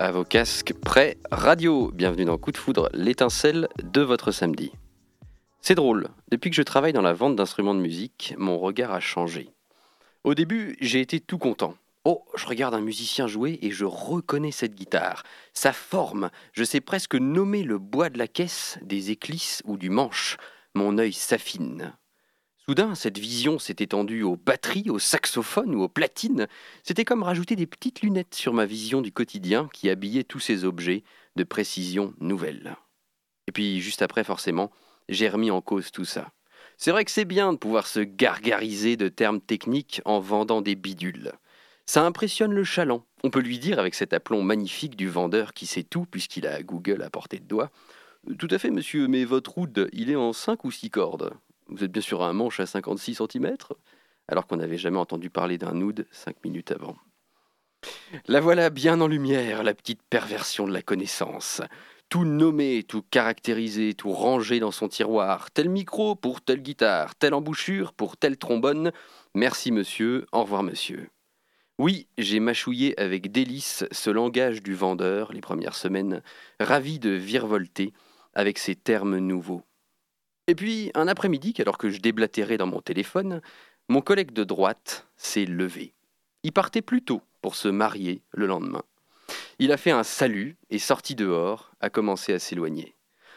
À 0.00 0.12
vos 0.12 0.22
casques 0.22 0.74
prêts, 0.74 1.18
radio. 1.32 1.90
Bienvenue 1.92 2.24
dans 2.24 2.38
Coup 2.38 2.52
de 2.52 2.56
foudre, 2.56 2.88
l'étincelle 2.94 3.68
de 3.82 4.00
votre 4.00 4.30
samedi. 4.30 4.70
C'est 5.60 5.74
drôle, 5.74 6.06
depuis 6.30 6.50
que 6.50 6.56
je 6.56 6.62
travaille 6.62 6.92
dans 6.92 7.02
la 7.02 7.12
vente 7.12 7.34
d'instruments 7.34 7.74
de 7.74 7.80
musique, 7.80 8.32
mon 8.38 8.58
regard 8.58 8.92
a 8.92 9.00
changé. 9.00 9.50
Au 10.22 10.36
début, 10.36 10.76
j'ai 10.80 11.00
été 11.00 11.18
tout 11.18 11.38
content. 11.38 11.74
Oh, 12.04 12.24
je 12.36 12.46
regarde 12.46 12.74
un 12.74 12.80
musicien 12.80 13.26
jouer 13.26 13.58
et 13.60 13.72
je 13.72 13.84
reconnais 13.84 14.52
cette 14.52 14.76
guitare. 14.76 15.24
Sa 15.52 15.72
forme, 15.72 16.30
je 16.52 16.62
sais 16.62 16.80
presque 16.80 17.16
nommer 17.16 17.64
le 17.64 17.78
bois 17.78 18.08
de 18.08 18.18
la 18.18 18.28
caisse, 18.28 18.78
des 18.82 19.10
éclisses 19.10 19.62
ou 19.64 19.76
du 19.76 19.90
manche. 19.90 20.36
Mon 20.74 20.96
œil 20.98 21.12
s'affine. 21.12 21.92
Soudain, 22.68 22.94
cette 22.94 23.16
vision 23.16 23.58
s'est 23.58 23.76
étendue 23.78 24.22
aux 24.22 24.36
batteries, 24.36 24.90
aux 24.90 24.98
saxophones 24.98 25.74
ou 25.74 25.80
aux 25.80 25.88
platines. 25.88 26.48
C'était 26.82 27.06
comme 27.06 27.22
rajouter 27.22 27.56
des 27.56 27.66
petites 27.66 28.02
lunettes 28.02 28.34
sur 28.34 28.52
ma 28.52 28.66
vision 28.66 29.00
du 29.00 29.10
quotidien 29.10 29.70
qui 29.72 29.88
habillait 29.88 30.22
tous 30.22 30.40
ces 30.40 30.66
objets 30.66 31.02
de 31.36 31.44
précision 31.44 32.12
nouvelle. 32.20 32.76
Et 33.46 33.52
puis, 33.52 33.80
juste 33.80 34.02
après, 34.02 34.22
forcément, 34.22 34.70
j'ai 35.08 35.30
remis 35.30 35.50
en 35.50 35.62
cause 35.62 35.90
tout 35.90 36.04
ça. 36.04 36.30
C'est 36.76 36.90
vrai 36.90 37.06
que 37.06 37.10
c'est 37.10 37.24
bien 37.24 37.54
de 37.54 37.58
pouvoir 37.58 37.86
se 37.86 38.00
gargariser 38.00 38.98
de 38.98 39.08
termes 39.08 39.40
techniques 39.40 40.02
en 40.04 40.20
vendant 40.20 40.60
des 40.60 40.74
bidules. 40.74 41.32
Ça 41.86 42.04
impressionne 42.04 42.52
le 42.52 42.64
chaland. 42.64 43.02
On 43.24 43.30
peut 43.30 43.40
lui 43.40 43.58
dire 43.58 43.78
avec 43.78 43.94
cet 43.94 44.12
aplomb 44.12 44.42
magnifique 44.42 44.94
du 44.94 45.08
vendeur 45.08 45.54
qui 45.54 45.64
sait 45.64 45.84
tout 45.84 46.04
puisqu'il 46.04 46.46
a 46.46 46.62
Google 46.62 47.00
à 47.00 47.08
portée 47.08 47.38
de 47.38 47.46
doigt. 47.46 47.70
Tout 48.38 48.48
à 48.50 48.58
fait, 48.58 48.70
monsieur, 48.70 49.08
mais 49.08 49.24
votre 49.24 49.56
oud, 49.56 49.88
il 49.94 50.10
est 50.10 50.16
en 50.16 50.34
5 50.34 50.66
ou 50.66 50.70
6 50.70 50.90
cordes 50.90 51.32
vous 51.68 51.84
êtes 51.84 51.92
bien 51.92 52.02
sûr 52.02 52.22
un 52.22 52.32
manche 52.32 52.60
à 52.60 52.66
56 52.66 53.14
cm, 53.14 53.56
alors 54.26 54.46
qu'on 54.46 54.56
n'avait 54.56 54.78
jamais 54.78 54.98
entendu 54.98 55.30
parler 55.30 55.58
d'un 55.58 55.80
oud 55.80 56.06
cinq 56.10 56.42
minutes 56.44 56.72
avant. 56.72 56.96
La 58.26 58.40
voilà 58.40 58.70
bien 58.70 59.00
en 59.00 59.06
lumière, 59.06 59.62
la 59.62 59.74
petite 59.74 60.02
perversion 60.02 60.66
de 60.66 60.72
la 60.72 60.82
connaissance. 60.82 61.62
Tout 62.08 62.24
nommé, 62.24 62.82
tout 62.82 63.02
caractérisé, 63.02 63.92
tout 63.92 64.10
rangé 64.10 64.60
dans 64.60 64.70
son 64.70 64.88
tiroir. 64.88 65.50
Tel 65.50 65.68
micro 65.68 66.14
pour 66.14 66.40
telle 66.40 66.62
guitare, 66.62 67.14
telle 67.16 67.34
embouchure 67.34 67.92
pour 67.92 68.16
telle 68.16 68.38
trombone. 68.38 68.92
Merci 69.34 69.72
monsieur, 69.72 70.26
au 70.32 70.42
revoir 70.42 70.62
monsieur. 70.62 71.10
Oui, 71.78 72.08
j'ai 72.16 72.40
mâchouillé 72.40 72.98
avec 72.98 73.30
délice 73.30 73.84
ce 73.92 74.10
langage 74.10 74.62
du 74.62 74.74
vendeur 74.74 75.32
les 75.32 75.40
premières 75.40 75.76
semaines, 75.76 76.22
ravi 76.58 76.98
de 76.98 77.10
virevolter 77.10 77.92
avec 78.34 78.58
ces 78.58 78.74
termes 78.74 79.18
nouveaux. 79.18 79.62
Et 80.48 80.56
puis, 80.56 80.90
un 80.94 81.06
après-midi, 81.06 81.54
alors 81.58 81.78
que 81.78 81.90
je 81.90 82.00
déblatérais 82.00 82.56
dans 82.56 82.66
mon 82.66 82.80
téléphone, 82.80 83.40
mon 83.88 84.00
collègue 84.00 84.32
de 84.32 84.42
droite 84.42 85.06
s'est 85.16 85.44
levé. 85.44 85.94
Il 86.42 86.52
partait 86.52 86.82
plus 86.82 87.02
tôt 87.02 87.22
pour 87.42 87.54
se 87.54 87.68
marier 87.68 88.22
le 88.32 88.46
lendemain. 88.46 88.82
Il 89.60 89.70
a 89.70 89.76
fait 89.76 89.90
un 89.90 90.02
salut 90.02 90.56
et 90.70 90.80
sorti 90.80 91.14
dehors, 91.14 91.72
a 91.80 91.90
commencé 91.90 92.32
à 92.32 92.40
s'éloigner. 92.40 92.96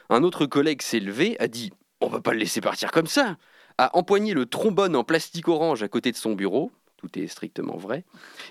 Un 0.10 0.24
autre 0.24 0.46
collègue 0.46 0.82
s'est 0.82 1.00
levé, 1.00 1.36
a 1.40 1.48
dit 1.48 1.72
On 2.00 2.08
va 2.08 2.22
pas 2.22 2.32
le 2.32 2.40
laisser 2.40 2.62
partir 2.62 2.92
comme 2.92 3.08
ça 3.08 3.38
a 3.78 3.98
empoigné 3.98 4.34
le 4.34 4.46
trombone 4.46 4.96
en 4.96 5.04
plastique 5.04 5.48
orange 5.48 5.84
à 5.84 5.88
côté 5.88 6.12
de 6.12 6.18
son 6.18 6.34
bureau, 6.34 6.72
tout 6.98 7.18
est 7.18 7.28
strictement 7.28 7.78
vrai, 7.78 8.06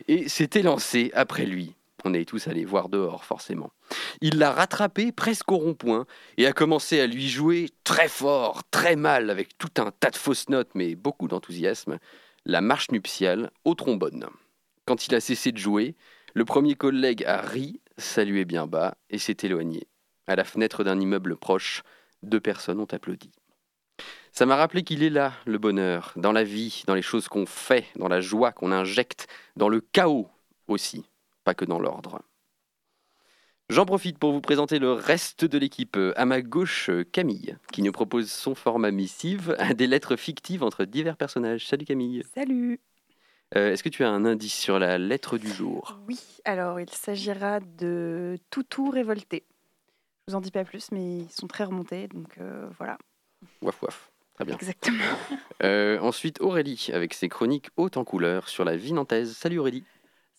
et 0.09 0.29
s'est 0.29 0.51
élancé 0.55 1.11
après 1.15 1.47
lui. 1.47 1.75
On 2.05 2.15
est 2.15 2.25
tous 2.25 2.49
allés 2.49 2.65
voir 2.65 2.89
dehors, 2.89 3.25
forcément. 3.25 3.73
Il 4.21 4.39
l'a 4.39 4.53
rattrapé 4.53 5.13
presque 5.13 5.51
au 5.53 5.59
rond-point 5.59 6.07
et 6.39 6.47
a 6.47 6.53
commencé 6.53 7.01
à 7.01 7.07
lui 7.07 7.29
jouer 7.29 7.69
très 7.85 8.09
fort, 8.09 8.63
très 8.71 8.97
mal, 8.97 9.31
avec 9.31 9.59
tout 9.59 9.83
un 9.83 9.91
tas 9.91 10.11
de 10.11 10.17
fausses 10.17 10.49
notes, 10.49 10.71
mais 10.75 10.95
beaucoup 10.95 11.29
d'enthousiasme, 11.29 11.99
la 12.47 12.61
marche 12.61 12.91
nuptiale 12.91 13.51
au 13.65 13.75
trombone. 13.75 14.27
Quand 14.87 15.07
il 15.07 15.15
a 15.15 15.21
cessé 15.21 15.53
de 15.53 15.59
jouer, 15.59 15.95
le 16.35 16.45
premier 16.45 16.75
collègue 16.75 17.25
a 17.25 17.41
ri, 17.41 17.81
salué 17.99 18.45
bien 18.45 18.67
bas 18.67 18.97
et 19.11 19.19
s'est 19.19 19.37
éloigné. 19.43 19.87
À 20.27 20.37
la 20.37 20.45
fenêtre 20.45 20.85
d'un 20.85 20.99
immeuble 20.99 21.37
proche, 21.37 21.83
deux 22.23 22.41
personnes 22.41 22.81
ont 22.81 22.89
applaudi. 22.93 23.31
Ça 24.33 24.47
m'a 24.47 24.57
rappelé 24.57 24.85
qu'il 24.85 25.03
est 25.03 25.11
là, 25.11 25.35
le 25.45 25.59
bonheur, 25.59 26.13
dans 26.17 26.33
la 26.33 26.45
vie, 26.45 26.85
dans 26.87 26.95
les 26.95 27.03
choses 27.03 27.29
qu'on 27.29 27.47
fait, 27.47 27.87
dans 27.97 28.09
la 28.09 28.21
joie 28.21 28.53
qu'on 28.53 28.73
injecte, 28.73 29.27
dans 29.57 29.69
le 29.69 29.81
chaos 29.81 30.31
aussi 30.69 31.10
pas 31.45 31.55
que 31.55 31.65
dans 31.65 31.79
l'ordre. 31.79 32.23
J'en 33.69 33.87
profite 33.87 34.19
pour 34.19 34.33
vous 34.33 34.41
présenter 34.41 34.81
le 34.81 34.93
reste 34.93 35.45
de 35.45 35.57
l'équipe. 35.57 35.97
À 36.17 36.25
ma 36.25 36.43
gauche, 36.43 36.91
Camille, 37.13 37.57
qui 37.73 37.83
nous 37.83 37.93
propose 37.93 38.31
son 38.31 38.57
format 38.57 38.91
missive, 38.91 39.57
des 39.77 39.87
lettres 39.87 40.17
fictives 40.17 40.65
entre 40.65 40.85
divers 40.85 41.17
personnages. 41.17 41.67
Salut 41.67 41.85
Camille. 41.85 42.25
Salut. 42.35 42.81
Euh, 43.57 43.73
est-ce 43.73 43.83
que 43.83 43.89
tu 43.89 44.05
as 44.05 44.11
un 44.11 44.25
indice 44.25 44.55
sur 44.55 44.79
la 44.79 44.97
lettre 44.99 45.37
du 45.37 45.49
jour? 45.49 45.99
Oui, 46.07 46.21
alors 46.45 46.79
il 46.79 46.89
s'agira 46.91 47.59
de 47.61 48.39
Toutou 48.51 48.91
révolté. 48.91 49.45
Je 50.27 50.33
vous 50.33 50.37
en 50.37 50.41
dis 50.41 50.53
pas 50.53 50.65
plus, 50.65 50.93
mais 50.93 51.19
ils 51.19 51.31
sont 51.31 51.49
très 51.49 51.65
remontés, 51.65 52.07
donc 52.07 52.39
euh, 52.39 52.69
voilà. 52.79 52.97
Waf 53.63 53.83
waf. 53.83 54.13
Très 54.35 54.45
bien. 54.45 54.55
Exactement. 54.55 54.99
Euh, 55.63 55.99
ensuite, 56.01 56.41
Aurélie, 56.41 56.89
avec 56.95 57.13
ses 57.13 57.29
chroniques 57.29 57.69
hautes 57.77 57.99
en 57.99 58.05
couleurs 58.05 58.49
sur 58.49 58.65
la 58.65 58.77
vie 58.77 58.95
nantaise. 58.95 59.37
Salut 59.37 59.59
Aurélie. 59.59 59.85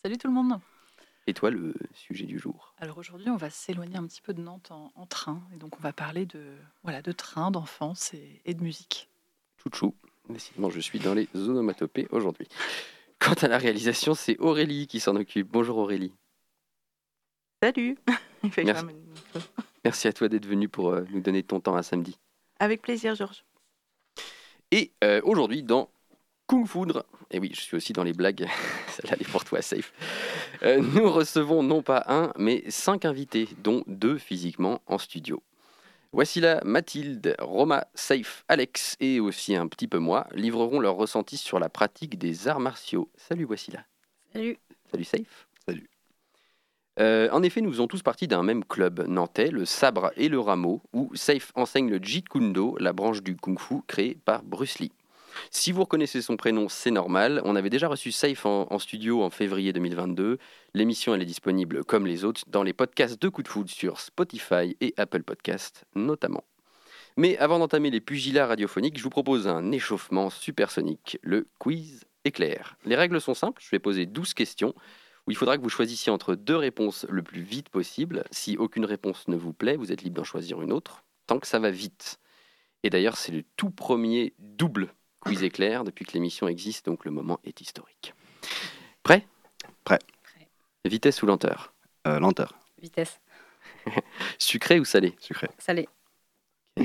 Salut 0.04 0.18
tout 0.18 0.28
le 0.28 0.34
monde. 0.34 0.60
Et 1.28 1.34
toi, 1.34 1.52
le 1.52 1.74
sujet 1.94 2.26
du 2.26 2.40
jour? 2.40 2.74
Alors 2.80 2.98
aujourd'hui, 2.98 3.30
on 3.30 3.38
va 3.38 3.50
s'éloigner 3.50 3.98
un 3.98 4.08
petit 4.08 4.22
peu 4.22 4.34
de 4.34 4.42
Nantes 4.42 4.72
en, 4.72 5.06
train. 5.06 5.42
Et 5.54 5.58
donc, 5.58 5.78
on 5.78 5.82
va 5.82 5.94
parler 5.94 6.26
de, 6.26 6.42
voilà, 6.84 7.02
de 7.02 7.12
train, 7.12 7.52
d'enfance 7.52 8.14
et, 8.46 8.54
de 8.54 8.64
musique. 8.64 9.10
Chouchou. 9.58 9.96
Décidément, 10.30 10.70
je 10.70 10.80
suis 10.80 11.00
dans 11.00 11.14
les 11.14 11.28
onomatopées 11.36 12.08
aujourd'hui. 12.12 12.48
Quant 13.20 13.34
à 13.34 13.48
la 13.48 13.58
réalisation, 13.58 14.16
c'est 14.16 14.38
Aurélie 14.40 14.88
qui 14.88 15.00
s'en 15.00 15.16
occupe. 15.16 15.48
Bonjour 15.52 15.78
Aurélie. 15.78 16.14
Salut. 17.62 17.98
Merci. 18.58 18.86
Merci 19.84 20.08
à 20.08 20.14
toi 20.14 20.28
d'être 20.28 20.48
venu 20.48 20.70
pour 20.70 20.90
euh, 20.90 21.06
nous 21.12 21.22
donner 21.22 21.44
ton 21.44 21.60
temps 21.60 21.76
à 21.76 21.84
samedi. 21.84 22.18
Avec 22.60 22.82
plaisir, 22.82 23.16
Georges. 23.16 23.44
Et 24.72 24.92
euh, 25.04 25.22
aujourd'hui, 25.24 25.64
dans 25.64 25.90
Kung 26.48 26.66
Foudre. 26.66 27.06
Et 27.32 27.40
oui, 27.40 27.52
je 27.54 27.62
suis 27.62 27.78
aussi 27.78 27.94
dans 27.94 28.04
les 28.04 28.14
blagues. 28.14 28.48
Celle-là 28.90 29.18
est 29.20 29.28
pour 29.30 29.44
toi, 29.46 29.62
safe. 29.62 29.94
Euh, 30.64 30.82
nous 30.82 31.10
recevons 31.10 31.64
non 31.64 31.82
pas 31.82 32.04
un, 32.08 32.34
mais 32.38 32.64
cinq 32.70 33.06
invités, 33.06 33.48
dont 33.64 33.84
deux 33.88 34.18
physiquement 34.18 34.82
en 34.86 34.98
studio. 34.98 35.42
Voici 36.14 36.42
là 36.42 36.60
Mathilde, 36.66 37.38
Roma, 37.40 37.88
Safe, 37.96 38.44
Alex 38.50 38.98
et 39.00 39.22
aussi 39.22 39.56
un 39.56 39.68
petit 39.68 39.88
peu 39.88 39.98
moi 39.98 40.28
livreront 40.34 40.82
leurs 40.82 40.96
ressentis 40.96 41.38
sur 41.38 41.58
la 41.58 41.70
pratique 41.70 42.18
des 42.18 42.50
arts 42.50 42.60
martiaux. 42.60 43.10
Salut, 43.16 43.46
voici 43.46 43.72
là. 43.72 43.86
Salut. 44.34 44.58
Salut, 44.92 45.06
Safe. 45.06 45.48
Salut. 45.66 45.90
Euh, 47.00 47.30
en 47.32 47.42
effet, 47.44 47.62
nous 47.62 47.72
faisons 47.72 47.88
tous 47.88 48.02
partie 48.02 48.28
d'un 48.28 48.44
même 48.44 48.66
club 48.66 49.06
nantais, 49.08 49.52
le 49.52 49.64
Sabre 49.64 50.12
et 50.18 50.28
le 50.28 50.40
Rameau, 50.40 50.82
où 50.92 51.10
Safe 51.16 51.54
enseigne 51.56 51.90
le 51.90 52.04
Jeet 52.04 52.28
Kune 52.28 52.52
Do, 52.52 52.76
la 52.78 52.92
branche 52.92 53.24
du 53.24 53.38
Kung 53.38 53.58
Fu 53.58 53.76
créée 53.88 54.18
par 54.26 54.44
Bruce 54.44 54.80
Lee. 54.80 54.92
Si 55.50 55.72
vous 55.72 55.82
reconnaissez 55.82 56.22
son 56.22 56.38
prénom, 56.38 56.70
c'est 56.70 56.92
normal. 56.92 57.42
On 57.46 57.56
avait 57.56 57.70
déjà 57.70 57.88
reçu 57.88 58.12
Safe 58.12 58.46
en, 58.46 58.80
studio 58.80 59.24
en 59.24 59.30
février 59.30 59.74
2022. 59.74 60.38
L'émission, 60.74 61.16
elle 61.16 61.22
est 61.22 61.26
disponible, 61.26 61.84
comme 61.84 62.06
les 62.06 62.24
autres, 62.24 62.44
dans 62.48 62.64
les 62.64 62.74
podcasts 62.74 63.22
de 63.22 63.30
Coup 63.30 63.44
de 63.44 63.48
Foot 63.48 63.70
sur 63.70 64.00
Spotify 64.00 64.78
et 64.82 64.94
Apple 64.98 65.24
Podcasts 65.24 65.86
notamment. 65.96 66.44
Mais 67.18 67.38
avant 67.38 67.60
d'entamer 67.60 67.90
les 67.90 68.02
pugilats 68.02 68.48
radiophoniques, 68.48 68.98
je 68.98 69.04
vous 69.04 69.10
propose 69.10 69.48
un 69.48 69.72
échauffement 69.72 70.30
supersonique, 70.30 71.20
le 71.22 71.48
quiz 71.60 72.06
éclair. 72.24 72.78
Les 72.86 72.96
règles 72.96 73.20
sont 73.20 73.34
simples, 73.34 73.62
je 73.64 73.70
vais 73.72 73.80
poser 73.80 74.06
12 74.06 74.34
questions 74.34 74.74
où 75.28 75.32
il 75.32 75.38
faudra 75.38 75.58
que 75.58 75.62
vous 75.62 75.70
choisissiez 75.70 76.12
entre 76.12 76.36
deux 76.36 76.56
réponses 76.56 77.06
le 77.10 77.22
plus 77.22 77.42
vite 77.42 77.70
possible. 77.70 78.24
Si 78.32 78.58
aucune 78.58 78.86
réponse 78.86 79.28
ne 79.28 79.36
vous 79.36 79.54
plaît, 79.54 79.76
vous 79.76 79.92
êtes 79.92 80.02
libre 80.02 80.16
d'en 80.16 80.24
choisir 80.24 80.62
une 80.62 80.72
autre, 80.72 81.04
tant 81.28 81.40
que 81.40 81.48
ça 81.48 81.60
va 81.60 81.70
vite. 81.70 82.20
Et 82.84 82.90
d'ailleurs, 82.90 83.18
c'est 83.18 83.32
le 83.32 83.44
tout 83.56 83.70
premier 83.70 84.34
double 84.40 84.94
quiz 85.22 85.44
éclair 85.44 85.84
depuis 85.84 86.06
que 86.06 86.14
l'émission 86.14 86.48
existe, 86.48 86.86
donc 86.86 87.06
le 87.06 87.12
moment 87.12 87.40
est 87.44 87.62
historique. 87.62 88.14
Prêt? 89.04 89.26
Prêt. 89.84 90.00
Vitesse 90.86 91.22
ou 91.24 91.28
lenteur? 91.28 91.74
Euh, 92.08 92.20
Lenteur. 92.20 92.54
Vitesse. 92.82 93.20
Sucré 94.40 94.80
ou 94.80 94.86
salé? 94.86 95.16
Sucré. 95.20 95.48
Salé. 95.58 95.88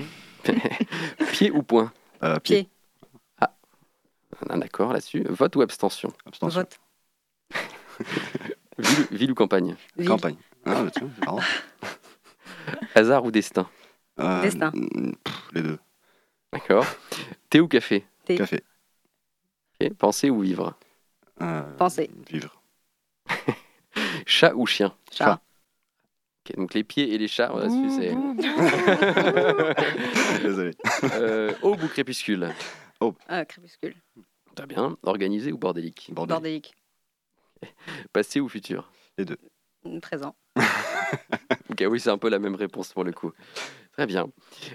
pied 1.32 1.50
ou 1.50 1.62
point? 1.62 1.92
Euh, 2.22 2.38
Pied. 2.38 2.68
Ah, 3.40 4.56
d'accord 4.56 4.92
là-dessus. 4.92 5.24
Vote 5.28 5.56
ou 5.56 5.62
abstention? 5.62 6.12
Abstention. 6.26 6.60
Vote. 6.60 6.78
ville, 9.10 9.32
ou 9.32 9.34
campagne? 9.34 9.76
Campagne. 10.06 10.36
Ah, 10.66 10.84
Hasard 12.94 13.24
ou 13.24 13.30
destin? 13.30 13.68
Euh, 14.18 14.42
Destin. 14.42 14.72
les 15.52 15.62
deux. 15.62 15.78
D'accord. 16.52 16.84
Thé 17.48 17.60
ou 17.60 17.68
café? 17.68 18.04
Café. 18.34 18.62
Penser 19.98 20.30
ou 20.30 20.40
vivre 20.40 20.74
euh, 21.42 21.62
Penser. 21.76 22.10
Vivre. 22.28 22.60
Chat 24.26 24.54
ou 24.54 24.66
chien 24.66 24.94
Chat. 25.12 25.40
donc 26.56 26.74
les 26.74 26.84
pieds 26.84 27.12
et 27.14 27.18
les 27.18 27.28
chats, 27.28 27.52
on 27.54 27.98
c'est... 27.98 28.14
Désolé. 30.42 30.72
Euh, 31.12 31.52
aube 31.62 31.82
ou 31.82 31.88
crépuscule 31.88 32.52
Aube. 33.00 33.16
Ah, 33.28 33.44
crépuscule. 33.44 33.94
Très 34.54 34.66
bien. 34.66 34.96
Organisé 35.02 35.52
ou 35.52 35.58
bordélique 35.58 36.08
Bordélique. 36.12 36.32
Bordélique. 36.32 36.74
Passé 38.12 38.40
ou 38.40 38.48
futur 38.48 38.90
Les 39.18 39.24
deux. 39.24 39.38
Présent. 40.00 40.34
Ok, 41.70 41.84
oui, 41.90 42.00
c'est 42.00 42.10
un 42.10 42.16
peu 42.16 42.30
la 42.30 42.38
même 42.38 42.54
réponse 42.54 42.92
pour 42.92 43.04
le 43.04 43.12
coup. 43.12 43.32
Très 43.96 44.06
bien. 44.06 44.28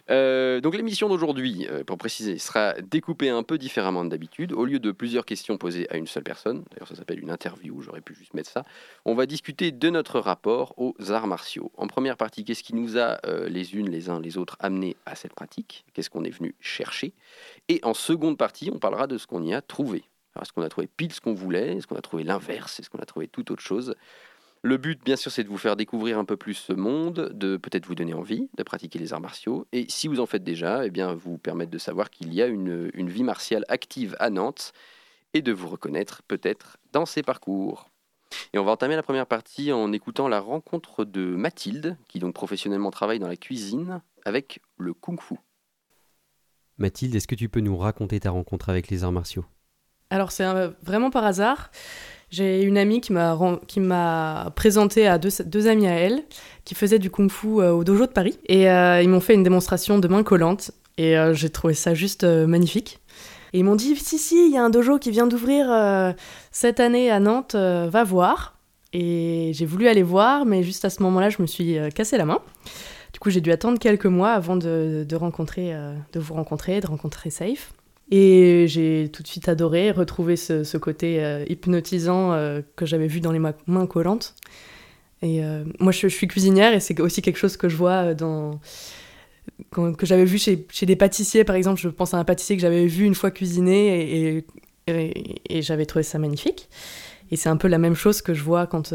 Euh, 0.09 0.61
donc 0.61 0.75
l'émission 0.75 1.07
d'aujourd'hui, 1.07 1.67
euh, 1.69 1.83
pour 1.83 1.99
préciser, 1.99 2.39
sera 2.39 2.73
découpée 2.81 3.29
un 3.29 3.43
peu 3.43 3.59
différemment 3.59 4.03
d'habitude. 4.03 4.51
Au 4.51 4.65
lieu 4.65 4.79
de 4.79 4.91
plusieurs 4.91 5.25
questions 5.25 5.59
posées 5.59 5.87
à 5.91 5.97
une 5.97 6.07
seule 6.07 6.23
personne, 6.23 6.63
d'ailleurs 6.71 6.87
ça 6.87 6.95
s'appelle 6.95 7.19
une 7.19 7.29
interview, 7.29 7.81
j'aurais 7.81 8.01
pu 8.01 8.15
juste 8.15 8.33
mettre 8.33 8.49
ça, 8.49 8.63
on 9.05 9.13
va 9.13 9.27
discuter 9.27 9.71
de 9.71 9.89
notre 9.91 10.19
rapport 10.19 10.73
aux 10.77 10.95
arts 11.11 11.27
martiaux. 11.27 11.71
En 11.77 11.85
première 11.85 12.17
partie, 12.17 12.43
qu'est-ce 12.43 12.63
qui 12.63 12.73
nous 12.73 12.97
a 12.97 13.19
euh, 13.27 13.47
les 13.47 13.75
unes, 13.75 13.91
les 13.91 14.09
uns, 14.09 14.19
les 14.19 14.39
autres 14.39 14.57
amenés 14.59 14.97
à 15.05 15.13
cette 15.13 15.35
pratique? 15.35 15.85
Qu'est-ce 15.93 16.09
qu'on 16.09 16.23
est 16.23 16.31
venu 16.35 16.55
chercher? 16.59 17.13
Et 17.69 17.79
en 17.83 17.93
seconde 17.93 18.39
partie, 18.39 18.71
on 18.73 18.79
parlera 18.79 19.05
de 19.05 19.19
ce 19.19 19.27
qu'on 19.27 19.43
y 19.43 19.53
a 19.53 19.61
trouvé. 19.61 20.03
Est-ce 20.41 20.51
qu'on 20.51 20.63
a 20.63 20.69
trouvé 20.69 20.87
pile 20.87 21.13
ce 21.13 21.21
qu'on 21.21 21.33
voulait? 21.33 21.75
Est-ce 21.75 21.85
qu'on 21.85 21.95
a 21.97 22.01
trouvé 22.01 22.23
l'inverse? 22.23 22.79
Est-ce 22.79 22.89
qu'on 22.89 22.99
a 22.99 23.05
trouvé 23.05 23.27
toute 23.27 23.51
autre 23.51 23.61
chose? 23.61 23.95
Le 24.63 24.77
but, 24.77 25.03
bien 25.03 25.15
sûr, 25.15 25.31
c'est 25.31 25.43
de 25.43 25.49
vous 25.49 25.57
faire 25.57 25.75
découvrir 25.75 26.19
un 26.19 26.25
peu 26.25 26.37
plus 26.37 26.53
ce 26.53 26.73
monde, 26.73 27.31
de 27.33 27.57
peut-être 27.57 27.85
vous 27.85 27.95
donner 27.95 28.13
envie 28.13 28.49
de 28.55 28.63
pratiquer 28.63 28.99
les 28.99 29.13
arts 29.13 29.21
martiaux, 29.21 29.67
et 29.71 29.85
si 29.89 30.07
vous 30.07 30.19
en 30.19 30.25
faites 30.25 30.43
déjà, 30.43 30.85
eh 30.85 30.89
bien, 30.89 31.13
vous 31.13 31.37
permettre 31.37 31.71
de 31.71 31.77
savoir 31.77 32.09
qu'il 32.09 32.33
y 32.33 32.41
a 32.41 32.47
une, 32.47 32.91
une 32.93 33.09
vie 33.09 33.23
martiale 33.23 33.65
active 33.69 34.15
à 34.19 34.29
Nantes, 34.29 34.73
et 35.33 35.41
de 35.41 35.53
vous 35.53 35.69
reconnaître 35.69 36.23
peut-être 36.23 36.77
dans 36.91 37.05
ces 37.05 37.23
parcours. 37.23 37.89
Et 38.53 38.59
on 38.59 38.63
va 38.63 38.71
entamer 38.71 38.95
la 38.95 39.03
première 39.03 39.25
partie 39.25 39.71
en 39.71 39.91
écoutant 39.93 40.27
la 40.27 40.39
rencontre 40.39 41.05
de 41.05 41.21
Mathilde, 41.21 41.97
qui 42.07 42.19
donc 42.19 42.33
professionnellement 42.33 42.91
travaille 42.91 43.19
dans 43.19 43.27
la 43.27 43.37
cuisine 43.37 44.01
avec 44.25 44.61
le 44.77 44.93
kung-fu. 44.93 45.35
Mathilde, 46.77 47.15
est-ce 47.15 47.27
que 47.27 47.35
tu 47.35 47.49
peux 47.49 47.59
nous 47.59 47.77
raconter 47.77 48.19
ta 48.19 48.31
rencontre 48.31 48.69
avec 48.69 48.89
les 48.89 49.03
arts 49.03 49.11
martiaux? 49.11 49.45
Alors 50.09 50.31
c'est 50.31 50.45
vraiment 50.81 51.09
par 51.09 51.23
hasard. 51.23 51.71
J'ai 52.31 52.63
une 52.63 52.77
amie 52.77 53.01
qui 53.01 53.11
m'a 53.11 54.53
présenté 54.55 55.05
à 55.05 55.17
deux, 55.17 55.29
deux 55.45 55.67
amis 55.67 55.87
à 55.87 55.91
elle 55.91 56.23
qui 56.63 56.75
faisaient 56.75 56.97
du 56.97 57.11
kung-fu 57.11 57.59
euh, 57.59 57.73
au 57.73 57.83
dojo 57.83 58.05
de 58.05 58.11
Paris 58.11 58.39
et 58.47 58.69
euh, 58.71 59.01
ils 59.01 59.09
m'ont 59.09 59.19
fait 59.19 59.33
une 59.33 59.43
démonstration 59.43 59.99
de 59.99 60.07
main 60.07 60.23
collante 60.23 60.71
et 60.97 61.17
euh, 61.17 61.33
j'ai 61.33 61.49
trouvé 61.49 61.73
ça 61.73 61.93
juste 61.93 62.23
magnifique. 62.23 62.99
Et 63.51 63.59
ils 63.59 63.65
m'ont 63.65 63.75
dit 63.75 63.97
si 63.97 64.17
si, 64.17 64.45
il 64.45 64.53
y 64.53 64.57
a 64.57 64.63
un 64.63 64.69
dojo 64.69 64.97
qui 64.97 65.11
vient 65.11 65.27
d'ouvrir 65.27 66.15
cette 66.51 66.79
année 66.79 67.11
à 67.11 67.19
Nantes, 67.19 67.53
va 67.55 68.03
voir. 68.05 68.57
Et 68.93 69.51
j'ai 69.53 69.65
voulu 69.65 69.89
aller 69.89 70.03
voir, 70.03 70.45
mais 70.45 70.63
juste 70.63 70.85
à 70.85 70.89
ce 70.89 71.03
moment-là, 71.03 71.29
je 71.29 71.41
me 71.41 71.47
suis 71.47 71.77
cassé 71.93 72.17
la 72.17 72.23
main. 72.23 72.39
Du 73.11 73.19
coup, 73.19 73.29
j'ai 73.29 73.41
dû 73.41 73.51
attendre 73.51 73.77
quelques 73.77 74.05
mois 74.05 74.31
avant 74.31 74.55
de 74.55 75.05
vous 75.05 75.19
rencontrer, 75.19 75.73
de 76.79 76.87
rencontrer 76.87 77.29
Safe. 77.29 77.73
Et 78.11 78.65
j'ai 78.67 79.09
tout 79.11 79.23
de 79.23 79.27
suite 79.27 79.47
adoré 79.47 79.91
retrouver 79.91 80.35
ce, 80.35 80.77
côté 80.77 81.23
euh, 81.23 81.45
hypnotisant 81.47 82.33
euh, 82.33 82.61
que 82.75 82.85
j'avais 82.85 83.07
vu 83.07 83.21
dans 83.21 83.31
les 83.31 83.39
ma- 83.39 83.55
mains 83.67 83.87
collantes. 83.87 84.35
Et 85.21 85.43
euh, 85.45 85.63
moi, 85.79 85.93
je, 85.93 86.07
suis 86.07 86.27
cuisinière 86.27 86.73
et 86.73 86.81
c'est 86.81 86.99
aussi 86.99 87.21
quelque 87.21 87.37
chose 87.37 87.55
que 87.55 87.69
je 87.69 87.77
vois 87.77 88.13
dans 88.13 88.59
quand- 89.71 89.93
que 89.93 90.05
j'avais 90.05 90.25
vu 90.25 90.37
chez, 90.37 90.67
des 90.85 90.95
pâtissiers, 90.97 91.45
par 91.45 91.55
exemple. 91.55 91.79
Je 91.79 91.87
pense 91.87 92.13
à 92.13 92.17
un 92.17 92.25
pâtissier 92.25 92.57
que 92.57 92.61
j'avais 92.61 92.85
vu 92.85 93.05
une 93.05 93.15
fois 93.15 93.31
cuisiner 93.31 94.43
et, 94.87 95.61
j'avais 95.61 95.85
trouvé 95.85 96.03
ça 96.03 96.19
magnifique. 96.19 96.69
Et 97.29 97.37
c'est 97.37 97.47
un 97.47 97.55
peu 97.55 97.69
la 97.69 97.77
même 97.77 97.95
chose 97.95 98.21
que 98.21 98.33
je 98.33 98.43
vois 98.43 98.67
quand 98.67 98.93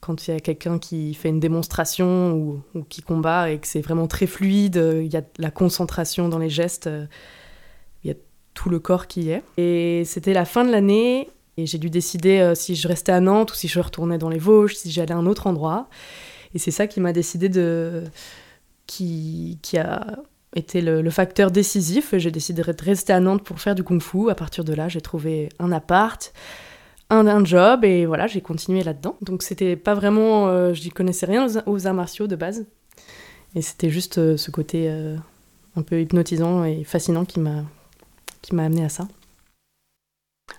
quand 0.00 0.26
il 0.26 0.30
y 0.30 0.34
a 0.34 0.40
quelqu'un 0.40 0.78
qui 0.78 1.12
fait 1.14 1.28
une 1.28 1.40
démonstration 1.40 2.32
ou, 2.32 2.62
ou 2.74 2.82
qui 2.82 3.02
combat 3.02 3.50
et 3.50 3.58
que 3.58 3.66
c'est 3.66 3.80
vraiment 3.80 4.06
très 4.06 4.26
fluide, 4.26 4.76
il 4.76 5.12
y 5.12 5.16
a 5.16 5.20
de 5.20 5.26
la 5.38 5.50
concentration 5.50 6.28
dans 6.28 6.38
les 6.38 6.50
gestes, 6.50 6.88
tout 8.58 8.70
le 8.70 8.80
corps 8.80 9.06
qui 9.06 9.22
y 9.22 9.30
est. 9.30 9.42
Et 9.56 10.02
c'était 10.04 10.32
la 10.32 10.44
fin 10.44 10.64
de 10.64 10.72
l'année 10.72 11.28
et 11.56 11.66
j'ai 11.66 11.78
dû 11.78 11.90
décider 11.90 12.40
euh, 12.40 12.56
si 12.56 12.74
je 12.74 12.88
restais 12.88 13.12
à 13.12 13.20
Nantes 13.20 13.52
ou 13.52 13.54
si 13.54 13.68
je 13.68 13.78
retournais 13.78 14.18
dans 14.18 14.28
les 14.28 14.38
Vosges, 14.38 14.74
si 14.74 14.90
j'allais 14.90 15.12
à 15.12 15.16
un 15.16 15.26
autre 15.26 15.46
endroit. 15.46 15.88
Et 16.54 16.58
c'est 16.58 16.72
ça 16.72 16.88
qui 16.88 17.00
m'a 17.00 17.12
décidé 17.12 17.48
de. 17.48 18.02
qui, 18.86 19.58
qui 19.62 19.78
a 19.78 20.18
été 20.56 20.80
le, 20.80 21.08
facteur 21.10 21.52
décisif. 21.52 22.16
J'ai 22.16 22.32
décidé 22.32 22.62
de 22.62 22.82
rester 22.82 23.12
à 23.12 23.20
Nantes 23.20 23.44
pour 23.44 23.60
faire 23.60 23.76
du 23.76 23.84
kung-fu. 23.84 24.28
À 24.28 24.34
partir 24.34 24.64
de 24.64 24.72
là, 24.72 24.88
j'ai 24.88 25.00
trouvé 25.00 25.50
un 25.60 25.70
appart, 25.70 26.32
un, 27.10 27.44
job 27.44 27.84
et 27.84 28.06
voilà, 28.06 28.26
j'ai 28.26 28.40
continué 28.40 28.82
là-dedans. 28.82 29.16
Donc 29.22 29.44
c'était 29.44 29.76
pas 29.76 29.94
vraiment. 29.94 30.48
euh, 30.48 30.74
je 30.74 30.82
n'y 30.82 30.90
connaissais 30.90 31.26
rien 31.26 31.46
aux, 31.46 31.58
aux 31.66 31.86
arts 31.86 31.94
martiaux 31.94 32.26
de 32.26 32.34
base. 32.34 32.66
Et 33.54 33.62
c'était 33.62 33.90
juste 33.90 34.18
euh, 34.18 34.36
ce 34.36 34.50
côté 34.50 34.86
euh, 34.88 35.16
un 35.76 35.82
peu 35.82 36.00
hypnotisant 36.00 36.64
et 36.64 36.82
fascinant 36.82 37.24
qui 37.24 37.38
m'a 37.38 37.64
qui 38.42 38.54
m'a 38.54 38.64
amené 38.64 38.84
à 38.84 38.88
ça. 38.88 39.08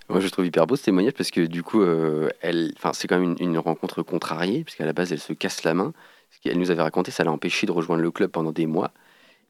Moi, 0.08 0.20
je 0.20 0.28
trouve 0.28 0.46
hyper 0.46 0.66
beau 0.68 0.76
ce 0.76 0.84
témoignage 0.84 1.14
parce 1.14 1.32
que 1.32 1.42
du 1.42 1.64
coup, 1.64 1.82
euh, 1.82 2.30
elle, 2.42 2.74
enfin, 2.78 2.94
c'est 2.94 3.08
quand 3.08 3.20
même 3.20 3.36
une, 3.40 3.50
une 3.52 3.58
rencontre 3.58 4.02
contrariée, 4.04 4.64
puisqu'à 4.64 4.86
la 4.86 4.94
base, 4.94 5.12
elle 5.12 5.20
se 5.20 5.34
casse 5.34 5.64
la 5.64 5.74
main. 5.74 5.94
Ce 6.32 6.40
qu'elle 6.40 6.58
nous 6.58 6.72
avait 6.72 6.82
raconté, 6.82 7.12
ça 7.12 7.24
l'a 7.24 7.32
empêché 7.32 7.68
de 7.68 7.72
rejoindre 7.72 8.02
le 8.02 8.12
club 8.12 8.32
pendant 8.32 8.52
des 8.52 8.66
mois. 8.66 8.92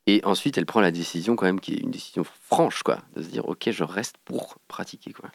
Et 0.08 0.22
ensuite, 0.24 0.58
elle 0.58 0.66
prend 0.66 0.82
la 0.82 0.92
décision, 0.92 1.36
quand 1.36 1.46
même, 1.46 1.60
qui 1.60 1.74
est 1.74 1.80
une 1.80 1.92
décision 1.92 2.24
franche, 2.24 2.84
quoi, 2.84 3.00
de 3.16 3.22
se 3.22 3.28
dire, 3.28 3.48
ok, 3.48 3.70
je 3.70 3.84
reste 3.84 4.16
pour 4.26 4.58
pratiquer, 4.68 5.14
quoi. 5.14 5.30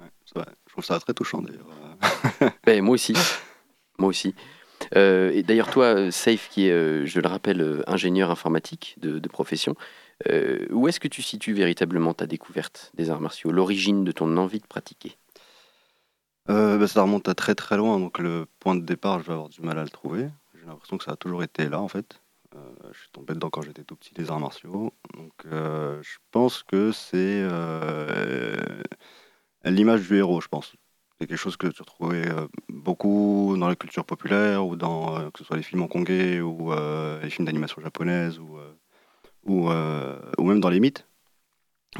Ouais, 0.00 0.06
vrai. 0.34 0.46
Je 0.66 0.72
trouve 0.72 0.84
ça 0.84 0.98
très 0.98 1.14
touchant 1.14 1.42
d'ailleurs. 1.42 1.66
Ben, 2.64 2.82
moi 2.82 2.94
aussi, 2.94 3.14
moi 3.98 4.08
aussi. 4.08 4.34
Euh, 4.96 5.30
et 5.32 5.42
d'ailleurs, 5.42 5.70
toi, 5.70 5.84
euh, 5.84 6.10
Safe, 6.10 6.48
qui 6.48 6.66
est, 6.66 7.06
je 7.06 7.20
le 7.20 7.28
rappelle, 7.28 7.84
ingénieur 7.86 8.30
informatique 8.30 8.96
de, 9.00 9.18
de 9.18 9.28
profession, 9.28 9.76
euh, 10.28 10.66
où 10.70 10.88
est-ce 10.88 11.00
que 11.00 11.08
tu 11.08 11.22
situes 11.22 11.54
véritablement 11.54 12.14
ta 12.14 12.26
découverte 12.26 12.92
des 12.94 13.10
arts 13.10 13.20
martiaux, 13.20 13.50
l'origine 13.50 14.04
de 14.04 14.12
ton 14.12 14.36
envie 14.36 14.60
de 14.60 14.66
pratiquer? 14.66 15.16
Euh, 16.50 16.78
bah, 16.78 16.88
ça 16.88 17.02
remonte 17.02 17.28
à 17.28 17.34
très 17.34 17.54
très 17.54 17.76
loin, 17.76 17.98
donc 17.98 18.18
le 18.18 18.46
point 18.60 18.74
de 18.74 18.84
départ, 18.84 19.20
je 19.20 19.26
vais 19.26 19.32
avoir 19.32 19.48
du 19.48 19.60
mal 19.62 19.78
à 19.78 19.84
le 19.84 19.90
trouver. 19.90 20.28
J'ai 20.54 20.66
l'impression 20.66 20.98
que 20.98 21.04
ça 21.04 21.12
a 21.12 21.16
toujours 21.16 21.42
été 21.42 21.68
là 21.68 21.80
en 21.80 21.88
fait. 21.88 22.20
Euh, 22.54 22.58
je 22.92 22.98
suis 22.98 23.10
tombé 23.10 23.34
dedans 23.34 23.50
quand 23.50 23.62
j'étais 23.62 23.84
tout 23.84 23.96
petit, 23.96 24.12
les 24.16 24.30
arts 24.30 24.40
martiaux. 24.40 24.92
Donc 25.14 25.32
je 25.44 26.16
pense 26.30 26.62
que 26.62 26.92
c'est 26.92 27.46
l'image 29.64 30.08
du 30.08 30.16
héros, 30.16 30.40
je 30.40 30.48
pense. 30.48 30.74
C'est 31.20 31.28
quelque 31.28 31.38
chose 31.38 31.56
que 31.56 31.68
tu 31.68 31.82
retrouvais 31.82 32.28
beaucoup 32.68 33.54
dans 33.56 33.68
la 33.68 33.76
culture 33.76 34.04
populaire 34.04 34.66
ou 34.66 34.74
dans 34.74 35.30
que 35.30 35.38
ce 35.38 35.44
soit 35.44 35.56
les 35.56 35.62
films 35.62 35.82
hongkongais 35.82 36.40
ou 36.40 36.72
les 37.22 37.30
films 37.30 37.46
d'animation 37.46 37.80
japonaise 37.80 38.38
ou, 38.40 38.58
ou, 39.44 39.70
euh, 39.70 40.18
ou 40.38 40.44
même 40.44 40.60
dans 40.60 40.70
les 40.70 40.80
mythes. 40.80 41.06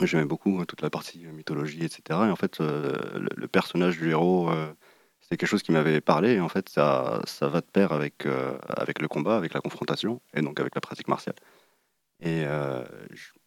J'aimais 0.01 0.25
beaucoup 0.25 0.61
euh, 0.61 0.65
toute 0.65 0.81
la 0.81 0.91
partie 0.91 1.27
mythologie, 1.27 1.85
etc. 1.85 2.03
Et 2.11 2.31
en 2.31 2.37
fait, 2.37 2.61
euh, 2.61 2.97
le, 3.19 3.29
le 3.35 3.49
personnage 3.49 3.99
du 3.99 4.11
héros, 4.11 4.49
euh, 4.51 4.73
c'était 5.21 5.37
quelque 5.37 5.49
chose 5.51 5.63
qui 5.63 5.73
m'avait 5.73 6.01
parlé. 6.01 6.35
Et 6.35 6.41
en 6.41 6.49
fait, 6.49 6.69
ça, 6.69 7.21
ça 7.27 7.49
va 7.49 7.61
de 7.61 7.67
pair 7.67 7.93
avec, 7.93 8.27
avec 8.69 9.01
le 9.01 9.09
combat, 9.09 9.37
avec 9.37 9.55
la 9.55 9.61
confrontation, 9.61 10.21
et 10.35 10.41
donc 10.41 10.59
avec 10.61 10.75
la 10.75 10.81
pratique 10.81 11.09
martiale. 11.09 11.37
Et 12.21 12.45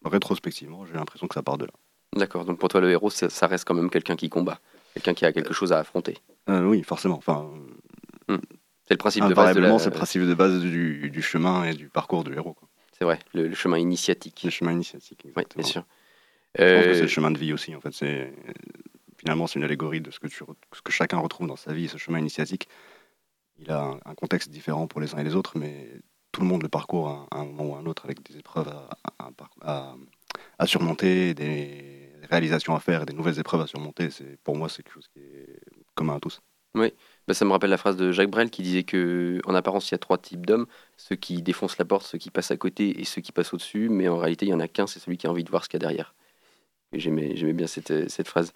rétrospectivement, 0.03 0.85
j'ai 0.85 0.93
l'impression 0.93 1.27
que 1.27 1.33
ça 1.33 1.43
part 1.43 1.57
de 1.57 1.65
là. 1.65 1.71
D'accord, 2.15 2.45
donc 2.45 2.59
pour 2.59 2.69
toi, 2.69 2.79
le 2.79 2.89
héros, 2.89 3.09
ça, 3.09 3.47
reste 3.47 3.65
quand 3.65 3.73
même 3.73 3.89
quelqu'un 3.89 4.15
qui 4.15 4.29
combat, 4.29 4.59
quelqu'un 4.93 5.13
qui 5.13 5.25
a 5.25 5.33
quelque 5.33 5.53
chose 5.53 5.73
à 5.73 5.79
affronter. 5.79 6.17
Euh, 6.49 6.63
oui, 6.63 6.81
forcément. 6.83 7.17
Enfin, 7.17 7.49
C'est 8.29 8.91
le 8.91 8.97
principe 8.97 9.23
de 9.23 9.33
base 9.33 9.35
de 9.35 9.41
invariablement, 9.41 9.73
la... 9.73 9.79
c'est 9.79 9.89
le 9.89 9.95
principe 9.95 10.21
de 10.21 10.33
base 10.33 10.61
du, 10.61 11.09
du 11.09 11.21
chemin 11.21 11.65
et 11.65 11.73
du 11.73 11.89
parcours 11.89 12.23
du 12.23 12.33
héros. 12.33 12.53
quoi. 12.53 12.69
C'est 12.97 13.03
vrai, 13.05 13.19
le, 13.33 13.47
le 13.47 13.55
chemin 13.55 13.77
initiatique. 13.77 14.43
Le 14.43 14.49
chemin 14.49 14.71
initiatique, 14.71 15.21
Oui, 15.35 15.43
bien 15.55 15.63
sûr. 15.65 15.85
Je 16.57 16.63
pense 16.63 16.85
que 16.85 16.91
Euh, 16.91 16.93
c'est 16.95 17.01
le 17.01 17.07
chemin 17.07 17.31
de 17.31 17.37
vie 17.37 17.51
aussi. 17.53 17.75
En 17.75 17.81
fait, 17.81 17.91
c'est 17.93 18.33
finalement 19.17 19.47
c'est 19.47 19.59
une 19.59 19.65
allégorie 19.65 19.99
de 20.01 20.11
ce 20.11 20.19
que 20.19 20.27
tu 20.27 20.43
re- 20.43 20.55
ce 20.73 20.81
que 20.81 20.91
chacun 20.91 21.17
retrouve 21.17 21.47
dans 21.47 21.57
sa 21.57 21.73
vie. 21.73 21.89
Ce 21.89 21.97
chemin 21.97 22.19
initiatique, 22.19 22.69
il 23.57 23.69
a 23.71 23.81
un, 23.83 23.99
un 24.05 24.15
contexte 24.15 24.49
différent 24.49 24.87
pour 24.87 25.01
les 25.01 25.13
uns 25.13 25.17
et 25.17 25.23
les 25.23 25.35
autres, 25.35 25.57
mais 25.57 25.89
tout 26.31 26.41
le 26.41 26.47
monde 26.47 26.63
le 26.63 26.69
parcourt 26.69 27.09
à, 27.09 27.27
à 27.31 27.39
un 27.39 27.45
moment 27.45 27.65
ou 27.71 27.75
à 27.75 27.79
un 27.79 27.85
autre 27.85 28.05
avec 28.05 28.23
des 28.23 28.37
épreuves 28.37 28.67
à, 28.69 28.89
à- 30.57 30.65
surmonter, 30.65 31.33
des 31.33 32.11
réalisations 32.29 32.75
à 32.75 32.79
faire 32.79 33.05
des 33.05 33.13
nouvelles 33.13 33.39
épreuves 33.39 33.61
à 33.61 33.67
surmonter. 33.67 34.09
C'est 34.09 34.37
pour 34.43 34.55
moi 34.55 34.69
c'est 34.69 34.83
quelque 34.83 34.93
chose 34.93 35.07
qui 35.09 35.19
est 35.19 35.59
commun 35.95 36.15
à 36.15 36.19
tous. 36.19 36.41
Bah, 37.27 37.33
ça 37.33 37.45
me 37.45 37.51
rappelle 37.51 37.69
la 37.69 37.77
phrase 37.77 37.97
de 37.97 38.11
Jacques 38.11 38.29
Brel 38.29 38.49
qui 38.49 38.61
disait 38.61 38.83
que 38.83 39.39
en 39.45 39.55
apparence, 39.55 39.89
il 39.89 39.93
y 39.93 39.95
a 39.95 39.99
trois 39.99 40.17
types 40.17 40.45
d'hommes 40.45 40.67
ceux 40.97 41.15
qui 41.15 41.41
défoncent 41.41 41.77
la 41.77 41.85
porte, 41.85 42.05
ceux 42.05 42.17
qui 42.17 42.29
passent 42.29 42.51
à 42.51 42.57
côté 42.57 42.99
et 42.99 43.05
ceux 43.05 43.21
qui 43.21 43.31
passent 43.31 43.53
au-dessus. 43.53 43.89
Mais 43.89 44.07
en 44.07 44.17
réalité, 44.17 44.45
il 44.45 44.49
y 44.49 44.53
en 44.53 44.59
a 44.59 44.67
qu'un, 44.67 44.87
c'est 44.87 44.99
celui 44.99 45.17
qui 45.17 45.27
a 45.27 45.31
envie 45.31 45.43
de 45.43 45.49
voir 45.49 45.63
ce 45.63 45.69
qu'il 45.69 45.81
y 45.81 45.83
a 45.83 45.87
derrière. 45.87 46.13
J'aimais, 46.93 47.33
bien 47.53 47.67
cette, 47.67 47.91
euh, 47.91 48.07
phrase. 48.25 48.53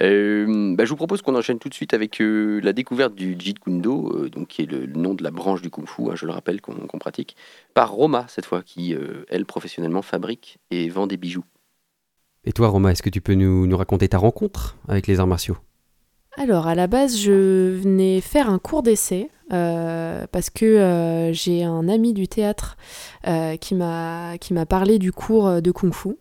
Euh, 0.00 0.74
bah, 0.74 0.84
je 0.84 0.90
vous 0.90 0.96
propose 0.96 1.22
qu'on 1.22 1.36
enchaîne 1.36 1.58
tout 1.58 1.68
de 1.68 1.74
suite 1.74 1.94
avec 1.94 2.20
euh, 2.20 2.60
la 2.62 2.72
découverte 2.72 3.14
du 3.14 3.36
Jeet 3.38 3.58
Kune 3.58 3.80
Do, 3.80 4.28
donc 4.28 4.48
qui 4.48 4.62
est 4.62 4.66
le, 4.66 4.86
nom 4.86 5.14
de 5.14 5.22
la 5.22 5.30
branche 5.30 5.62
du 5.62 5.70
Kung 5.70 5.86
Fu, 5.86 6.10
hein, 6.10 6.14
je 6.14 6.26
le 6.26 6.32
rappelle, 6.32 6.60
qu'on 6.60 6.98
pratique, 6.98 7.36
par 7.74 7.92
Roma 7.92 8.26
cette 8.28 8.46
fois, 8.46 8.62
qui 8.62 8.94
elle 9.28 9.46
professionnellement 9.46 10.02
fabrique 10.02 10.58
et 10.70 10.88
vend 10.88 11.06
des 11.06 11.16
bijoux. 11.16 11.44
Et 12.44 12.52
toi, 12.52 12.68
Roma, 12.68 12.92
est-ce 12.92 13.02
que 13.02 13.10
tu 13.10 13.20
peux 13.20 13.34
nous 13.34 13.76
raconter 13.76 14.08
ta 14.08 14.18
rencontre 14.18 14.76
avec 14.88 15.06
les 15.06 15.20
arts 15.20 15.26
martiaux? 15.26 15.58
Alors, 16.40 16.68
à 16.68 16.76
la 16.76 16.86
base, 16.86 17.18
je 17.18 17.80
venais 17.80 18.20
faire 18.20 18.48
un 18.48 18.60
cours 18.60 18.84
d'essai 18.84 19.28
euh, 19.52 20.24
parce 20.30 20.50
que 20.50 20.64
euh, 20.64 21.32
j'ai 21.32 21.64
un 21.64 21.88
ami 21.88 22.12
du 22.12 22.28
théâtre 22.28 22.76
euh, 23.26 23.56
qui 23.56 23.74
m'a 23.74 24.38
parlé 24.68 25.00
du 25.00 25.10
cours 25.10 25.60
de 25.60 25.70
kung-fu. 25.72 26.16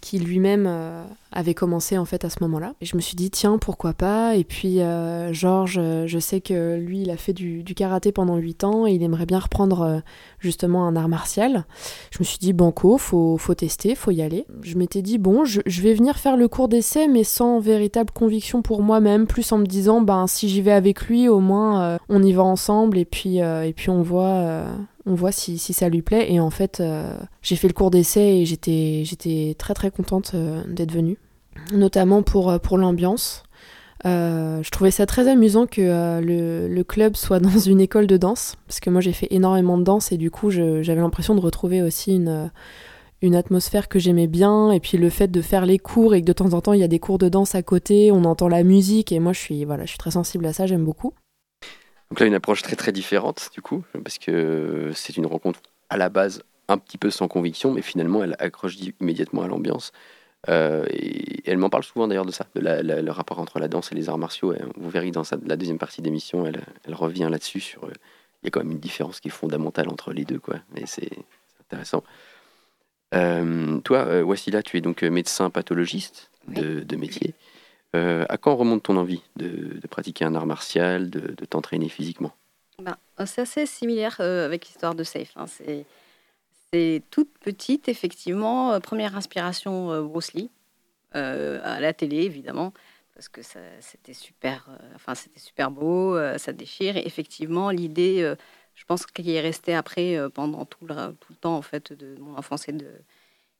Qui 0.00 0.18
lui-même 0.18 0.66
euh, 0.66 1.04
avait 1.32 1.54
commencé 1.54 1.98
en 1.98 2.04
fait 2.04 2.24
à 2.24 2.30
ce 2.30 2.36
moment-là. 2.42 2.74
Et 2.80 2.86
je 2.86 2.96
me 2.96 3.00
suis 3.00 3.16
dit 3.16 3.30
tiens 3.30 3.58
pourquoi 3.58 3.92
pas? 3.92 4.36
Et 4.36 4.44
puis 4.44 4.80
euh, 4.80 5.32
Georges, 5.32 5.78
euh, 5.78 6.06
je 6.06 6.18
sais 6.18 6.40
que 6.40 6.76
lui 6.76 7.02
il 7.02 7.10
a 7.10 7.16
fait 7.16 7.32
du, 7.32 7.64
karaté 7.74 8.12
pendant 8.12 8.36
8 8.36 8.64
ans 8.64 8.86
et 8.86 8.92
il 8.92 9.02
aimerait 9.02 9.26
bien 9.26 9.38
reprendre 9.40 10.02
justement 10.38 10.86
un 10.86 10.94
art 10.94 11.08
martial. 11.08 11.64
Je 12.10 12.18
me 12.20 12.24
suis 12.24 12.38
dit 12.38 12.52
banco, 12.52 12.98
faut, 12.98 13.36
faut 13.36 13.54
tester, 13.54 13.94
faut 13.94 14.12
y 14.12 14.22
aller. 14.22 14.46
Je 14.62 14.76
m'étais 14.76 15.02
dit 15.02 15.18
bon 15.18 15.44
je, 15.44 15.60
vais 15.66 15.94
venir 15.94 16.16
faire 16.16 16.36
le 16.36 16.48
cours 16.48 16.68
d'essai 16.68 17.08
mais 17.08 17.24
sans 17.24 17.58
véritable 17.58 18.10
conviction 18.12 18.62
pour 18.62 18.82
moi-même, 18.82 19.26
plus 19.26 19.50
en 19.52 19.58
me 19.58 19.66
disant 19.66 20.00
ben 20.00 20.26
si 20.26 20.48
j'y 20.48 20.62
vais 20.62 20.72
avec 20.72 21.06
lui 21.06 21.28
au 21.28 21.40
moins 21.40 21.98
on 22.08 22.22
y 22.22 22.32
va 22.32 22.42
ensemble 22.42 22.98
et 22.98 23.04
puis, 23.04 23.38
et 23.38 23.72
puis 23.74 23.90
on 23.90 24.02
voit 24.02 24.66
on 25.06 25.14
voit 25.14 25.32
si, 25.32 25.58
ça 25.58 25.88
lui 25.88 26.02
plaît. 26.02 26.32
Et 26.32 26.40
en 26.40 26.50
fait, 26.50 26.80
euh, 26.80 27.16
j'ai 27.42 27.56
fait 27.56 27.68
le 27.68 27.74
cours 27.74 27.90
d'essai 27.90 28.38
et 28.38 28.44
j'étais, 28.46 29.02
j'étais 29.04 29.54
très 29.58 29.74
très 29.74 29.90
contente 29.90 30.32
euh, 30.34 30.62
d'être 30.68 30.92
venue, 30.92 31.18
notamment 31.72 32.22
pour, 32.22 32.50
euh, 32.50 32.58
pour 32.58 32.78
l'ambiance. 32.78 33.42
je 34.04 34.70
trouvais 34.70 34.90
ça 34.90 35.06
très 35.06 35.28
amusant 35.28 35.66
que 35.66 36.20
le, 36.20 36.82
club 36.82 37.16
soit 37.16 37.40
dans 37.40 37.58
une 37.58 37.80
école 37.80 38.06
de 38.06 38.16
danse, 38.16 38.56
parce 38.66 38.80
que 38.80 38.90
moi 38.90 39.00
j'ai 39.00 39.12
fait 39.12 39.28
énormément 39.30 39.78
de 39.78 39.84
danse 39.84 40.12
et 40.12 40.16
du 40.16 40.30
coup 40.30 40.50
j'avais 40.50 41.00
l'impression 41.00 41.34
de 41.34 41.40
retrouver 41.40 41.82
aussi 41.82 42.14
une, 42.14 42.50
une 43.22 43.34
atmosphère 43.34 43.88
que 43.88 43.98
j'aimais 43.98 44.26
bien, 44.26 44.72
et 44.72 44.80
puis 44.80 44.98
le 44.98 45.08
fait 45.08 45.28
de 45.28 45.40
faire 45.40 45.64
les 45.64 45.78
cours 45.78 46.14
et 46.14 46.20
que 46.20 46.26
de 46.26 46.32
temps 46.34 46.52
en 46.52 46.60
temps 46.60 46.74
il 46.74 46.80
y 46.80 46.84
a 46.84 46.88
des 46.88 46.98
cours 46.98 47.18
de 47.18 47.30
danse 47.30 47.54
à 47.54 47.62
côté, 47.62 48.12
on 48.12 48.24
entend 48.24 48.48
la 48.48 48.62
musique, 48.62 49.10
et 49.12 49.20
moi 49.20 49.32
je 49.32 49.40
suis, 49.40 49.64
voilà, 49.64 49.84
je 49.84 49.90
suis 49.90 49.98
très 49.98 50.12
sensible 50.12 50.44
à 50.46 50.52
ça, 50.52 50.66
j'aime 50.66 50.84
beaucoup. 50.84 51.14
Donc 52.10 52.20
là, 52.20 52.26
une 52.26 52.34
approche 52.34 52.62
très 52.62 52.76
très 52.76 52.92
différente 52.92 53.50
du 53.52 53.62
coup, 53.62 53.84
parce 54.02 54.18
que 54.18 54.92
c'est 54.94 55.16
une 55.16 55.26
rencontre 55.26 55.60
à 55.88 55.96
la 55.96 56.08
base 56.08 56.42
un 56.68 56.78
petit 56.78 56.98
peu 56.98 57.10
sans 57.10 57.28
conviction, 57.28 57.72
mais 57.72 57.82
finalement 57.82 58.22
elle 58.22 58.36
accroche 58.38 58.76
immédiatement 59.00 59.42
à 59.42 59.48
l'ambiance. 59.48 59.92
Euh, 60.48 60.84
et 60.90 61.48
elle 61.50 61.56
m'en 61.56 61.70
parle 61.70 61.84
souvent 61.84 62.06
d'ailleurs 62.06 62.26
de 62.26 62.32
ça, 62.32 62.46
de 62.54 62.60
le 62.60 63.10
rapport 63.10 63.38
entre 63.38 63.58
la 63.58 63.68
danse 63.68 63.92
et 63.92 63.94
les 63.94 64.08
arts 64.08 64.18
martiaux. 64.18 64.54
vous 64.76 64.90
verrez 64.90 65.10
dans 65.10 65.22
la 65.46 65.56
deuxième 65.56 65.78
partie 65.78 66.02
d'émission, 66.02 66.46
elle, 66.46 66.62
elle, 66.84 66.94
revient 66.94 67.28
là-dessus. 67.30 67.60
Sur, 67.60 67.84
euh, 67.84 67.92
il 68.42 68.46
y 68.46 68.48
a 68.48 68.50
quand 68.50 68.60
même 68.60 68.72
une 68.72 68.80
différence 68.80 69.20
qui 69.20 69.28
est 69.28 69.30
fondamentale 69.30 69.88
entre 69.88 70.12
les 70.12 70.24
deux, 70.24 70.38
quoi. 70.38 70.56
Mais 70.74 70.82
c'est 70.86 71.10
intéressant. 71.62 72.04
Euh, 73.14 73.80
toi, 73.80 74.22
Wassila, 74.22 74.62
tu 74.62 74.76
es 74.76 74.80
donc 74.82 75.02
médecin 75.02 75.48
pathologiste 75.48 76.30
de, 76.48 76.80
de 76.80 76.96
métier. 76.96 77.34
Euh, 77.94 78.24
à 78.28 78.38
quand 78.38 78.56
remonte 78.56 78.82
ton 78.82 78.96
envie 78.96 79.22
de, 79.36 79.78
pratiquer 79.88 80.24
un 80.24 80.34
art 80.34 80.46
martial, 80.46 81.10
de, 81.10 81.44
t'entraîner 81.44 81.88
physiquement? 81.88 82.32
Ben, 82.82 82.96
C'est 83.24 83.42
assez 83.42 83.66
similaire 83.66 84.16
euh, 84.20 84.44
avec 84.44 84.66
l'histoire 84.66 84.94
de 84.94 85.04
Safe. 85.04 85.32
Hein. 85.36 85.46
C'est 86.72 87.02
toute 87.10 87.30
petite, 87.38 87.88
effectivement. 87.88 88.72
Euh, 88.72 88.80
première 88.80 89.16
inspiration, 89.16 90.02
Bruce 90.04 90.32
Lee, 90.34 90.50
à 91.12 91.78
la 91.78 91.92
télé, 91.92 92.22
évidemment, 92.22 92.72
parce 93.14 93.28
que 93.28 93.40
c'était 93.42 94.14
super, 94.14 94.68
enfin, 94.96 95.14
c'était 95.14 95.38
super 95.38 95.70
beau, 95.70 96.18
ça 96.38 96.52
déchire. 96.52 96.96
Effectivement, 96.96 97.70
l'idée, 97.70 98.34
je 98.74 98.84
pense 98.84 99.06
qu'il 99.06 99.30
est 99.30 99.40
resté 99.40 99.76
après, 99.76 100.18
pendant 100.34 100.64
tout 100.64 100.84
le, 100.84 101.12
tout 101.12 101.32
le 101.32 101.36
temps, 101.36 101.56
en 101.56 101.62
fait, 101.62 101.92
de 101.92 102.16
mon 102.18 102.36
enfance 102.36 102.68
et 102.68 102.72
de, 102.72 102.90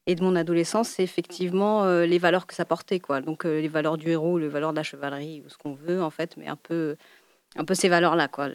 et 0.07 0.15
de 0.15 0.23
mon 0.23 0.37
adolescence, 0.37 0.89
c'est 0.91 1.03
effectivement 1.03 1.85
euh, 1.85 2.05
les 2.05 2.19
valeurs 2.19 2.47
que 2.47 2.55
ça 2.55 2.65
portait, 2.65 3.01
quoi. 3.01 3.21
Donc 3.21 3.47
euh, 3.47 3.61
les 3.61 3.69
valeurs 3.69 3.97
du 3.97 4.11
héros, 4.11 4.39
les 4.39 4.49
valeurs 4.49 4.73
de 4.73 4.77
la 4.77 4.83
chevalerie, 4.83 5.43
ou 5.45 5.49
ce 5.49 5.57
qu'on 5.57 5.75
veut, 5.75 6.03
en 6.03 6.11
fait, 6.11 6.37
mais 6.37 6.47
un 6.47 6.57
peu, 6.57 6.97
un 7.57 7.65
peu 7.65 7.75
ces 7.75 7.89
valeurs-là, 7.89 8.29
quoi. 8.29 8.49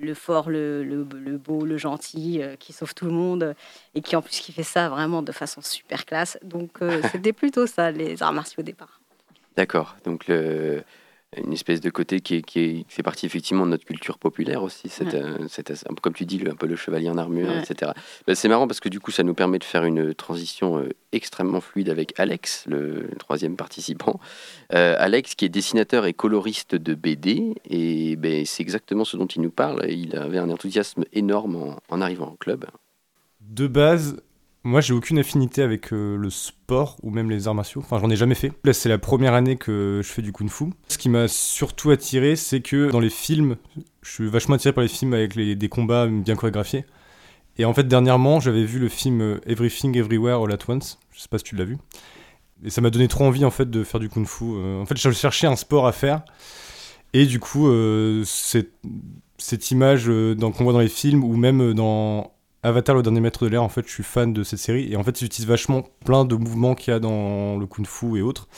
Le, 0.00 0.14
fort, 0.14 0.48
le, 0.48 0.84
le, 0.84 1.04
beau, 1.38 1.64
le 1.64 1.76
gentil, 1.76 2.40
euh, 2.40 2.54
qui 2.54 2.72
sauve 2.72 2.94
tout 2.94 3.06
le 3.06 3.10
monde, 3.10 3.54
et 3.94 4.00
qui 4.00 4.14
en 4.14 4.22
plus 4.22 4.38
qui 4.38 4.52
fait 4.52 4.62
ça 4.62 4.88
vraiment 4.88 5.22
de 5.22 5.32
façon 5.32 5.60
super 5.60 6.04
classe. 6.04 6.38
Donc 6.42 6.78
c'était 7.12 7.32
plutôt 7.32 7.66
ça, 7.66 7.90
les 7.90 8.22
arts 8.22 8.32
martiaux 8.32 8.60
au 8.60 8.64
départ. 8.64 9.00
D'accord. 9.56 9.96
Donc 10.04 10.28
le 10.28 10.84
une 11.36 11.52
espèce 11.52 11.80
de 11.80 11.90
côté 11.90 12.20
qui, 12.20 12.42
qui, 12.42 12.86
fait 12.88 13.02
partie 13.02 13.26
effectivement 13.26 13.66
de 13.66 13.70
notre 13.70 13.84
culture 13.84 14.18
populaire 14.18 14.62
aussi, 14.62 14.88
c'est 14.88 15.04
comme 16.00 16.14
tu 16.14 16.24
dis, 16.24 16.38
le, 16.38 16.52
un 16.52 16.54
peu 16.54 16.66
le 16.66 16.76
chevalier 16.76 17.10
en 17.10 17.18
armure, 17.18 17.50
etc. 17.50 17.92
Bah, 18.26 18.34
c'est 18.34 18.48
marrant 18.48 18.66
parce 18.66 18.80
que 18.80 18.88
du 18.88 19.00
coup, 19.00 19.10
ça 19.10 19.22
nous 19.22 19.34
permet 19.34 19.58
de 19.58 19.64
faire 19.64 19.84
une 19.84 20.14
transition 20.14 20.78
euh, 20.78 20.88
extrêmement 21.12 21.60
fluide 21.60 21.88
avec 21.88 22.18
Alex, 22.18 22.64
le, 22.66 23.10
troisième 23.18 23.56
participant. 23.56 24.20
Euh, 24.72 24.94
Alex, 24.98 25.34
qui 25.34 25.44
est 25.44 25.48
dessinateur 25.48 26.06
et 26.06 26.14
coloriste 26.14 26.74
de 26.74 26.94
BD, 26.94 27.54
et 27.68 28.16
ben, 28.16 28.44
c'est 28.46 28.62
exactement 28.62 29.04
ce 29.04 29.16
dont 29.16 29.26
il 29.26 29.42
nous 29.42 29.50
parle. 29.50 29.84
Il 29.90 30.16
avait 30.16 30.38
un 30.38 30.50
enthousiasme 30.50 31.04
énorme 31.12 31.56
en, 31.56 31.76
en 31.88 32.00
arrivant 32.00 32.28
au 32.28 32.36
club. 32.36 32.66
De 33.40 33.66
base, 33.66 34.16
moi, 34.66 34.80
j'ai 34.80 34.94
aucune 34.94 35.20
affinité 35.20 35.62
avec 35.62 35.92
euh, 35.92 36.16
le 36.16 36.28
sport 36.28 36.96
ou 37.04 37.10
même 37.10 37.30
les 37.30 37.46
arts 37.46 37.54
martiaux. 37.54 37.82
Enfin, 37.84 38.00
j'en 38.00 38.10
ai 38.10 38.16
jamais 38.16 38.34
fait. 38.34 38.50
Là, 38.64 38.72
c'est 38.72 38.88
la 38.88 38.98
première 38.98 39.32
année 39.32 39.56
que 39.56 40.00
je 40.02 40.08
fais 40.08 40.22
du 40.22 40.32
kung-fu. 40.32 40.64
Ce 40.88 40.98
qui 40.98 41.08
m'a 41.08 41.28
surtout 41.28 41.90
attiré, 41.90 42.34
c'est 42.34 42.60
que 42.60 42.90
dans 42.90 42.98
les 42.98 43.08
films, 43.08 43.56
je 44.02 44.10
suis 44.10 44.28
vachement 44.28 44.56
attiré 44.56 44.72
par 44.72 44.82
les 44.82 44.88
films 44.88 45.14
avec 45.14 45.36
des 45.36 45.68
combats 45.68 46.08
bien 46.08 46.34
chorégraphiés. 46.34 46.84
Et 47.58 47.64
en 47.64 47.72
fait, 47.74 47.86
dernièrement, 47.86 48.40
j'avais 48.40 48.64
vu 48.64 48.80
le 48.80 48.88
film 48.88 49.20
euh, 49.20 49.40
Everything 49.46 49.96
Everywhere 49.96 50.42
All 50.42 50.52
at 50.52 50.58
Once. 50.68 50.98
Je 51.12 51.20
sais 51.20 51.28
pas 51.28 51.38
si 51.38 51.44
tu 51.44 51.54
l'as 51.54 51.64
vu. 51.64 51.78
Et 52.64 52.70
ça 52.70 52.80
m'a 52.80 52.90
donné 52.90 53.06
trop 53.06 53.24
envie 53.24 53.44
en 53.44 53.52
fait 53.52 53.70
de 53.70 53.84
faire 53.84 54.00
du 54.00 54.08
kung-fu. 54.08 54.46
Euh, 54.46 54.82
en 54.82 54.86
fait, 54.86 54.98
je 54.98 55.10
cherchais 55.12 55.46
un 55.46 55.56
sport 55.56 55.86
à 55.86 55.92
faire. 55.92 56.22
Et 57.12 57.24
du 57.24 57.38
coup, 57.38 57.70
cette 58.24 59.70
image 59.70 60.06
qu'on 60.06 60.64
voit 60.64 60.72
dans 60.72 60.80
les 60.80 60.88
films 60.88 61.24
ou 61.24 61.36
même 61.36 61.72
dans 61.72 62.35
Avatar, 62.62 62.96
le 62.96 63.02
dernier 63.02 63.20
maître 63.20 63.44
de 63.44 63.50
l'air, 63.50 63.62
en 63.62 63.68
fait, 63.68 63.86
je 63.86 63.92
suis 63.92 64.02
fan 64.02 64.32
de 64.32 64.42
cette 64.42 64.58
série. 64.58 64.92
Et 64.92 64.96
en 64.96 65.04
fait, 65.04 65.18
j'utilise 65.18 65.46
vachement 65.46 65.84
plein 66.04 66.24
de 66.24 66.34
mouvements 66.34 66.74
qu'il 66.74 66.92
y 66.92 66.94
a 66.94 66.98
dans 66.98 67.56
le 67.56 67.66
kung 67.66 67.86
fu 67.86 68.18
et 68.18 68.22
autres. 68.22 68.48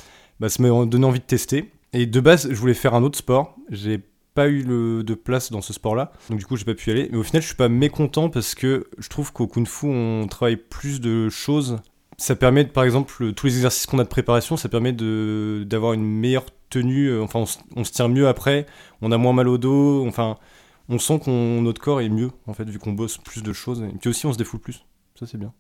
Bah, 0.41 0.49
ça 0.49 0.63
m'a 0.63 0.87
donné 0.87 1.05
envie 1.05 1.21
de 1.21 1.25
tester. 1.25 1.71
Et 1.93 2.07
de 2.07 2.21
base, 2.21 2.49
je 2.51 2.55
voulais 2.55 2.75
faire 2.75 2.95
un 2.95 3.03
autre 3.03 3.19
sport. 3.19 3.57
J'ai 3.71 4.01
pas 4.35 4.49
eu 4.49 4.63
de 4.65 5.15
place 5.15 5.51
dans 5.51 5.61
ce 5.61 5.73
sport-là. 5.73 6.13
Donc, 6.31 6.39
du 6.39 6.47
coup, 6.47 6.57
j'ai 6.57 6.65
pas 6.65 6.75
pu 6.75 6.91
y 6.91 6.93
aller. 6.93 7.09
Mais 7.11 7.19
au 7.19 7.23
final, 7.23 7.43
je 7.43 7.49
suis 7.49 7.57
pas 7.57 7.69
mécontent 7.69 8.31
parce 8.31 8.55
que 8.55 8.87
je 8.99 9.09
trouve 9.09 9.33
qu'au 9.33 9.47
kung 9.47 9.67
fu, 9.67 9.87
on 9.87 10.27
travaille 10.29 10.57
plus 10.57 11.01
de 11.01 11.29
choses. 11.29 11.79
Ça 12.17 12.35
permet, 12.35 12.65
par 12.65 12.85
exemple, 12.85 13.33
tous 13.35 13.47
les 13.47 13.57
exercices 13.57 13.87
qu'on 13.87 13.99
a 13.99 14.05
de 14.05 14.09
préparation, 14.09 14.57
ça 14.57 14.69
permet 14.69 14.93
d'avoir 14.93 15.93
une 15.93 16.05
meilleure 16.05 16.47
tenue. 16.71 17.19
Enfin, 17.21 17.41
on, 17.41 17.81
on 17.81 17.85
se 17.85 17.93
tient 17.93 18.09
mieux 18.09 18.27
après. 18.27 18.67
On 19.03 19.13
a 19.13 19.19
moins 19.19 19.33
mal 19.33 19.49
au 19.49 19.59
dos. 19.59 20.07
Enfin 20.07 20.37
on 20.89 20.99
sent 20.99 21.21
que 21.21 21.61
notre 21.61 21.81
corps 21.81 22.01
est 22.01 22.09
mieux, 22.09 22.31
en 22.47 22.55
fait, 22.55 22.69
vu 22.69 22.79
qu'on 22.79 22.93
bosse 22.93 23.19
plus 23.19 23.43
de 23.43 23.53
choses. 23.53 23.83
Et 23.83 23.99
puis 23.99 24.11
aussi, 24.11 24.27
on 24.27 24.33
se 24.33 24.39
défoule 24.39 24.61
plus. 24.61 24.85
Ça, 25.19 25.27
c'est 25.27 25.39
bien. 25.39 25.53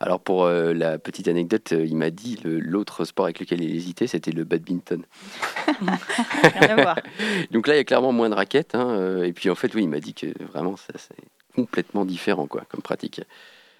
Alors 0.00 0.20
pour 0.20 0.44
euh, 0.44 0.72
la 0.72 0.98
petite 0.98 1.28
anecdote, 1.28 1.72
euh, 1.72 1.86
il 1.86 1.96
m'a 1.96 2.10
dit 2.10 2.38
l'autre 2.44 3.04
sport 3.04 3.26
avec 3.26 3.40
lequel 3.40 3.62
il 3.62 3.74
hésitait, 3.74 4.06
c'était 4.06 4.32
le 4.32 4.44
badminton. 4.44 5.02
Rien 6.42 6.70
à 6.70 6.82
voir. 6.82 6.98
Donc 7.50 7.66
là, 7.66 7.74
il 7.74 7.78
y 7.78 7.80
a 7.80 7.84
clairement 7.84 8.12
moins 8.12 8.28
de 8.28 8.34
raquettes. 8.34 8.74
Hein, 8.74 8.88
euh, 8.90 9.24
et 9.24 9.32
puis 9.32 9.50
en 9.50 9.54
fait, 9.54 9.74
oui, 9.74 9.82
il 9.84 9.88
m'a 9.88 10.00
dit 10.00 10.14
que 10.14 10.26
vraiment, 10.44 10.76
ça 10.76 10.92
c'est 10.96 11.16
complètement 11.54 12.04
différent 12.04 12.46
quoi, 12.46 12.64
comme 12.68 12.82
pratique. 12.82 13.22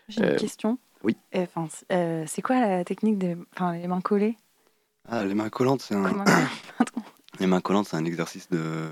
J'ai 0.08 0.22
une 0.22 0.36
question. 0.36 0.78
Oui. 1.02 1.16
Enfin, 1.34 1.68
c'est 2.26 2.42
quoi 2.42 2.60
la 2.60 2.84
technique 2.84 3.18
des 3.18 3.36
enfin, 3.54 3.76
les 3.76 3.86
mains 3.86 4.00
collées? 4.00 4.36
Ah, 5.08 5.24
Les 5.24 5.34
mains 5.34 5.50
collantes, 5.50 5.82
c'est 5.82 5.94
un... 5.94 6.24
les 7.40 7.46
mains 7.46 7.60
collantes, 7.60 7.88
c'est 7.88 7.96
un 7.96 8.06
exercice 8.06 8.48
de 8.48 8.88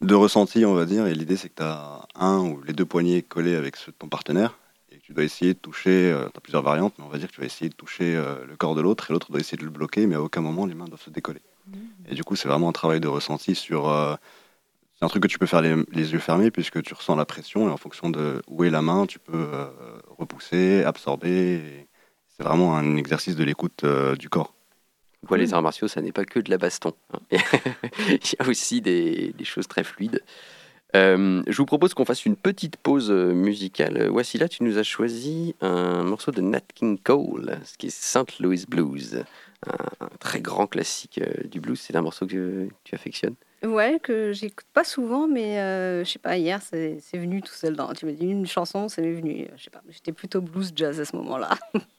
de 0.00 0.14
ressenti, 0.14 0.64
on 0.64 0.74
va 0.74 0.84
dire. 0.84 1.06
Et 1.06 1.14
l'idée, 1.14 1.36
c'est 1.36 1.48
que 1.48 1.56
tu 1.56 1.62
as 1.62 2.06
un 2.14 2.40
ou 2.40 2.62
les 2.62 2.72
deux 2.72 2.84
poignets 2.84 3.22
collés 3.22 3.54
avec 3.54 3.76
ceux 3.76 3.92
de 3.92 3.96
ton 3.96 4.08
partenaire. 4.08 4.58
Et 4.90 4.98
tu 4.98 5.12
dois 5.12 5.24
essayer 5.24 5.54
de 5.54 5.58
toucher, 5.58 6.10
euh, 6.12 6.28
tu 6.32 6.36
as 6.36 6.40
plusieurs 6.40 6.62
variantes, 6.62 6.94
mais 6.98 7.04
on 7.04 7.08
va 7.08 7.18
dire 7.18 7.28
que 7.28 7.34
tu 7.34 7.40
vas 7.40 7.46
essayer 7.46 7.68
de 7.68 7.74
toucher 7.74 8.14
euh, 8.16 8.44
le 8.46 8.56
corps 8.56 8.74
de 8.74 8.80
l'autre 8.80 9.10
et 9.10 9.12
l'autre 9.12 9.30
doit 9.30 9.40
essayer 9.40 9.58
de 9.58 9.64
le 9.64 9.70
bloquer, 9.70 10.06
mais 10.06 10.14
à 10.14 10.22
aucun 10.22 10.40
moment 10.40 10.66
les 10.66 10.74
mains 10.74 10.86
doivent 10.86 11.02
se 11.02 11.10
décoller. 11.10 11.42
Mmh. 11.66 11.76
Et 12.10 12.14
du 12.14 12.24
coup, 12.24 12.36
c'est 12.36 12.48
vraiment 12.48 12.68
un 12.68 12.72
travail 12.72 13.00
de 13.00 13.08
ressenti 13.08 13.54
sur. 13.54 13.88
Euh, 13.88 14.14
c'est 14.96 15.04
un 15.04 15.08
truc 15.08 15.24
que 15.24 15.28
tu 15.28 15.38
peux 15.38 15.46
faire 15.46 15.60
les, 15.60 15.74
yeux 16.12 16.20
fermés 16.20 16.52
puisque 16.52 16.80
tu 16.82 16.94
ressens 16.94 17.16
la 17.16 17.24
pression 17.24 17.68
et 17.68 17.72
en 17.72 17.76
fonction 17.76 18.10
de 18.10 18.42
où 18.46 18.62
est 18.62 18.70
la 18.70 18.80
main, 18.80 19.06
tu 19.06 19.18
peux 19.18 19.48
repousser, 20.06 20.84
absorber. 20.84 21.88
C'est 22.28 22.44
vraiment 22.44 22.76
un 22.76 22.94
exercice 22.94 23.34
de 23.34 23.42
l'écoute 23.42 23.84
du 24.16 24.28
corps 24.28 24.53
les 25.32 25.54
arts 25.54 25.62
martiaux, 25.62 25.88
ça 25.88 26.00
n'est 26.00 26.12
pas 26.12 26.24
que 26.24 26.40
de 26.40 26.50
la 26.50 26.58
baston. 26.58 26.92
Hein. 27.12 27.18
Il 28.08 28.14
y 28.14 28.42
a 28.42 28.48
aussi 28.48 28.80
des, 28.80 29.34
choses 29.44 29.68
très 29.68 29.84
fluides. 29.84 30.22
Euh, 30.94 31.42
je 31.46 31.56
vous 31.56 31.66
propose 31.66 31.92
qu'on 31.92 32.04
fasse 32.04 32.24
une 32.24 32.36
petite 32.36 32.76
pause 32.76 33.10
euh, 33.10 33.32
musicale. 33.32 34.08
Voici 34.10 34.38
là, 34.38 34.48
tu 34.48 34.62
nous 34.62 34.78
as 34.78 34.84
choisi 34.84 35.56
un 35.60 36.04
morceau 36.04 36.30
de 36.30 36.40
Nat 36.40 36.60
King 36.74 36.98
Cole, 36.98 37.58
ce 37.64 37.76
qui 37.76 37.86
est 37.86 37.94
St. 37.94 38.38
Louis 38.38 38.64
Blues, 38.68 39.24
un, 39.66 40.08
très 40.20 40.40
grand 40.40 40.68
classique 40.68 41.20
euh, 41.20 41.48
du 41.48 41.60
blues. 41.60 41.80
C'est 41.80 41.96
un 41.96 42.02
morceau 42.02 42.26
que 42.26 42.68
tu 42.84 42.94
affectionnes? 42.94 43.34
Ouais, 43.64 43.98
que 44.02 44.32
j'écoute 44.32 44.66
pas 44.72 44.84
souvent, 44.84 45.26
mais 45.26 45.58
euh, 45.58 46.04
je 46.04 46.10
sais 46.10 46.18
pas, 46.18 46.36
hier, 46.36 46.60
c'est 46.62 46.98
venu 47.14 47.40
tout 47.40 47.52
seul. 47.52 47.74
Dans, 47.76 47.92
tu 47.94 48.04
m'as 48.04 48.12
dit 48.12 48.26
une 48.26 48.46
chanson, 48.46 48.88
c'est 48.88 49.02
venu. 49.02 49.48
Je 49.56 49.64
sais 49.64 49.70
pas, 49.70 49.82
j'étais 49.88 50.12
plutôt 50.12 50.40
blues 50.40 50.72
jazz 50.74 51.00
à 51.00 51.04
ce 51.04 51.16
moment-là. 51.16 51.50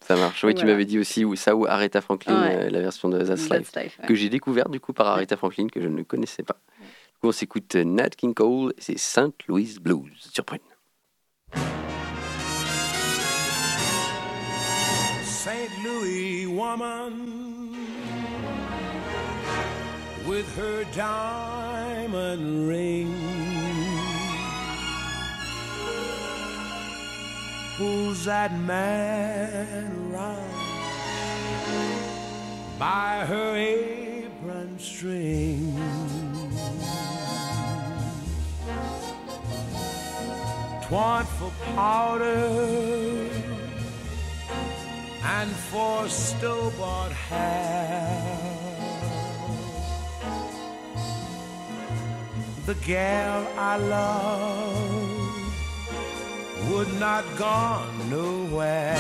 Ça 0.02 0.16
marche. 0.16 0.44
Oui, 0.44 0.54
tu 0.56 0.66
m'avais 0.66 0.86
dit 0.86 1.00
aussi 1.00 1.26
ou 1.26 1.36
ça 1.36 1.56
ou 1.56 1.66
Aretha 1.66 2.02
Franklin, 2.02 2.44
euh, 2.44 2.70
la 2.70 2.82
version 2.82 3.10
de 3.10 3.24
That's 3.24 3.50
Life, 3.50 4.00
que 4.08 4.14
j'ai 4.14 4.30
découvert 4.30 4.70
du 4.70 4.80
coup 4.80 4.94
par 4.94 5.08
Aretha 5.08 5.38
Franklin, 5.38 5.68
que 5.68 5.82
je 5.82 5.88
ne 5.88 6.04
connaissais 6.04 6.44
pas. 6.44 6.58
Du 6.80 7.20
coup, 7.22 7.28
on 7.30 7.32
s'écoute 7.32 7.76
Nat 7.76 8.10
King 8.10 8.34
Cole, 8.34 8.74
c'est 8.78 8.98
St. 8.98 9.34
Louis 9.48 9.78
Blues 9.82 10.12
sur 10.32 10.46
St. 15.24 15.70
Louis 15.84 16.46
woman 16.46 17.75
with 20.28 20.56
her 20.56 20.84
diamond 20.86 22.68
ring. 22.68 23.14
Pulls 27.78 28.26
that 28.26 28.58
man 28.60 29.92
around 30.12 30.56
by 32.80 33.26
her 33.28 33.56
apron 33.56 34.80
string. 34.80 35.76
Twant 40.84 41.28
for 41.38 41.52
powder 41.76 42.50
and 45.24 45.52
for 45.52 46.08
store-bought 46.08 47.12
hair. 47.12 48.55
The 52.66 52.74
gal 52.84 53.48
I 53.60 53.78
love 53.78 55.06
would 56.68 56.92
not 57.00 57.24
gone 57.38 58.10
nowhere. 58.10 58.98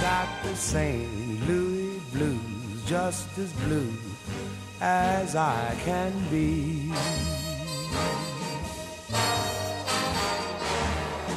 Got 0.00 0.28
the 0.42 0.56
St. 0.56 1.48
Louis 1.48 2.00
blues, 2.12 2.84
just 2.84 3.38
as 3.38 3.52
blue 3.64 3.92
as 4.80 5.36
I 5.36 5.76
can 5.84 6.12
be. 6.32 6.90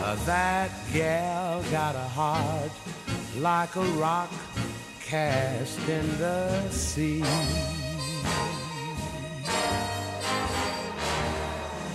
Uh, 0.03 0.15
That 0.25 0.71
gal 0.91 1.61
got 1.69 1.93
a 1.93 2.07
heart 2.17 2.71
like 3.37 3.75
a 3.75 3.85
rock 4.01 4.31
cast 4.99 5.87
in 5.87 6.17
the 6.17 6.67
sea. 6.71 7.23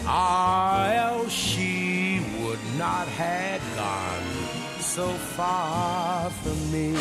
Or 0.07 0.93
else 0.93 1.33
she 1.33 2.21
would 2.39 2.61
not 2.79 3.09
have 3.09 3.61
gone 3.75 4.81
so 4.81 5.09
far 5.09 6.31
from 6.31 6.73
me. 6.73 6.95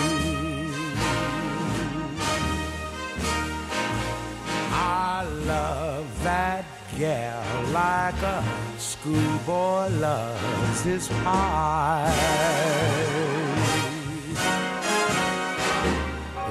I 4.71 5.23
love 5.45 6.23
that 6.23 6.65
gal 6.97 7.63
like 7.71 8.21
a 8.23 8.43
schoolboy 8.79 9.89
loves 9.99 10.81
his 10.81 11.07
pie. 11.07 12.11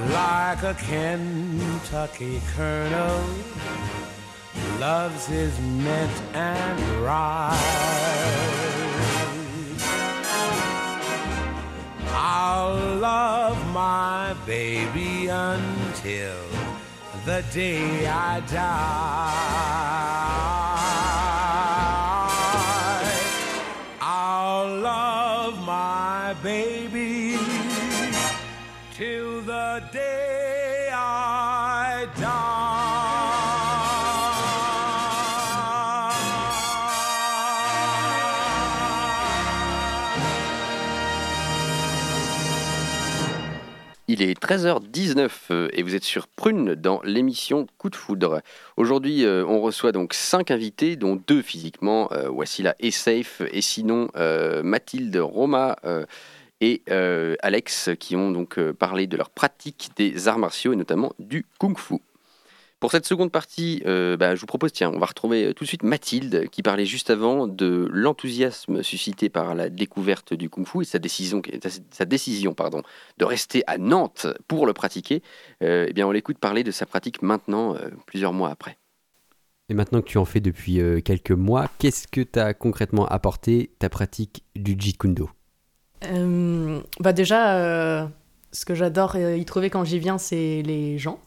Like 0.09 0.63
a 0.63 0.73
Kentucky 0.75 2.41
colonel 2.55 3.25
loves 4.85 5.25
his 5.25 5.59
mint 5.83 6.17
and 6.35 6.79
rye. 7.03 7.57
I'll 12.13 12.95
love 12.97 13.57
my 13.73 14.35
baby 14.45 15.27
until 15.27 16.41
the 17.25 17.43
day 17.51 18.05
I 18.05 18.41
die. 18.41 20.34
Il 44.17 44.21
est 44.21 44.41
13h19 44.41 45.29
euh, 45.51 45.67
et 45.73 45.83
vous 45.83 45.93
êtes 45.93 46.05
sur 46.05 46.29
Prune 46.29 46.73
dans 46.73 47.01
l'émission 47.03 47.67
Coup 47.77 47.89
de 47.89 47.97
foudre. 47.97 48.41
Aujourd'hui, 48.77 49.25
euh, 49.25 49.43
on 49.45 49.59
reçoit 49.59 49.91
donc 49.91 50.13
cinq 50.13 50.51
invités, 50.51 50.95
dont 50.95 51.21
deux 51.27 51.41
physiquement, 51.41 52.09
euh, 52.13 52.29
Wassila 52.29 52.75
et 52.79 52.91
Safe, 52.91 53.41
et 53.51 53.59
sinon 53.59 54.07
euh, 54.15 54.63
Mathilde, 54.63 55.17
Roma 55.17 55.75
euh, 55.83 56.05
et 56.61 56.81
euh, 56.89 57.35
Alex, 57.41 57.89
qui 57.99 58.15
ont 58.15 58.31
donc 58.31 58.57
euh, 58.57 58.71
parlé 58.71 59.05
de 59.05 59.17
leur 59.17 59.29
pratique 59.29 59.89
des 59.97 60.29
arts 60.29 60.39
martiaux 60.39 60.71
et 60.71 60.77
notamment 60.77 61.11
du 61.19 61.45
kung-fu. 61.59 61.95
Pour 62.79 62.91
cette 62.91 63.05
seconde 63.05 63.31
partie, 63.31 63.81
euh, 63.85 64.17
bah, 64.17 64.35
je 64.35 64.41
vous 64.41 64.45
propose, 64.47 64.73
tiens, 64.73 64.91
on 64.93 64.99
va 64.99 65.05
retrouver 65.05 65.45
euh, 65.45 65.53
tout 65.53 65.63
de 65.63 65.67
suite 65.67 65.83
Mathilde 65.83 66.49
qui 66.49 66.61
parlait 66.61 66.85
juste 66.85 67.09
avant 67.09 67.47
de 67.47 67.87
l'enthousiasme 67.91 68.83
suscité 68.83 69.29
par 69.29 69.55
la 69.55 69.69
découverte 69.69 70.33
du 70.33 70.49
kung-fu 70.49 70.81
et 70.81 70.85
sa 70.85 70.99
décision, 70.99 71.41
sa 71.89 72.05
décision 72.05 72.53
pardon, 72.53 72.83
de 73.17 73.25
rester 73.25 73.63
à 73.67 73.77
Nantes 73.77 74.27
pour 74.47 74.67
le 74.67 74.73
pratiquer. 74.73 75.23
Euh, 75.63 75.87
eh 75.89 75.93
bien, 75.93 76.05
on 76.05 76.11
l'écoute 76.11 76.37
parler 76.37 76.63
de 76.63 76.71
sa 76.71 76.85
pratique 76.85 77.21
maintenant, 77.21 77.75
euh, 77.75 77.89
plusieurs 78.05 78.33
mois 78.33 78.49
après. 78.49 78.77
Et 79.67 79.73
maintenant 79.73 80.01
que 80.01 80.07
tu 80.07 80.17
en 80.17 80.25
fais 80.25 80.41
depuis 80.41 80.79
euh, 80.79 81.01
quelques 81.01 81.31
mois, 81.31 81.67
qu'est-ce 81.79 82.07
que 82.07 82.21
t'as 82.21 82.53
concrètement 82.53 83.07
apporté 83.07 83.71
ta 83.79 83.89
pratique 83.89 84.43
du 84.55 84.75
Jeet 84.77 84.97
Kune 84.97 85.15
Do? 85.15 85.29
Euh, 86.03 86.81
bah 86.99 87.13
déjà, 87.13 87.57
euh, 87.57 88.05
ce 88.51 88.65
que 88.65 88.75
j'adore 88.75 89.17
y 89.17 89.43
trouver 89.45 89.71
quand 89.71 89.83
j'y 89.83 89.97
viens, 89.97 90.19
c'est 90.19 90.61
les 90.61 90.99
gens. 90.99 91.19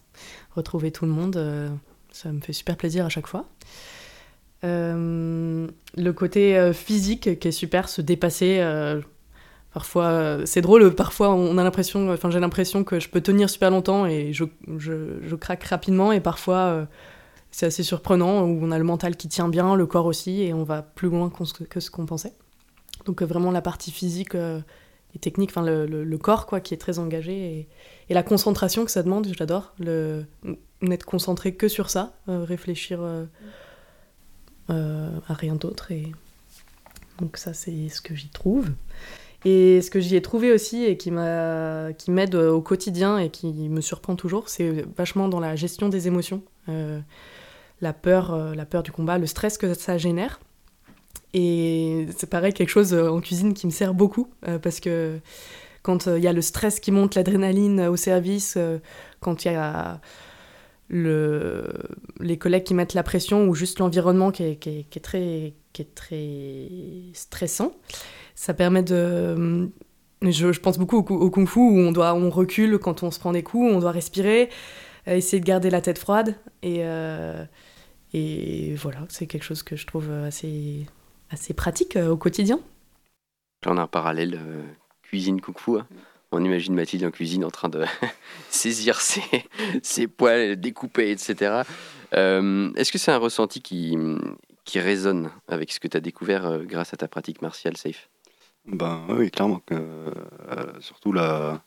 Retrouver 0.58 0.90
tout 0.90 1.04
le 1.04 1.12
monde, 1.12 1.36
euh, 1.36 1.68
ça 2.10 2.32
me 2.32 2.40
fait 2.40 2.52
super 2.52 2.76
plaisir 2.76 3.06
à 3.06 3.08
chaque 3.08 3.28
fois. 3.28 3.44
Euh, 4.64 5.68
le 5.96 6.12
côté 6.12 6.58
euh, 6.58 6.72
physique 6.72 7.38
qui 7.38 7.46
est 7.46 7.52
super, 7.52 7.88
se 7.88 8.02
dépasser. 8.02 8.60
parfois, 9.72 10.38
c'est 10.46 10.60
drôle, 10.60 10.92
parfois 10.96 11.32
on 11.32 11.56
a 11.58 11.62
l'impression, 11.62 12.12
enfin 12.12 12.28
j'ai 12.30 12.40
l'impression 12.40 12.82
que 12.82 12.98
je 12.98 13.08
peux 13.08 13.20
tenir 13.20 13.48
super 13.48 13.70
longtemps 13.70 14.04
et 14.04 14.32
je, 14.32 14.46
je, 14.78 15.20
je 15.22 15.36
craque 15.36 15.62
rapidement 15.62 16.10
et 16.10 16.18
parfois 16.18 16.88
c'est 17.52 17.66
assez 17.66 17.84
surprenant 17.84 18.42
où 18.42 18.58
on 18.60 18.72
a 18.72 18.78
le 18.78 18.84
mental 18.84 19.16
qui 19.16 19.28
tient 19.28 19.48
bien, 19.48 19.76
le 19.76 19.86
corps 19.86 20.06
aussi 20.06 20.42
et 20.42 20.52
on 20.52 20.64
va 20.64 20.82
plus 20.82 21.08
loin 21.08 21.30
que 21.70 21.78
ce 21.78 21.90
qu'on 21.92 22.06
pensait. 22.06 22.32
Donc 23.04 23.22
vraiment 23.22 23.52
la 23.52 23.62
partie 23.62 23.92
physique 23.92 24.34
euh, 25.08 25.14
et 25.14 25.18
technique, 25.18 25.50
enfin 25.50 25.62
le, 25.62 25.86
le- 25.86 26.18
corps 26.18 26.46
quoi, 26.46 26.60
qui 26.60 26.74
est 26.74 26.78
très 26.78 26.98
engagé 26.98 27.32
et, 27.32 27.68
et 28.10 28.14
la 28.14 28.22
concentration 28.22 28.84
que 28.84 28.90
ça 28.90 29.02
demande, 29.02 29.26
j'adore. 29.36 29.72
Le 29.78 30.24
n'être 30.80 31.04
concentré 31.04 31.54
que 31.54 31.66
sur 31.66 31.90
ça, 31.90 32.12
euh, 32.28 32.44
réfléchir 32.44 33.00
euh, 33.02 33.24
euh, 34.70 35.10
à 35.26 35.34
rien 35.34 35.56
d'autre 35.56 35.90
et 35.90 36.12
donc 37.20 37.36
ça 37.36 37.52
c'est 37.52 37.88
ce 37.88 38.00
que 38.00 38.14
j'y 38.14 38.28
trouve. 38.28 38.68
Et 39.44 39.82
ce 39.82 39.90
que 39.90 40.00
j'y 40.00 40.16
ai 40.16 40.22
trouvé 40.22 40.52
aussi 40.52 40.84
et 40.84 40.96
qui 40.96 41.10
m'a 41.10 41.92
qui 41.94 42.10
m'aide 42.10 42.34
au 42.34 42.60
quotidien 42.60 43.18
et 43.18 43.30
qui 43.30 43.68
me 43.68 43.80
surprend 43.80 44.16
toujours, 44.16 44.48
c'est 44.48 44.84
vachement 44.96 45.28
dans 45.28 45.40
la 45.40 45.54
gestion 45.56 45.88
des 45.88 46.06
émotions, 46.08 46.42
la 47.80 47.92
peur, 47.92 48.54
la 48.54 48.66
peur 48.66 48.82
du 48.82 48.90
combat, 48.92 49.16
le 49.18 49.26
stress 49.26 49.56
que 49.58 49.74
ça 49.74 49.96
génère. 49.96 50.40
Et 51.34 52.06
c'est 52.16 52.28
pareil, 52.28 52.52
quelque 52.52 52.70
chose 52.70 52.94
euh, 52.94 53.10
en 53.10 53.20
cuisine 53.20 53.52
qui 53.52 53.66
me 53.66 53.70
sert 53.70 53.92
beaucoup, 53.92 54.28
euh, 54.46 54.58
parce 54.58 54.80
que 54.80 55.18
quand 55.82 56.06
euh, 56.06 56.18
il 56.18 56.24
y 56.24 56.26
a 56.26 56.32
le 56.32 56.40
stress 56.40 56.80
qui 56.80 56.90
monte, 56.90 57.14
l'adrénaline 57.14 57.82
au 57.82 57.96
service, 57.96 58.56
quand 59.20 59.44
il 59.44 59.52
y 59.52 59.54
a 59.54 60.00
le, 60.88 61.70
les 62.20 62.38
collègues 62.38 62.64
qui 62.64 62.74
mettent 62.74 62.94
la 62.94 63.02
pression 63.02 63.46
ou 63.46 63.54
juste 63.54 63.78
l'environnement 63.78 64.30
qui 64.30 64.42
est, 64.42 65.02
très, 65.02 65.54
qui 65.72 65.82
est 65.82 65.94
très 65.94 66.68
stressant, 67.12 67.72
ça 68.34 68.54
permet 68.54 68.82
de... 68.82 69.68
Je, 70.22 70.58
pense 70.58 70.78
beaucoup 70.78 70.96
au, 70.96 71.02
ku- 71.02 71.12
au 71.12 71.30
kung-fu 71.30 71.60
où 71.60 71.78
on, 71.78 71.92
doit, 71.92 72.14
on 72.14 72.30
recule 72.30 72.78
quand 72.78 73.02
on 73.02 73.10
se 73.10 73.20
prend 73.20 73.32
des 73.32 73.42
coups, 73.44 73.70
on 73.72 73.78
doit 73.78 73.92
respirer, 73.92 74.48
essayer 75.06 75.40
de 75.40 75.46
garder 75.46 75.70
la 75.70 75.80
tête 75.80 75.98
froide. 75.98 76.34
Et, 76.62 76.82
et 78.14 78.74
voilà, 78.74 79.00
c'est 79.10 79.26
quelque 79.26 79.44
chose 79.44 79.62
que 79.62 79.76
je 79.76 79.86
trouve 79.86 80.10
assez, 80.10 80.86
assez 81.30 81.54
pratique 81.54 81.96
euh, 81.96 82.10
au 82.10 82.16
quotidien. 82.16 82.60
Là, 83.64 83.72
on 83.72 83.76
a 83.78 83.82
un 83.82 83.86
parallèle 83.86 84.34
euh, 84.40 84.62
cuisine 85.02 85.40
kung-fu. 85.40 85.78
hein. 85.78 85.86
On 86.30 86.44
imagine 86.44 86.74
Mathilde 86.74 87.04
en 87.04 87.10
cuisine 87.10 87.44
en 87.44 87.50
train 87.50 87.68
de 87.70 87.84
saisir 88.50 89.00
ses, 89.00 89.22
ses 89.82 90.06
poils, 90.06 90.56
découper, 90.60 91.10
etc. 91.10 91.62
Euh, 92.14 92.70
Est-ce 92.76 92.92
que 92.92 92.98
c'est 92.98 93.12
un 93.12 93.16
ressenti 93.18 93.62
qui, 93.62 93.96
qui 94.64 94.78
résonne 94.78 95.30
avec 95.48 95.72
ce 95.72 95.80
que 95.80 95.88
tu 95.88 95.96
as 95.96 96.00
découvert 96.00 96.44
euh, 96.46 96.64
grâce 96.64 96.92
à 96.92 96.98
ta 96.98 97.08
pratique 97.08 97.40
martiale, 97.40 97.76
Safe 97.78 98.10
Ben 98.66 99.06
oui, 99.08 99.30
clairement. 99.30 99.62
Euh, 99.72 100.10
surtout 100.80 101.12
la, 101.12 101.62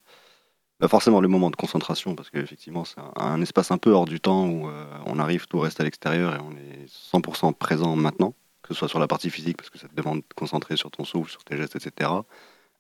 bah, 0.80 0.88
forcément 0.88 1.21
le 1.21 1.28
moment 1.28 1.50
de 1.50 1.56
concentration, 1.56 2.15
parce 2.15 2.30
qu'effectivement 2.30 2.86
c'est 2.86 3.00
un, 3.00 3.12
un 3.15 3.41
espace 3.41 3.71
un 3.71 3.80
peu 3.80 3.89
hors 3.91 4.06
du 4.06 4.19
temps 4.19 4.47
où 4.47 4.67
euh, 4.69 4.86
on 5.08 5.17
arrive, 5.17 5.47
tout 5.47 5.60
reste 5.60 5.80
à 5.82 5.84
l'extérieur 5.84 6.36
et 6.36 6.39
on 6.39 6.52
est 6.52 6.86
100% 6.88 7.54
présent 7.56 7.95
maintenant, 7.95 8.36
ce 8.74 8.80
soit 8.80 8.88
sur 8.88 9.00
la 9.00 9.08
partie 9.08 9.30
physique, 9.30 9.58
parce 9.58 9.70
que 9.70 9.78
ça 9.78 9.88
te 9.88 9.96
demande 9.96 10.20
de 10.20 10.26
te 10.28 10.34
concentrer 10.36 10.78
sur 10.78 10.92
ton 10.92 11.04
souffle, 11.04 11.32
sur 11.32 11.44
tes 11.44 11.58
gestes, 11.58 11.76
etc. 11.76 12.10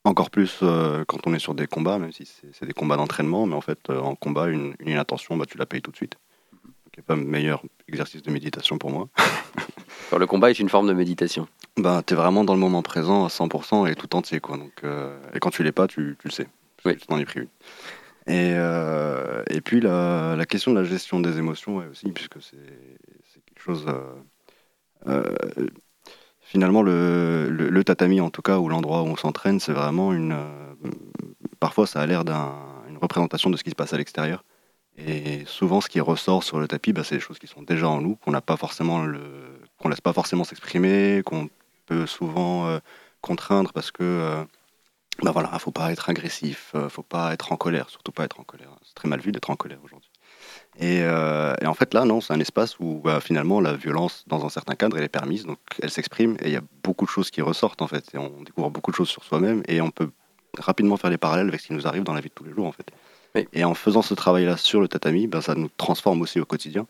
Encore 0.03 0.31
plus 0.31 0.59
euh, 0.63 1.03
quand 1.05 1.27
on 1.27 1.33
est 1.33 1.39
sur 1.39 1.53
des 1.53 1.67
combats, 1.67 1.99
même 1.99 2.11
si 2.11 2.25
c'est 2.53 2.65
des 2.65 2.73
combats 2.73 2.97
d'entraînement, 2.97 3.45
mais 3.45 3.55
en 3.55 3.61
fait, 3.61 3.79
euh, 3.89 3.99
en 3.99 4.15
combat, 4.15 4.47
une, 4.47 4.73
une 4.79 4.89
inattention, 4.89 5.37
bah, 5.37 5.45
tu 5.47 5.57
la 5.57 5.65
payes 5.65 5.81
tout 5.81 5.91
de 5.91 5.95
suite. 5.95 6.15
Donc, 6.63 6.93
il 6.97 6.99
n'y 6.99 7.03
a 7.03 7.07
pas 7.07 7.15
meilleur 7.15 7.63
exercice 7.87 8.23
de 8.23 8.31
méditation 8.31 8.77
pour 8.77 8.89
moi. 8.89 9.09
Alors, 10.09 10.19
le 10.19 10.25
combat 10.25 10.49
est 10.49 10.59
une 10.59 10.69
forme 10.69 10.87
de 10.87 10.93
méditation. 10.93 11.47
Bah, 11.77 12.01
tu 12.05 12.13
es 12.13 12.17
vraiment 12.17 12.43
dans 12.43 12.53
le 12.53 12.59
moment 12.59 12.81
présent 12.81 13.25
à 13.25 13.27
100% 13.27 13.91
et 13.91 13.95
tout 13.95 14.15
entier. 14.15 14.39
Quoi. 14.39 14.57
Donc, 14.57 14.71
euh, 14.83 15.19
et 15.33 15.39
quand 15.39 15.51
tu 15.51 15.63
l'es 15.63 15.71
pas, 15.71 15.87
tu, 15.87 16.17
tu 16.19 16.27
le 16.27 16.33
sais. 16.33 16.47
Oui. 16.83 16.97
tu 16.97 17.05
t'en 17.05 17.19
es 17.19 17.25
pris 17.25 17.41
une. 17.41 17.47
Et, 18.27 18.53
et 19.49 19.61
puis 19.61 19.81
la, 19.81 20.35
la 20.35 20.45
question 20.45 20.71
de 20.71 20.79
la 20.79 20.83
gestion 20.83 21.19
des 21.19 21.37
émotions 21.39 21.77
ouais, 21.77 21.87
aussi, 21.91 22.11
puisque 22.11 22.41
c'est 22.41 22.57
c'est 23.33 23.43
quelque 23.45 23.61
chose. 23.61 23.85
Euh, 25.07 25.35
finalement, 26.41 26.81
le, 26.81 27.49
le, 27.49 27.83
tatami, 27.83 28.21
en 28.21 28.29
tout 28.29 28.41
cas, 28.41 28.59
ou 28.59 28.69
l'endroit 28.69 29.03
où 29.03 29.07
on 29.07 29.15
s'entraîne, 29.15 29.59
c'est 29.59 29.73
vraiment 29.73 30.13
une. 30.13 30.33
euh, 30.33 30.73
parfois, 31.59 31.87
ça 31.87 32.01
a 32.01 32.05
l'air 32.05 32.25
d'une 32.25 32.97
représentation 33.01 33.49
de 33.49 33.57
ce 33.57 33.63
qui 33.63 33.71
se 33.71 33.75
passe 33.75 33.93
à 33.93 33.97
l'extérieur. 33.97 34.43
Et 34.97 35.45
souvent, 35.47 35.81
ce 35.81 35.89
qui 35.89 35.99
ressort 36.01 36.43
sur 36.43 36.59
le 36.59 36.67
tapis, 36.67 36.93
bah, 36.93 37.03
c'est 37.03 37.15
des 37.15 37.21
choses 37.21 37.39
qui 37.39 37.47
sont 37.47 37.63
déjà 37.63 37.89
en 37.89 38.01
nous, 38.01 38.15
qu'on 38.17 38.31
n'a 38.31 38.41
pas 38.41 38.57
forcément 38.57 39.03
le, 39.03 39.21
qu'on 39.79 39.89
laisse 39.89 40.01
pas 40.01 40.13
forcément 40.13 40.43
s'exprimer, 40.45 41.23
qu'on 41.25 41.49
peut 41.87 42.05
souvent 42.07 42.67
euh, 42.67 42.79
contraindre 43.21 43.73
parce 43.73 43.91
que, 43.91 44.03
euh, 44.03 44.45
bah 45.23 45.31
voilà, 45.31 45.57
faut 45.59 45.71
pas 45.71 45.91
être 45.93 46.09
agressif, 46.11 46.75
faut 46.89 47.03
pas 47.03 47.33
être 47.33 47.53
en 47.53 47.57
colère, 47.57 47.89
surtout 47.89 48.13
pas 48.13 48.25
être 48.25 48.41
en 48.41 48.45
colère. 48.45 48.71
C'est 48.85 48.95
très 48.95 49.09
mal 49.09 49.21
vu 49.21 49.33
d'être 49.33 49.51
en 49.51 49.57
colère 49.57 49.79
aujourd'hui. 49.83 50.10
Et, 50.79 51.01
euh, 51.01 51.53
et 51.61 51.67
en 51.67 51.73
fait, 51.73 51.93
là, 51.93 52.05
non, 52.05 52.21
c'est 52.21 52.33
un 52.33 52.39
espace 52.39 52.79
où 52.79 53.01
bah, 53.03 53.19
finalement 53.19 53.59
la 53.59 53.73
violence, 53.73 54.23
dans 54.27 54.45
un 54.45 54.49
certain 54.49 54.75
cadre, 54.75 54.97
elle 54.97 55.03
est 55.03 55.09
permise, 55.09 55.45
donc 55.45 55.59
elle 55.81 55.91
s'exprime 55.91 56.37
et 56.39 56.47
il 56.47 56.53
y 56.53 56.55
a 56.55 56.61
beaucoup 56.83 57.05
de 57.05 57.09
choses 57.09 57.29
qui 57.29 57.41
ressortent 57.41 57.81
en 57.81 57.87
fait. 57.87 58.05
Et 58.13 58.17
on 58.17 58.41
découvre 58.43 58.69
beaucoup 58.69 58.91
de 58.91 58.95
choses 58.95 59.09
sur 59.09 59.23
soi-même 59.23 59.63
et 59.67 59.81
on 59.81 59.91
peut 59.91 60.09
rapidement 60.57 60.97
faire 60.97 61.09
les 61.09 61.17
parallèles 61.17 61.47
avec 61.47 61.59
ce 61.59 61.67
qui 61.67 61.73
nous 61.73 61.87
arrive 61.87 62.03
dans 62.03 62.13
la 62.13 62.21
vie 62.21 62.29
de 62.29 62.33
tous 62.33 62.45
les 62.45 62.53
jours 62.53 62.67
en 62.67 62.71
fait. 62.71 62.89
Oui. 63.35 63.47
Et 63.53 63.63
en 63.63 63.73
faisant 63.73 64.01
ce 64.01 64.13
travail-là 64.13 64.57
sur 64.57 64.81
le 64.81 64.87
tatami, 64.87 65.27
bah, 65.27 65.41
ça 65.41 65.55
nous 65.55 65.69
transforme 65.77 66.21
aussi 66.21 66.39
au 66.39 66.45
quotidien, 66.45 66.87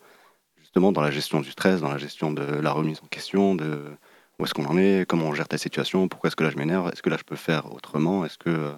justement 0.59 0.91
dans 0.91 1.01
la 1.01 1.11
gestion 1.11 1.39
du 1.39 1.51
stress, 1.51 1.81
dans 1.81 1.91
la 1.91 1.97
gestion 1.97 2.31
de 2.31 2.43
la 2.43 2.71
remise 2.71 2.99
en 3.03 3.07
question, 3.07 3.55
de 3.55 3.83
où 4.39 4.45
est-ce 4.45 4.53
qu'on 4.53 4.65
en 4.65 4.77
est, 4.77 5.07
comment 5.07 5.25
on 5.25 5.33
gère 5.33 5.47
ta 5.47 5.57
situation, 5.57 6.07
pourquoi 6.07 6.29
est-ce 6.29 6.35
que 6.35 6.43
là 6.43 6.49
je 6.49 6.57
m'énerve, 6.57 6.89
est-ce 6.91 7.03
que 7.03 7.09
là 7.09 7.17
je 7.17 7.23
peux 7.23 7.35
faire 7.35 7.71
autrement, 7.73 8.25
est-ce 8.25 8.37
que, 8.37 8.71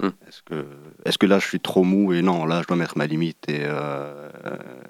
Hmm. 0.00 0.10
est-ce 0.28 0.42
que, 0.42 0.66
est-ce 1.04 1.18
que 1.18 1.26
là 1.26 1.40
je 1.40 1.46
suis 1.46 1.58
trop 1.58 1.82
mou 1.82 2.12
et 2.12 2.22
non, 2.22 2.44
là 2.44 2.62
je 2.62 2.68
dois 2.68 2.76
mettre 2.76 2.96
ma 2.96 3.06
limite 3.06 3.48
et, 3.48 3.62
euh, 3.64 4.30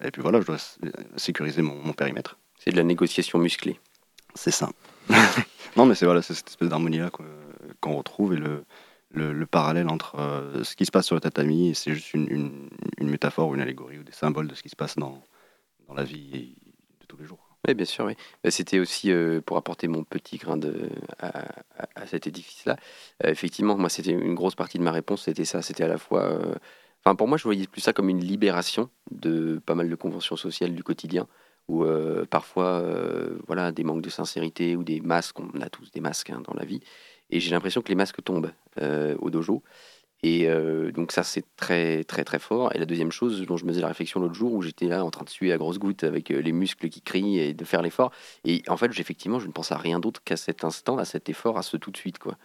et 0.03 0.11
puis 0.11 0.21
voilà, 0.21 0.41
je 0.43 0.47
dois 0.47 0.59
sécuriser 1.17 1.63
mon, 1.63 1.77
mon 1.77 1.95
périmètre. 1.95 2.39
C'est 2.59 2.73
de 2.73 2.77
la 2.77 2.85
négociation 2.85 3.39
musclée. 3.39 3.81
C'est 4.35 4.51
ça. 4.51 4.69
non, 5.77 5.87
mais 5.87 5.95
c'est 5.95 6.05
voilà, 6.05 6.21
cette 6.21 6.49
espèce 6.49 6.69
d'harmonie-là 6.69 7.11
qu'on 7.81 7.97
retrouve 7.97 8.35
et 8.35 8.37
le, 8.37 8.65
le, 9.11 9.33
le 9.33 9.47
parallèle 9.47 9.89
entre 9.89 10.17
euh, 10.17 10.63
ce 10.65 10.77
qui 10.77 10.85
se 10.85 10.91
passe 10.91 11.07
sur 11.07 11.15
le 11.15 11.21
tatami, 11.21 11.75
c'est 11.75 11.95
juste 11.95 12.13
une, 12.13 12.31
une, 12.31 12.69
une 12.99 13.09
métaphore 13.09 13.49
ou 13.49 13.55
une 13.55 13.63
allégorie 13.63 13.99
ou 13.99 14.03
des 14.03 14.13
symboles 14.13 14.49
de 14.49 14.55
ce 14.55 14.63
qui 14.63 14.69
se 14.69 14.77
passe 14.77 14.97
dans, 14.97 15.23
dans 15.87 15.95
la 15.95 16.05
vie 16.05 16.57
de 17.01 17.07
tous 17.07 17.17
les 17.17 17.25
jours. 17.25 17.48
Oui, 17.69 17.75
bien 17.75 17.85
sûr, 17.85 18.07
oui. 18.07 18.15
Bah, 18.43 18.51
C'était 18.51 18.79
aussi 18.79 19.13
euh, 19.13 19.41
pour 19.43 19.57
apporter 19.59 19.89
mon 19.89 20.03
petit 20.05 20.39
grain 20.39 20.57
de, 20.57 20.89
à, 21.19 22.07
cet 22.07 22.27
édifice-là. 22.27 22.77
Euh, 23.25 23.31
effectivement, 23.31 23.77
moi, 23.77 23.91
c'était 23.91 24.13
une 24.13 24.35
grosse 24.35 24.55
partie 24.55 24.79
de 24.79 24.83
ma 24.83 24.93
réponse, 24.93 25.25
c'était 25.25 25.45
ça. 25.45 25.61
C'était 25.63 25.85
à 25.85 25.89
la 25.89 25.99
fois. 25.99 26.23
euh, 26.25 26.55
Enfin, 27.05 27.15
pour 27.15 27.29
moi, 27.29 27.39
je 27.39 27.45
voyais 27.45 27.67
plus 27.67 27.81
ça 27.81 27.93
comme 27.93 28.09
une 28.09 28.21
libération 28.21 28.91
de 29.13 29.61
pas 29.65 29.75
mal 29.77 29.89
de 29.89 29.95
conventions 29.95 30.37
sociales 30.37 30.75
du 30.75 30.83
quotidien, 30.83 31.29
où 31.69 31.85
parfois, 32.29 32.83
voilà, 33.47 33.71
des 33.73 33.85
manques 33.85 34.03
de 34.03 34.11
sincérité 34.11 34.75
ou 34.77 34.83
des 34.83 35.01
masques, 35.01 35.39
on 35.39 35.61
a 35.61 35.71
tous 35.71 35.91
des 35.93 36.01
masques 36.01 36.31
hein, 36.31 36.43
dans 36.45 36.55
la 36.55 36.65
vie, 36.65 36.81
et 37.31 37.39
j'ai 37.41 37.51
l'impression 37.53 37.83
que 37.83 37.89
les 37.89 37.95
masques 37.95 38.23
tombent 38.25 38.51
au 39.21 39.31
dojo. 39.31 39.63
Et 40.23 40.49
donc 40.93 41.13
ça, 41.13 41.23
c'est 41.23 41.45
très, 41.57 42.03
très, 42.05 42.25
très 42.25 42.39
fort. 42.39 42.75
Et 42.75 42.79
la 42.79 42.87
deuxième 42.87 43.13
chose 43.13 43.41
dont 43.47 43.57
je 43.57 43.65
me 43.65 43.71
faisais 43.71 43.83
la 43.83 43.89
réflexion 43.89 44.21
l'autre 44.21 44.35
jour, 44.35 44.53
où 44.53 44.63
j'étais 44.63 44.87
là 44.87 45.05
en 45.05 45.11
train 45.11 45.25
de 45.25 45.31
suer 45.31 45.53
à 45.53 45.59
grosses 45.59 45.79
gouttes 45.79 46.03
avec 46.03 46.31
les 46.31 46.53
muscles 46.53 46.89
qui 46.89 47.03
crient 47.03 47.39
et 47.39 47.55
de 47.55 47.65
faire 47.65 47.83
l'effort. 47.83 48.11
Et 48.45 48.63
en 48.67 48.77
fait, 48.77 48.87
effectivement, 48.99 49.39
je 49.39 49.47
ne 49.47 49.53
pense 49.53 49.71
à 49.71 49.77
rien 49.77 50.01
d'autre 50.01 50.21
qu'à 50.25 50.37
cet 50.37 50.65
instant, 50.65 50.99
à 50.99 51.05
cet 51.05 51.29
effort, 51.29 51.57
à 51.57 51.63
ce 51.63 51.77
tout 51.77 51.93
de 51.93 51.97
suite, 51.97 52.19
quoi. 52.19 52.37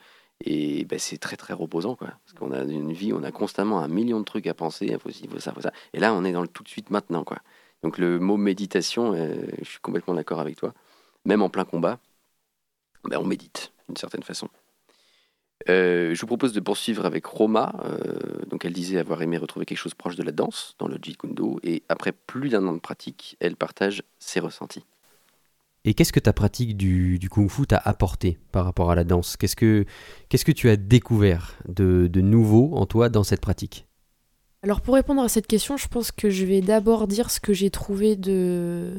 Et 0.45 0.85
ben, 0.85 0.99
c'est 0.99 1.17
très, 1.17 1.35
très 1.37 1.53
reposant, 1.53 1.95
quoi. 1.95 2.09
Parce 2.25 2.33
qu'on 2.37 2.51
a 2.51 2.63
une 2.63 2.91
vie, 2.93 3.13
on 3.13 3.23
a 3.23 3.31
constamment 3.31 3.79
un 3.81 3.87
million 3.87 4.19
de 4.19 4.25
trucs 4.25 4.47
à 4.47 4.53
penser, 4.53 4.87
il 4.87 4.99
faut 4.99 5.09
faut 5.09 5.39
ça, 5.39 5.53
faut 5.53 5.61
ça. 5.61 5.71
Et 5.93 5.99
là, 5.99 6.13
on 6.13 6.23
est 6.25 6.31
dans 6.31 6.41
le 6.41 6.47
tout 6.47 6.63
de 6.63 6.69
suite 6.69 6.89
maintenant, 6.91 7.23
quoi. 7.23 7.39
Donc 7.81 7.97
le 7.97 8.19
mot 8.19 8.37
méditation, 8.37 9.15
je 9.15 9.65
suis 9.65 9.79
complètement 9.79 10.13
d'accord 10.13 10.39
avec 10.39 10.57
toi. 10.57 10.73
Même 11.25 11.41
en 11.41 11.49
plein 11.49 11.65
combat, 11.65 11.99
ben, 13.05 13.17
on 13.19 13.25
médite, 13.25 13.73
d'une 13.87 13.97
certaine 13.97 14.23
façon. 14.23 14.49
Euh, 15.69 16.13
je 16.13 16.21
vous 16.21 16.27
propose 16.27 16.53
de 16.53 16.59
poursuivre 16.59 17.05
avec 17.05 17.25
Roma. 17.25 17.73
Euh, 17.85 18.45
donc, 18.49 18.65
elle 18.65 18.73
disait 18.73 18.97
avoir 18.97 19.21
aimé 19.21 19.37
retrouver 19.37 19.65
quelque 19.65 19.77
chose 19.77 19.93
proche 19.93 20.15
de 20.15 20.23
la 20.23 20.31
danse 20.31 20.75
dans 20.79 20.87
le 20.87 20.97
Jeet 21.01 21.17
Kune 21.17 21.33
Do. 21.33 21.59
Et 21.63 21.83
après 21.89 22.11
plus 22.11 22.49
d'un 22.49 22.65
an 22.67 22.73
de 22.73 22.79
pratique, 22.79 23.37
elle 23.39 23.55
partage 23.55 24.03
ses 24.19 24.39
ressentis. 24.39 24.85
Et 25.85 25.93
qu'est-ce 25.93 26.13
que 26.13 26.19
ta 26.19 26.31
pratique 26.31 26.77
du, 26.77 27.19
kung 27.29 27.49
fu 27.49 27.67
t'a 27.67 27.77
apporté 27.77 28.37
par 28.51 28.63
rapport 28.63 28.89
à 28.89 28.95
la 28.95 29.03
danse? 29.03 29.35
Qu'est-ce 29.35 29.55
que 29.55 30.51
tu 30.51 30.69
as 30.69 30.77
découvert 30.77 31.57
de 31.67 32.21
nouveau 32.21 32.71
en 32.75 32.85
toi 32.85 33.09
dans 33.09 33.23
cette 33.23 33.41
pratique? 33.41 33.85
Alors 34.63 34.79
pour 34.79 34.95
répondre 34.95 35.21
à 35.21 35.27
cette 35.27 35.45
question, 35.45 35.75
je 35.75 35.89
pense 35.89 36.13
que 36.13 36.29
je 36.29 36.45
vais 36.45 36.61
d'abord 36.61 37.05
dire 37.05 37.29
ce 37.29 37.41
que 37.41 37.51
j'ai 37.51 37.69
trouvé 37.69 38.15
de, 38.15 38.89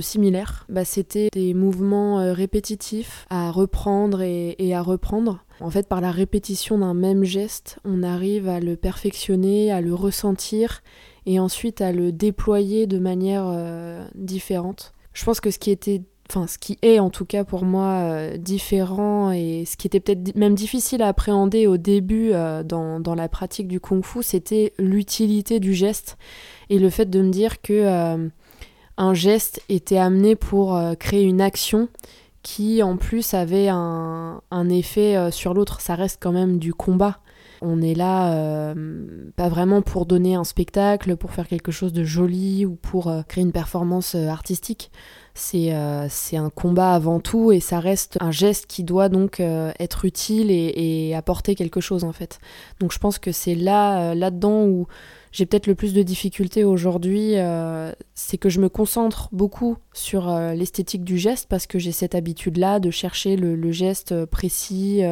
similaire. 0.00 0.66
Bah, 0.68 0.84
C'était 0.84 1.30
des 1.32 1.52
mouvements 1.52 2.20
euh, 2.20 2.32
répétitifs 2.32 3.26
à 3.28 3.50
reprendre 3.50 4.22
et, 4.22 4.54
et 4.58 4.72
à 4.72 4.82
reprendre. 4.82 5.44
En 5.58 5.68
fait, 5.68 5.88
par 5.88 6.00
la 6.00 6.12
répétition 6.12 6.78
d'un 6.78 6.94
même 6.94 7.24
geste, 7.24 7.80
on 7.84 8.04
arrive 8.04 8.48
à 8.48 8.60
le 8.60 8.76
perfectionner, 8.76 9.72
à 9.72 9.80
le 9.80 9.94
ressentir 9.94 10.80
et 11.26 11.40
ensuite 11.40 11.80
à 11.80 11.90
le 11.90 12.12
déployer 12.12 12.86
de 12.86 13.00
manière 13.00 13.46
euh, 13.48 14.06
différente. 14.14 14.92
Je 15.12 15.24
pense 15.24 15.40
que 15.40 15.50
ce 15.50 15.58
qui 15.58 15.70
était 15.70 16.02
enfin 16.30 16.46
ce 16.46 16.58
qui 16.58 16.78
est 16.82 17.00
en 17.00 17.10
tout 17.10 17.24
cas 17.24 17.44
pour 17.44 17.64
moi 17.64 18.02
euh, 18.02 18.36
différent 18.36 19.32
et 19.32 19.64
ce 19.66 19.76
qui 19.76 19.86
était 19.88 20.00
peut-être 20.00 20.36
même 20.36 20.54
difficile 20.54 21.02
à 21.02 21.08
appréhender 21.08 21.66
au 21.66 21.76
début 21.76 22.30
euh, 22.32 22.62
dans, 22.62 23.14
la 23.16 23.28
pratique 23.28 23.66
du 23.66 23.80
kung 23.80 24.04
fu, 24.04 24.22
c'était 24.22 24.72
l'utilité 24.78 25.58
du 25.58 25.74
geste 25.74 26.16
et 26.68 26.78
le 26.78 26.88
fait 26.88 27.10
de 27.10 27.20
me 27.20 27.30
dire 27.30 27.60
que 27.60 27.72
euh, 27.72 28.28
un 28.96 29.14
geste 29.14 29.60
était 29.68 29.98
amené 29.98 30.36
pour 30.36 30.78
créer 30.98 31.24
une 31.24 31.40
action 31.40 31.88
qui 32.42 32.82
en 32.82 32.96
plus 32.96 33.34
avait 33.34 33.68
un, 33.68 34.40
effet 34.68 35.30
sur 35.30 35.54
l'autre. 35.54 35.80
Ça 35.80 35.94
reste 35.94 36.18
quand 36.20 36.32
même 36.32 36.58
du 36.58 36.74
combat. 36.74 37.20
On 37.62 37.80
est 37.80 37.94
là 37.94 38.74
pas 39.36 39.48
vraiment 39.48 39.80
pour 39.80 40.04
donner 40.04 40.34
un 40.34 40.44
spectacle, 40.44 41.16
pour 41.16 41.32
faire 41.32 41.48
quelque 41.48 41.72
chose 41.72 41.94
de 41.94 42.04
joli 42.04 42.66
ou 42.66 42.76
pour 42.76 43.10
créer 43.26 43.42
une 43.42 43.52
performance 43.52 44.14
artistique. 44.14 44.90
C'est 45.40 45.72
euh, 45.72 46.06
c'est 46.10 46.36
un 46.36 46.50
combat 46.50 46.92
avant 46.92 47.18
tout 47.18 47.50
et 47.50 47.60
ça 47.60 47.80
reste 47.80 48.18
un 48.20 48.30
geste 48.30 48.66
qui 48.66 48.84
doit 48.84 49.08
donc 49.08 49.40
euh, 49.40 49.72
être 49.80 50.04
utile 50.04 50.50
et, 50.50 51.14
apporter 51.14 51.54
quelque 51.54 51.80
chose 51.80 52.04
en 52.04 52.12
fait. 52.12 52.40
Donc 52.78 52.92
je 52.92 52.98
pense 52.98 53.18
que 53.18 53.32
c'est 53.32 53.54
là, 53.54 54.10
euh, 54.10 54.14
là-dedans 54.14 54.64
où 54.64 54.86
j'ai 55.32 55.46
peut-être 55.46 55.66
le 55.66 55.74
plus 55.74 55.94
de 55.94 56.02
difficultés 56.02 56.62
aujourd'hui, 56.62 57.36
c'est 58.14 58.36
que 58.36 58.48
je 58.48 58.60
me 58.60 58.68
concentre 58.68 59.28
beaucoup 59.30 59.76
sur 59.92 60.28
l'esthétique 60.56 61.04
du 61.04 61.18
geste 61.18 61.46
parce 61.48 61.68
que 61.68 61.78
j'ai 61.78 61.92
cette 61.92 62.16
habitude-là 62.16 62.80
de 62.80 62.90
chercher 62.90 63.36
le, 63.36 63.70
geste 63.70 64.24
précis 64.24 65.02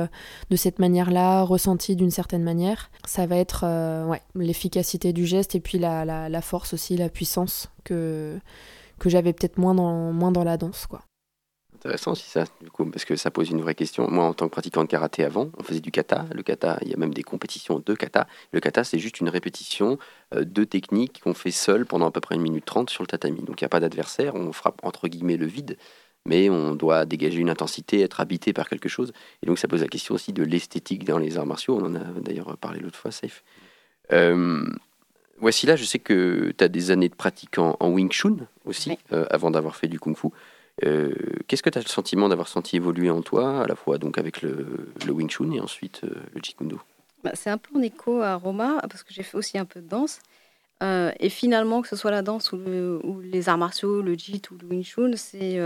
de 0.51 0.57
cette 0.57 0.81
manière-là, 0.81 1.45
ressenti 1.45 1.95
d'une 1.95 2.11
certaine 2.11 2.43
manière. 2.43 2.91
Ça 3.07 3.27
va 3.27 3.37
être 3.37 3.65
ouais, 4.09 4.21
l'efficacité 4.35 5.13
du 5.13 5.25
geste 5.25 5.55
et 5.55 5.61
puis 5.61 5.79
la, 5.79 6.05
la, 6.05 6.29
la 6.29 6.43
force 6.43 6.75
aussi, 6.75 6.97
la 6.97 7.11
puissance 7.11 7.69
que, 7.85 8.41
que 8.99 9.09
j'avais 9.09 9.33
peut-être 9.33 9.59
moins 9.59 9.75
dans, 9.75 10.13
moins 10.13 10.33
dans 10.33 10.45
la 10.45 10.57
danse. 10.57 10.87
quoi. 10.87 11.03
Intéressant 11.79 12.13
aussi 12.13 12.29
ça, 12.29 12.45
du 12.61 12.71
coup, 12.71 12.85
parce 12.87 13.05
que 13.05 13.15
ça 13.15 13.31
pose 13.31 13.51
une 13.51 13.61
vraie 13.61 13.77
question. 13.77 14.11
Moi, 14.11 14.25
en 14.25 14.35
tant 14.35 14.47
que 14.47 14.53
pratiquant 14.53 14.83
de 14.83 14.89
karaté 14.89 15.23
avant, 15.23 15.51
on 15.59 15.63
faisait 15.63 15.79
du 15.79 15.93
kata. 15.93 16.27
Le 16.35 16.43
kata, 16.43 16.77
il 16.83 16.89
y 16.89 16.95
a 16.95 16.97
même 16.97 17.15
des 17.15 17.23
compétitions 17.23 17.79
de 17.79 17.95
kata. 17.95 18.27
Le 18.51 18.59
kata, 18.59 18.83
c'est 18.83 18.99
juste 18.99 19.21
une 19.21 19.29
répétition 19.29 19.97
euh, 20.35 20.45
de 20.45 20.65
techniques 20.65 21.21
qu'on 21.23 21.35
fait 21.35 21.53
seul 21.53 21.87
pendant 21.87 22.09
à 22.09 22.11
peu 22.11 22.21
près 22.21 22.35
une 22.35 22.43
minute 22.43 22.65
trente 22.65 22.91
sur 22.91 23.05
le 23.05 23.07
tatami. 23.07 23.43
Donc, 23.43 23.61
il 23.61 23.65
n'y 23.65 23.67
a 23.67 23.69
pas 23.69 23.79
d'adversaire, 23.79 24.35
on 24.35 24.53
frappe 24.53 24.81
entre 24.83 25.07
guillemets 25.07 25.37
le 25.37 25.47
vide, 25.47 25.79
mais 26.27 26.51
on 26.51 26.75
doit 26.75 27.07
dégager 27.07 27.39
une 27.39 27.51
intensité, 27.51 28.01
être 28.01 28.19
habité 28.19 28.53
par 28.53 28.69
quelque 28.69 28.89
chose. 28.89 29.13
Et 29.43 29.47
donc, 29.47 29.61
ça 29.61 29.69
pose 29.69 29.83
la 29.83 29.89
question 29.89 30.17
aussi 30.17 30.33
de 30.33 30.43
l'esthétique 30.43 31.05
dans 31.05 31.19
les 31.19 31.39
arts 31.39 31.47
martiaux. 31.47 31.79
On 31.81 31.85
en 31.85 31.95
a 31.95 32.21
d'ailleurs 32.21 32.57
parlé 32.57 32.81
l'autre 32.81 32.99
fois, 32.99 33.13
Safe. 33.13 33.45
Euh, 34.13 34.67
voici 35.41 35.67
là, 35.67 35.77
je 35.77 35.85
sais 35.85 35.99
que 35.99 36.53
tu 36.57 36.65
as 36.65 36.69
des 36.69 36.91
années 36.91 37.09
de 37.09 37.15
pratique 37.15 37.59
en, 37.59 37.77
en 37.81 37.91
Wing 37.91 38.11
Chun 38.11 38.37
aussi, 38.65 38.91
Oui. 38.91 38.99
euh, 39.13 39.27
avant 39.31 39.51
d'avoir 39.51 39.77
fait 39.77 39.89
du 39.89 39.99
Kung 39.99 40.17
Fu. 40.17 40.29
Euh, 40.85 41.13
Qu'est-ce 41.47 41.63
que 41.63 41.71
tu 41.71 41.79
as 41.79 41.83
le 41.83 41.89
sentiment 41.89 42.29
d'avoir 42.29 42.49
senti 42.49 42.77
évoluer 42.77 43.11
en 43.11 43.23
toi, 43.23 43.63
à 43.63 43.67
la 43.67 43.75
fois 43.75 43.99
donc 43.99 44.19
avec 44.19 44.43
le, 44.43 44.91
le 45.07 45.13
Wing 45.13 45.29
Chun 45.29 45.51
et 45.53 45.61
ensuite 45.61 46.03
euh, 46.05 46.11
le 46.35 46.41
Jeet 46.43 46.57
Kune 46.57 46.69
Do 46.69 46.81
Bah, 47.25 47.33
c'est 47.35 47.51
un 47.51 47.59
peu 47.59 47.77
en 47.77 47.83
écho 47.83 48.21
à 48.23 48.35
Roma, 48.37 48.79
parce 48.89 49.03
que 49.03 49.13
j'ai 49.13 49.23
fait 49.25 49.37
aussi 49.37 49.59
un 49.59 49.65
peu 49.65 49.81
de 49.81 49.89
danse. 49.89 50.21
Et 51.19 51.29
finalement, 51.29 51.83
que 51.83 51.89
ce 51.89 51.97
soit 51.97 52.13
la 52.13 52.23
danse 52.23 52.53
ou, 52.53 52.57
le- 52.57 53.01
ou 53.05 53.21
les 53.21 53.49
arts 53.49 53.59
martiaux, 53.59 54.01
le 54.01 54.15
JIT 54.15 54.43
ou 54.53 54.59
le 54.63 54.67
Wing 54.69 54.85
Chun, 54.85 55.11
c'est 55.17 55.59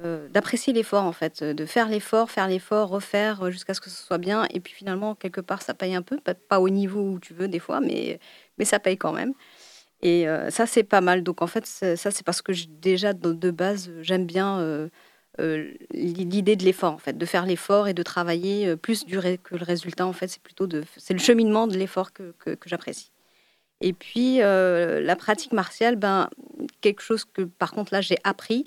euh, 0.00 0.04
euh, 0.04 0.28
d'apprécier 0.28 0.72
l'effort 0.72 1.04
en 1.04 1.12
fait, 1.12 1.42
de 1.42 1.66
faire 1.66 1.88
l'effort, 1.88 2.30
faire 2.30 2.48
l'effort, 2.48 2.88
refaire 2.88 3.42
euh, 3.44 3.50
jusqu'à 3.50 3.74
ce 3.74 3.80
que 3.80 3.90
ce 3.90 4.02
soit 4.02 4.18
bien. 4.18 4.46
Et 4.50 4.60
puis 4.60 4.72
finalement, 4.72 5.14
quelque 5.14 5.40
part, 5.40 5.62
ça 5.62 5.74
paye 5.74 5.94
un 5.94 6.02
peu, 6.02 6.18
pas, 6.48 6.60
au 6.60 6.68
niveau 6.68 7.00
où 7.00 7.18
tu 7.20 7.34
veux 7.34 7.48
des 7.48 7.58
fois, 7.58 7.80
mais, 7.80 8.18
mais 8.58 8.64
ça 8.64 8.78
paye 8.78 8.96
quand 8.96 9.12
même. 9.12 9.32
Et 10.02 10.28
euh, 10.28 10.50
ça, 10.50 10.66
c'est 10.66 10.84
pas 10.84 11.00
mal. 11.00 11.22
Donc 11.22 11.42
en 11.42 11.46
fait, 11.46 11.66
ça, 11.66 11.96
c'est 11.96 12.24
parce 12.24 12.42
que 12.42 12.52
déjà, 12.68 13.12
de, 13.12 13.50
base, 13.50 13.90
j'aime 14.02 14.26
bien 14.26 14.58
euh, 14.60 14.88
euh, 15.40 15.72
l'idée 15.92 16.56
de 16.56 16.64
l'effort, 16.64 16.92
en 16.92 16.98
fait, 16.98 17.16
de 17.16 17.26
faire 17.26 17.46
l'effort 17.46 17.88
et 17.88 17.94
de 17.94 18.02
travailler 18.02 18.68
euh, 18.68 18.76
plus 18.76 19.06
du 19.06 19.18
ré- 19.18 19.38
que 19.38 19.56
le 19.56 19.64
résultat. 19.64 20.06
En 20.06 20.12
fait, 20.12 20.28
c'est 20.28 20.42
plutôt 20.42 20.66
de, 20.66 20.84
c'est 20.96 21.14
le 21.14 21.20
cheminement 21.20 21.66
de 21.66 21.76
l'effort 21.76 22.12
que, 22.12 22.34
que, 22.38 22.50
que 22.50 22.68
j'apprécie. 22.68 23.10
Et 23.82 23.92
puis 23.92 24.40
euh, 24.42 25.00
la 25.00 25.16
pratique 25.16 25.52
martiale, 25.52 25.96
ben 25.96 26.30
quelque 26.80 27.02
chose 27.02 27.24
que 27.26 27.42
par 27.42 27.72
contre 27.72 27.92
là 27.92 28.00
j'ai 28.00 28.16
appris, 28.24 28.64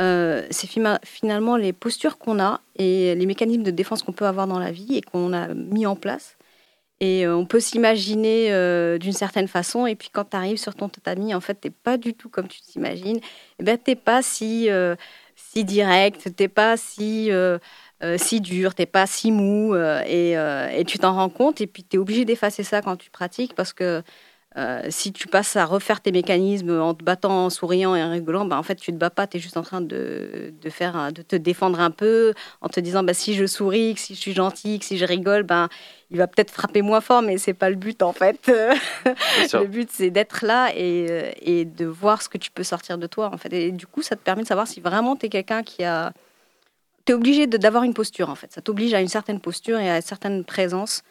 euh, 0.00 0.46
c'est 0.50 0.68
finalement 1.04 1.56
les 1.56 1.72
postures 1.72 2.18
qu'on 2.18 2.38
a 2.40 2.60
et 2.76 3.14
les 3.14 3.26
mécanismes 3.26 3.64
de 3.64 3.70
défense 3.72 4.02
qu'on 4.02 4.12
peut 4.12 4.26
avoir 4.26 4.46
dans 4.46 4.58
la 4.58 4.70
vie 4.70 4.96
et 4.96 5.02
qu'on 5.02 5.32
a 5.32 5.48
mis 5.54 5.86
en 5.86 5.96
place. 5.96 6.36
Et 7.00 7.26
euh, 7.26 7.36
on 7.36 7.46
peut 7.46 7.60
s'imaginer 7.60 8.52
euh, 8.52 8.98
d'une 8.98 9.12
certaine 9.12 9.48
façon, 9.48 9.86
et 9.86 9.94
puis 9.96 10.10
quand 10.12 10.24
tu 10.30 10.36
arrives 10.36 10.58
sur 10.58 10.74
ton 10.74 10.88
tatami, 10.88 11.34
en 11.34 11.40
fait, 11.40 11.54
t'es 11.54 11.70
pas 11.70 11.96
du 11.96 12.14
tout 12.14 12.28
comme 12.28 12.48
tu 12.48 12.60
t'imagines. 12.60 13.18
Et 13.60 13.64
ben, 13.64 13.78
t'es 13.78 13.96
pas 13.96 14.22
si 14.22 14.68
si 15.36 15.64
direct, 15.64 16.34
t'es 16.36 16.48
pas 16.48 16.76
si 16.76 17.30
si 18.18 18.40
dur, 18.40 18.74
t'es 18.74 18.86
pas 18.86 19.06
si 19.06 19.32
mou, 19.32 19.74
et, 19.76 20.32
et 20.32 20.84
tu 20.86 20.98
t'en 20.98 21.14
rends 21.14 21.28
compte, 21.28 21.60
et 21.60 21.66
puis 21.66 21.84
tu 21.84 21.96
es 21.96 21.98
obligé 21.98 22.24
d'effacer 22.24 22.64
ça 22.64 22.82
quand 22.82 22.96
tu 22.96 23.10
pratiques, 23.10 23.54
parce 23.54 23.72
que 23.72 24.02
euh, 24.56 24.82
si 24.88 25.12
tu 25.12 25.28
passes 25.28 25.56
à 25.56 25.66
refaire 25.66 26.00
tes 26.00 26.10
mécanismes 26.10 26.80
en 26.80 26.94
te 26.94 27.04
battant, 27.04 27.44
en 27.44 27.50
souriant 27.50 27.94
et 27.94 28.02
en 28.02 28.10
rigolant, 28.10 28.46
ben, 28.46 28.56
en 28.56 28.62
fait, 28.62 28.76
tu 28.76 28.92
te 28.92 28.96
bats 28.96 29.10
pas, 29.10 29.26
tu 29.26 29.36
es 29.36 29.40
juste 29.40 29.58
en 29.58 29.62
train 29.62 29.82
de, 29.82 30.54
de, 30.60 30.70
faire, 30.70 31.12
de 31.12 31.22
te 31.22 31.36
défendre 31.36 31.80
un 31.80 31.90
peu 31.90 32.32
en 32.62 32.68
te 32.68 32.80
disant 32.80 33.02
bah, 33.02 33.14
si 33.14 33.34
je 33.34 33.46
souris, 33.46 33.94
que 33.94 34.00
si 34.00 34.14
je 34.14 34.20
suis 34.20 34.32
gentil, 34.32 34.78
que 34.78 34.86
si 34.86 34.96
je 34.96 35.04
rigole, 35.04 35.42
ben, 35.42 35.68
il 36.10 36.16
va 36.16 36.26
peut-être 36.26 36.50
frapper 36.50 36.80
moins 36.80 37.02
fort, 37.02 37.20
mais 37.20 37.36
c'est 37.36 37.52
pas 37.52 37.68
le 37.68 37.76
but 37.76 38.02
en 38.02 38.12
fait. 38.12 38.38
le 39.04 39.66
but, 39.66 39.90
c'est 39.92 40.10
d'être 40.10 40.44
là 40.44 40.70
et, 40.74 41.06
euh, 41.10 41.30
et 41.42 41.64
de 41.66 41.84
voir 41.84 42.22
ce 42.22 42.30
que 42.30 42.38
tu 42.38 42.50
peux 42.50 42.64
sortir 42.64 42.96
de 42.96 43.06
toi 43.06 43.30
en 43.32 43.36
fait. 43.36 43.52
Et 43.52 43.70
du 43.70 43.86
coup, 43.86 44.02
ça 44.02 44.16
te 44.16 44.22
permet 44.22 44.42
de 44.42 44.48
savoir 44.48 44.66
si 44.66 44.80
vraiment 44.80 45.14
tu 45.14 45.26
es 45.26 45.28
quelqu'un 45.28 45.62
qui 45.62 45.84
a. 45.84 46.12
Tu 47.04 47.12
es 47.12 47.14
obligé 47.14 47.46
d'avoir 47.46 47.84
une 47.84 47.94
posture 47.94 48.30
en 48.30 48.34
fait. 48.34 48.52
Ça 48.52 48.62
t'oblige 48.62 48.94
à 48.94 49.00
une 49.00 49.08
certaine 49.08 49.40
posture 49.40 49.78
et 49.78 49.90
à 49.90 49.96
une 49.96 50.02
certaine 50.02 50.44
présence 50.44 51.02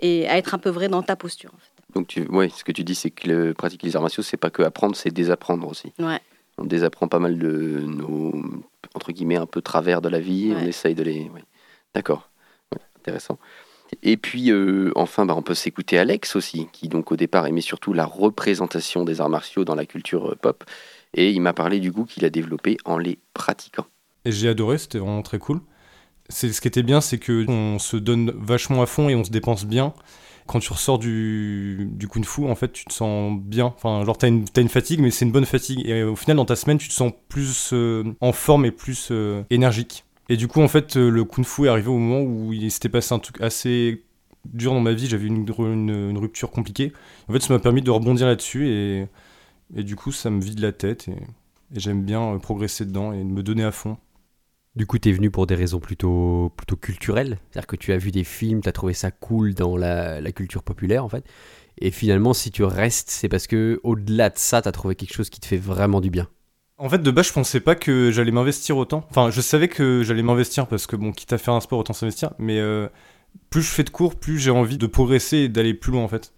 et 0.00 0.28
à 0.28 0.36
être 0.36 0.54
un 0.54 0.58
peu 0.58 0.70
vrai 0.70 0.88
dans 0.88 1.02
ta 1.02 1.16
posture 1.16 1.52
en 1.54 1.58
fait. 1.58 1.71
Donc, 1.94 2.08
tu, 2.08 2.26
ouais, 2.28 2.48
ce 2.48 2.64
que 2.64 2.72
tu 2.72 2.84
dis, 2.84 2.94
c'est 2.94 3.10
que 3.10 3.28
le, 3.28 3.54
pratiquer 3.54 3.86
les 3.86 3.96
arts 3.96 4.02
martiaux, 4.02 4.22
c'est 4.22 4.36
pas 4.36 4.50
que 4.50 4.62
apprendre, 4.62 4.96
c'est 4.96 5.10
désapprendre 5.10 5.68
aussi. 5.68 5.92
Ouais. 5.98 6.20
On 6.58 6.64
désapprend 6.64 7.08
pas 7.08 7.18
mal 7.18 7.38
de 7.38 7.80
nos, 7.86 8.32
entre 8.94 9.12
guillemets, 9.12 9.36
un 9.36 9.46
peu 9.46 9.62
travers 9.62 10.00
de 10.00 10.08
la 10.08 10.20
vie. 10.20 10.52
On 10.56 10.64
essaye 10.64 10.94
de 10.94 11.02
les. 11.02 11.22
ouais. 11.30 11.44
D'accord. 11.94 12.30
Ouais, 12.72 12.80
intéressant. 12.98 13.38
Et 14.02 14.16
puis, 14.16 14.50
euh, 14.50 14.90
enfin, 14.96 15.26
bah, 15.26 15.34
on 15.36 15.42
peut 15.42 15.54
s'écouter 15.54 15.98
Alex 15.98 16.34
aussi, 16.36 16.68
qui 16.72 16.88
donc 16.88 17.12
au 17.12 17.16
départ 17.16 17.46
aimait 17.46 17.60
surtout 17.60 17.92
la 17.92 18.06
représentation 18.06 19.04
des 19.04 19.20
arts 19.20 19.28
martiaux 19.28 19.64
dans 19.64 19.74
la 19.74 19.84
culture 19.84 20.30
euh, 20.30 20.34
pop. 20.40 20.64
Et 21.14 21.30
il 21.30 21.40
m'a 21.40 21.52
parlé 21.52 21.78
du 21.78 21.90
goût 21.90 22.04
qu'il 22.04 22.24
a 22.24 22.30
développé 22.30 22.78
en 22.86 22.96
les 22.96 23.18
pratiquant. 23.34 23.84
Et 24.24 24.32
j'ai 24.32 24.48
adoré, 24.48 24.78
c'était 24.78 24.98
vraiment 24.98 25.22
très 25.22 25.38
cool. 25.38 25.60
C'est 26.28 26.52
ce 26.52 26.60
qui 26.62 26.68
était 26.68 26.82
bien, 26.82 27.02
c'est 27.02 27.18
que 27.18 27.44
on 27.50 27.78
se 27.78 27.96
donne 27.96 28.32
vachement 28.34 28.80
à 28.80 28.86
fond 28.86 29.10
et 29.10 29.14
on 29.14 29.24
se 29.24 29.30
dépense 29.30 29.66
bien. 29.66 29.92
Quand 30.46 30.58
tu 30.58 30.72
ressors 30.72 30.98
du, 30.98 31.88
du 31.92 32.08
kung 32.08 32.24
fu, 32.24 32.44
en 32.44 32.54
fait, 32.54 32.72
tu 32.72 32.84
te 32.84 32.92
sens 32.92 33.38
bien. 33.40 33.66
Enfin, 33.66 34.04
genre, 34.04 34.18
t'as 34.18 34.28
une, 34.28 34.44
t'as 34.44 34.60
une 34.60 34.68
fatigue, 34.68 35.00
mais 35.00 35.10
c'est 35.10 35.24
une 35.24 35.32
bonne 35.32 35.46
fatigue. 35.46 35.86
Et 35.88 36.02
au 36.02 36.16
final, 36.16 36.36
dans 36.36 36.44
ta 36.44 36.56
semaine, 36.56 36.78
tu 36.78 36.88
te 36.88 36.92
sens 36.92 37.12
plus 37.28 37.70
euh, 37.72 38.04
en 38.20 38.32
forme 38.32 38.64
et 38.64 38.70
plus 38.70 39.08
euh, 39.10 39.42
énergique. 39.50 40.04
Et 40.28 40.36
du 40.36 40.48
coup, 40.48 40.60
en 40.60 40.68
fait, 40.68 40.96
euh, 40.96 41.10
le 41.10 41.24
kung 41.24 41.44
fu 41.44 41.66
est 41.66 41.68
arrivé 41.68 41.88
au 41.88 41.98
moment 41.98 42.22
où 42.22 42.52
il 42.52 42.70
s'était 42.70 42.88
passé 42.88 43.14
un 43.14 43.18
truc 43.18 43.40
assez 43.40 44.04
dur 44.44 44.72
dans 44.74 44.80
ma 44.80 44.92
vie. 44.92 45.06
J'avais 45.06 45.26
une, 45.26 45.46
une, 45.48 46.18
rupture 46.18 46.50
compliquée. 46.50 46.92
En 47.28 47.32
fait, 47.32 47.40
ça 47.40 47.52
m'a 47.52 47.60
permis 47.60 47.82
de 47.82 47.90
rebondir 47.90 48.26
là-dessus 48.26 48.68
et, 48.68 49.06
et 49.76 49.84
du 49.84 49.96
coup, 49.96 50.12
ça 50.12 50.30
me 50.30 50.40
vide 50.40 50.60
la 50.60 50.72
tête 50.72 51.08
et, 51.08 51.12
et 51.74 51.80
j'aime 51.80 52.02
bien 52.02 52.38
progresser 52.38 52.84
dedans 52.84 53.12
et 53.12 53.22
me 53.22 53.42
donner 53.42 53.64
à 53.64 53.72
fond. 53.72 53.96
Du 54.74 54.86
coup, 54.86 54.98
t'es 54.98 55.12
venu 55.12 55.30
pour 55.30 55.46
des 55.46 55.54
raisons 55.54 55.80
plutôt, 55.80 56.50
plutôt 56.56 56.76
culturelles. 56.76 57.38
C'est-à-dire 57.50 57.66
que 57.66 57.76
tu 57.76 57.92
as 57.92 57.98
vu 57.98 58.10
des 58.10 58.24
films, 58.24 58.62
t'as 58.62 58.72
trouvé 58.72 58.94
ça 58.94 59.10
cool 59.10 59.52
dans 59.52 59.76
la, 59.76 60.20
la 60.20 60.32
culture 60.32 60.62
populaire, 60.62 61.04
en 61.04 61.10
fait. 61.10 61.24
Et 61.78 61.90
finalement, 61.90 62.32
si 62.32 62.50
tu 62.50 62.64
restes, 62.64 63.10
c'est 63.10 63.28
parce 63.28 63.46
que 63.46 63.80
au-delà 63.82 64.30
de 64.30 64.38
ça, 64.38 64.62
t'as 64.62 64.72
trouvé 64.72 64.94
quelque 64.94 65.12
chose 65.12 65.28
qui 65.28 65.40
te 65.40 65.46
fait 65.46 65.58
vraiment 65.58 66.00
du 66.00 66.08
bien. 66.08 66.28
En 66.78 66.88
fait, 66.88 67.02
de 67.02 67.10
base, 67.10 67.28
je 67.28 67.32
pensais 67.32 67.60
pas 67.60 67.74
que 67.74 68.10
j'allais 68.10 68.32
m'investir 68.32 68.78
autant. 68.78 69.06
Enfin, 69.10 69.30
je 69.30 69.40
savais 69.42 69.68
que 69.68 70.02
j'allais 70.02 70.22
m'investir 70.22 70.66
parce 70.66 70.86
que, 70.86 70.96
bon, 70.96 71.12
quitte 71.12 71.32
à 71.34 71.38
faire 71.38 71.54
un 71.54 71.60
sport, 71.60 71.78
autant 71.78 71.92
s'investir. 71.92 72.32
Mais 72.38 72.58
euh, 72.58 72.88
plus 73.50 73.62
je 73.62 73.70
fais 73.70 73.84
de 73.84 73.90
cours, 73.90 74.16
plus 74.16 74.38
j'ai 74.38 74.50
envie 74.50 74.78
de 74.78 74.86
progresser 74.86 75.36
et 75.38 75.48
d'aller 75.50 75.74
plus 75.74 75.92
loin, 75.92 76.02
en 76.02 76.08
fait. 76.08 76.32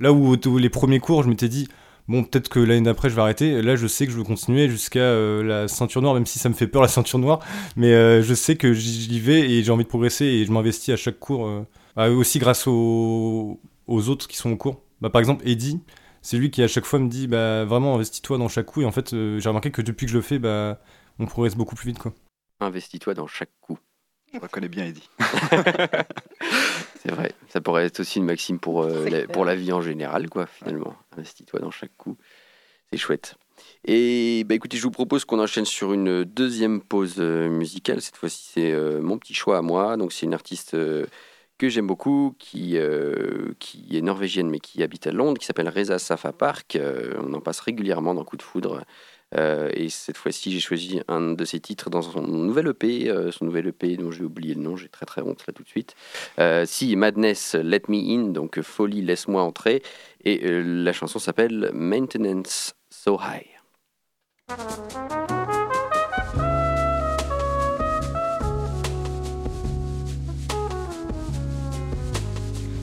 Là 0.00 0.12
où, 0.12 0.34
où 0.34 0.58
les 0.58 0.70
premiers 0.70 1.00
cours, 1.00 1.22
je 1.22 1.28
m'étais 1.28 1.48
dit, 1.48 1.68
bon, 2.08 2.24
peut-être 2.24 2.48
que 2.48 2.58
l'année 2.58 2.82
d'après, 2.82 3.10
je 3.10 3.14
vais 3.14 3.22
arrêter. 3.22 3.62
Là, 3.62 3.76
je 3.76 3.86
sais 3.86 4.06
que 4.06 4.12
je 4.12 4.16
veux 4.16 4.24
continuer 4.24 4.68
jusqu'à 4.68 5.00
euh, 5.00 5.42
la 5.42 5.68
ceinture 5.68 6.02
noire, 6.02 6.14
même 6.14 6.26
si 6.26 6.38
ça 6.38 6.48
me 6.48 6.54
fait 6.54 6.66
peur, 6.66 6.82
la 6.82 6.88
ceinture 6.88 7.18
noire. 7.18 7.40
Mais 7.76 7.92
euh, 7.92 8.22
je 8.22 8.34
sais 8.34 8.56
que 8.56 8.72
j'y 8.72 9.20
vais 9.20 9.50
et 9.50 9.62
j'ai 9.62 9.72
envie 9.72 9.84
de 9.84 9.88
progresser 9.88 10.24
et 10.24 10.44
je 10.44 10.52
m'investis 10.52 10.92
à 10.92 10.96
chaque 10.96 11.18
cours. 11.18 11.46
euh, 11.46 11.62
bah, 11.96 12.10
aussi 12.10 12.38
grâce 12.38 12.66
aux, 12.66 13.58
autres 13.88 14.28
qui 14.28 14.36
sont 14.36 14.50
au 14.50 14.56
cours. 14.56 14.82
Bah, 15.00 15.10
par 15.10 15.20
exemple, 15.20 15.46
Eddie, 15.48 15.80
c'est 16.22 16.36
lui 16.38 16.50
qui 16.50 16.62
à 16.62 16.68
chaque 16.68 16.84
fois 16.84 16.98
me 16.98 17.08
dit 17.08 17.26
bah 17.28 17.64
vraiment 17.64 17.94
investis-toi 17.94 18.36
dans 18.38 18.48
chaque 18.48 18.66
coup 18.66 18.82
et 18.82 18.84
en 18.84 18.90
fait 18.90 19.10
j'ai 19.10 19.48
remarqué 19.48 19.70
que 19.70 19.80
depuis 19.80 20.06
que 20.06 20.10
je 20.12 20.16
le 20.16 20.22
fais 20.22 20.40
bah 20.40 20.80
on 21.20 21.26
progresse 21.26 21.54
beaucoup 21.54 21.76
plus 21.76 21.86
vite 21.90 21.98
quoi. 21.98 22.12
Investis-toi 22.58 23.14
dans 23.14 23.28
chaque 23.28 23.52
coup. 23.60 23.78
Je 24.36 24.40
reconnais 24.40 24.68
bien 24.68 24.86
Eddie. 24.86 25.08
C'est 27.02 27.10
vrai. 27.10 27.32
Ça 27.48 27.60
pourrait 27.60 27.86
être 27.86 28.00
aussi 28.00 28.18
une 28.18 28.24
maxime 28.24 28.58
pour, 28.58 28.82
euh, 28.82 29.08
la, 29.08 29.26
pour 29.26 29.44
la 29.44 29.54
vie 29.54 29.72
en 29.72 29.80
général, 29.80 30.28
quoi, 30.28 30.46
finalement. 30.46 30.94
Investis-toi 31.16 31.60
dans 31.60 31.70
chaque 31.70 31.96
coup. 31.96 32.16
C'est 32.90 32.98
chouette. 32.98 33.36
Et 33.84 34.44
bah, 34.44 34.54
écoutez, 34.54 34.76
je 34.76 34.82
vous 34.82 34.90
propose 34.90 35.24
qu'on 35.24 35.40
enchaîne 35.40 35.64
sur 35.64 35.92
une 35.92 36.24
deuxième 36.24 36.80
pause 36.80 37.16
euh, 37.18 37.48
musicale. 37.48 38.02
Cette 38.02 38.16
fois-ci, 38.16 38.50
c'est 38.52 38.72
euh, 38.72 39.00
mon 39.00 39.18
petit 39.18 39.34
choix 39.34 39.58
à 39.58 39.62
moi. 39.62 39.96
Donc, 39.96 40.12
c'est 40.12 40.26
une 40.26 40.34
artiste 40.34 40.74
euh, 40.74 41.06
que 41.58 41.68
j'aime 41.68 41.86
beaucoup, 41.86 42.34
qui, 42.38 42.76
euh, 42.76 43.54
qui 43.58 43.96
est 43.96 44.02
norvégienne, 44.02 44.50
mais 44.50 44.60
qui 44.60 44.82
habite 44.82 45.06
à 45.06 45.12
Londres, 45.12 45.38
qui 45.38 45.46
s'appelle 45.46 45.68
Reza 45.68 45.98
Safa 45.98 46.32
Park. 46.32 46.76
Euh, 46.76 47.14
on 47.22 47.32
en 47.32 47.40
passe 47.40 47.60
régulièrement 47.60 48.14
dans 48.14 48.24
Coup 48.24 48.36
de 48.36 48.42
Foudre. 48.42 48.84
Euh, 49.36 49.70
et 49.74 49.88
cette 49.88 50.16
fois-ci, 50.16 50.50
j'ai 50.52 50.60
choisi 50.60 51.00
un 51.08 51.32
de 51.32 51.44
ses 51.44 51.60
titres 51.60 51.90
dans 51.90 52.02
son 52.02 52.22
nouvel 52.22 52.68
EP, 52.68 53.08
euh, 53.08 53.30
son 53.30 53.44
nouvel 53.44 53.68
EP 53.68 53.96
dont 53.96 54.10
j'ai 54.10 54.24
oublié 54.24 54.54
le 54.54 54.62
nom, 54.62 54.76
j'ai 54.76 54.88
très 54.88 55.06
très 55.06 55.22
honte 55.22 55.46
là 55.46 55.52
tout 55.52 55.62
de 55.62 55.68
suite. 55.68 55.94
Euh, 56.38 56.64
si 56.66 56.96
Madness 56.96 57.54
Let 57.54 57.82
Me 57.88 57.98
In, 57.98 58.28
donc 58.28 58.60
Folie 58.62 59.02
Laisse-moi 59.02 59.42
entrer, 59.42 59.82
et 60.24 60.40
la 60.62 60.92
chanson 60.92 61.18
s'appelle 61.18 61.70
Maintenance 61.72 62.74
So 62.90 63.18
High. 63.18 63.46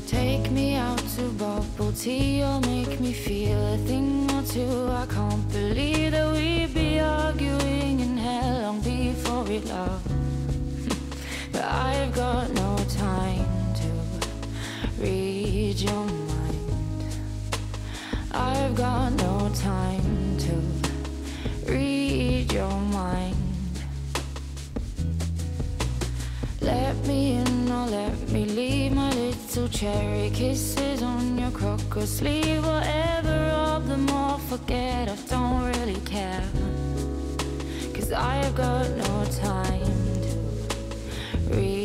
Take 0.07 0.51
me 0.51 0.77
out 0.77 0.99
to 1.17 1.23
bubble 1.37 1.91
tea 1.93 2.43
make 2.61 2.99
me 2.99 3.11
feel 3.11 3.57
a 3.73 3.77
thing 3.87 4.29
or 4.31 4.43
two. 4.43 4.89
I 4.89 5.05
can't 5.07 5.51
believe 5.51 6.12
arguing 7.33 7.99
in 7.99 8.15
hell 8.15 8.61
long 8.61 8.79
before 8.81 9.43
we 9.43 9.57
love. 9.61 10.01
but 11.51 11.63
I've 11.63 12.13
got 12.13 12.51
no 12.51 12.77
time 12.87 13.47
to 13.81 13.89
read 15.01 15.79
your 15.79 16.05
mind. 16.05 17.15
I've 18.31 18.75
got 18.75 19.13
no 19.13 19.49
time 19.55 20.37
to 20.45 21.71
read 21.71 22.53
your 22.53 22.77
mind. 23.01 23.35
Let 26.61 26.95
me 27.07 27.37
in 27.37 27.71
or 27.71 27.87
let 27.87 28.29
me 28.29 28.45
leave 28.45 28.93
my 28.93 29.09
little 29.09 29.67
cherry 29.69 30.29
kisses 30.29 31.01
on 31.01 31.39
your 31.39 31.49
crocus 31.49 32.19
sleeve. 32.19 32.63
Whatever 32.63 33.39
of 33.73 33.87
them 33.87 34.07
all, 34.11 34.37
forget, 34.37 35.09
I 35.09 35.15
don't 35.27 35.63
really 35.77 35.99
care. 36.05 36.43
Cause 38.13 38.21
I've 38.21 38.55
got 38.55 38.89
no 38.91 39.25
time. 39.41 40.21
To 40.21 41.55
read 41.55 41.82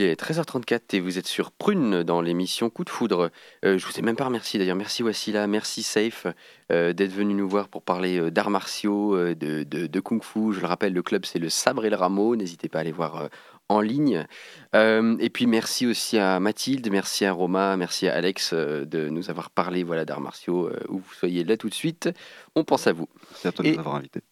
Il 0.00 0.06
est 0.06 0.18
13h34 0.18 0.80
et 0.94 1.00
vous 1.00 1.18
êtes 1.18 1.26
sur 1.26 1.52
Prune 1.52 2.02
dans 2.04 2.22
l'émission 2.22 2.70
Coup 2.70 2.84
de 2.84 2.88
foudre. 2.90 3.30
Euh, 3.66 3.76
je 3.76 3.86
vous 3.86 3.98
ai 3.98 4.00
même 4.00 4.16
pas 4.16 4.24
remercié 4.24 4.58
d'ailleurs. 4.58 4.74
Merci 4.76 5.02
Wassila, 5.02 5.46
merci 5.46 5.82
Safe 5.82 6.26
euh, 6.72 6.94
d'être 6.94 7.12
venu 7.12 7.34
nous 7.34 7.46
voir 7.46 7.68
pour 7.68 7.82
parler 7.82 8.18
euh, 8.18 8.30
d'arts 8.30 8.48
martiaux, 8.48 9.14
euh, 9.14 9.34
de, 9.34 9.62
de- 9.62 9.86
de 9.86 10.00
kung 10.00 10.22
fu. 10.24 10.54
Je 10.54 10.60
le 10.60 10.66
rappelle, 10.66 10.94
le 10.94 11.02
club 11.02 11.26
c'est 11.26 11.38
le 11.38 11.50
Sabre 11.50 11.84
et 11.84 11.90
le 11.90 11.96
Rameau. 11.96 12.34
N'hésitez 12.34 12.70
pas 12.70 12.78
à 12.78 12.80
aller 12.80 12.92
voir 12.92 13.28
en 13.68 13.80
ligne. 13.82 14.26
Euh, 14.74 15.16
et 15.20 15.28
puis 15.28 15.46
merci 15.46 15.86
aussi 15.86 16.16
à 16.16 16.40
Mathilde, 16.40 16.88
merci 16.90 17.26
à 17.26 17.32
Roma, 17.32 17.76
merci 17.76 18.08
à 18.08 18.14
Alex 18.14 18.52
euh, 18.54 18.86
de 18.86 19.10
nous 19.10 19.28
avoir 19.28 19.50
parlé 19.50 19.82
voilà, 19.84 20.06
d'arts 20.06 20.22
martiaux. 20.22 20.68
euh, 20.68 20.80
où 20.88 20.96
vous 21.00 21.12
soyez 21.18 21.44
là 21.44 21.58
tout 21.58 21.68
de 21.68 21.74
suite, 21.74 22.08
on 22.54 22.64
pense 22.64 22.86
à 22.86 22.92
vous. 22.94 23.06
Merci 23.32 23.48
à 23.48 23.52
toi 23.52 23.64
de 23.64 23.68
nous 23.68 23.78
avoir 23.78 23.96
invités. 23.96 24.22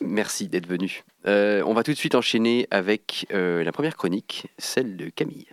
Merci 0.00 0.48
d'être 0.48 0.66
venu. 0.66 1.04
Euh, 1.26 1.62
on 1.66 1.74
va 1.74 1.82
tout 1.82 1.92
de 1.92 1.96
suite 1.96 2.14
enchaîner 2.14 2.66
avec 2.70 3.26
euh, 3.32 3.64
la 3.64 3.72
première 3.72 3.96
chronique, 3.96 4.46
celle 4.58 4.96
de 4.96 5.08
Camille. 5.08 5.48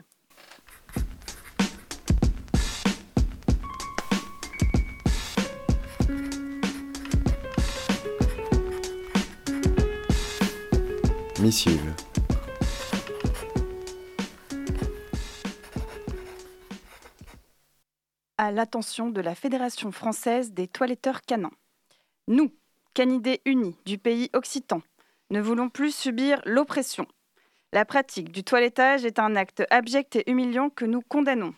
Missive. 11.40 11.82
à 18.42 18.50
l'attention 18.50 19.12
de 19.12 19.22
la 19.22 19.36
Fédération 19.36 19.92
française 19.92 20.52
des 20.52 20.68
toiletteurs 20.68 21.22
canins. 21.22 21.52
Nous, 22.28 22.52
canidés 22.94 23.42
unis 23.46 23.78
du 23.86 23.98
pays 23.98 24.30
occitan, 24.34 24.82
ne 25.30 25.42
voulons 25.42 25.70
plus 25.70 25.96
subir 25.96 26.42
l'oppression. 26.46 27.08
La 27.74 27.86
pratique 27.86 28.32
du 28.32 28.44
toilettage 28.44 29.06
est 29.06 29.20
un 29.20 29.36
acte 29.36 29.64
abject 29.70 30.18
et 30.18 30.30
humiliant 30.30 30.70
que 30.70 30.86
nous 30.86 31.02
condamnons. 31.02 31.54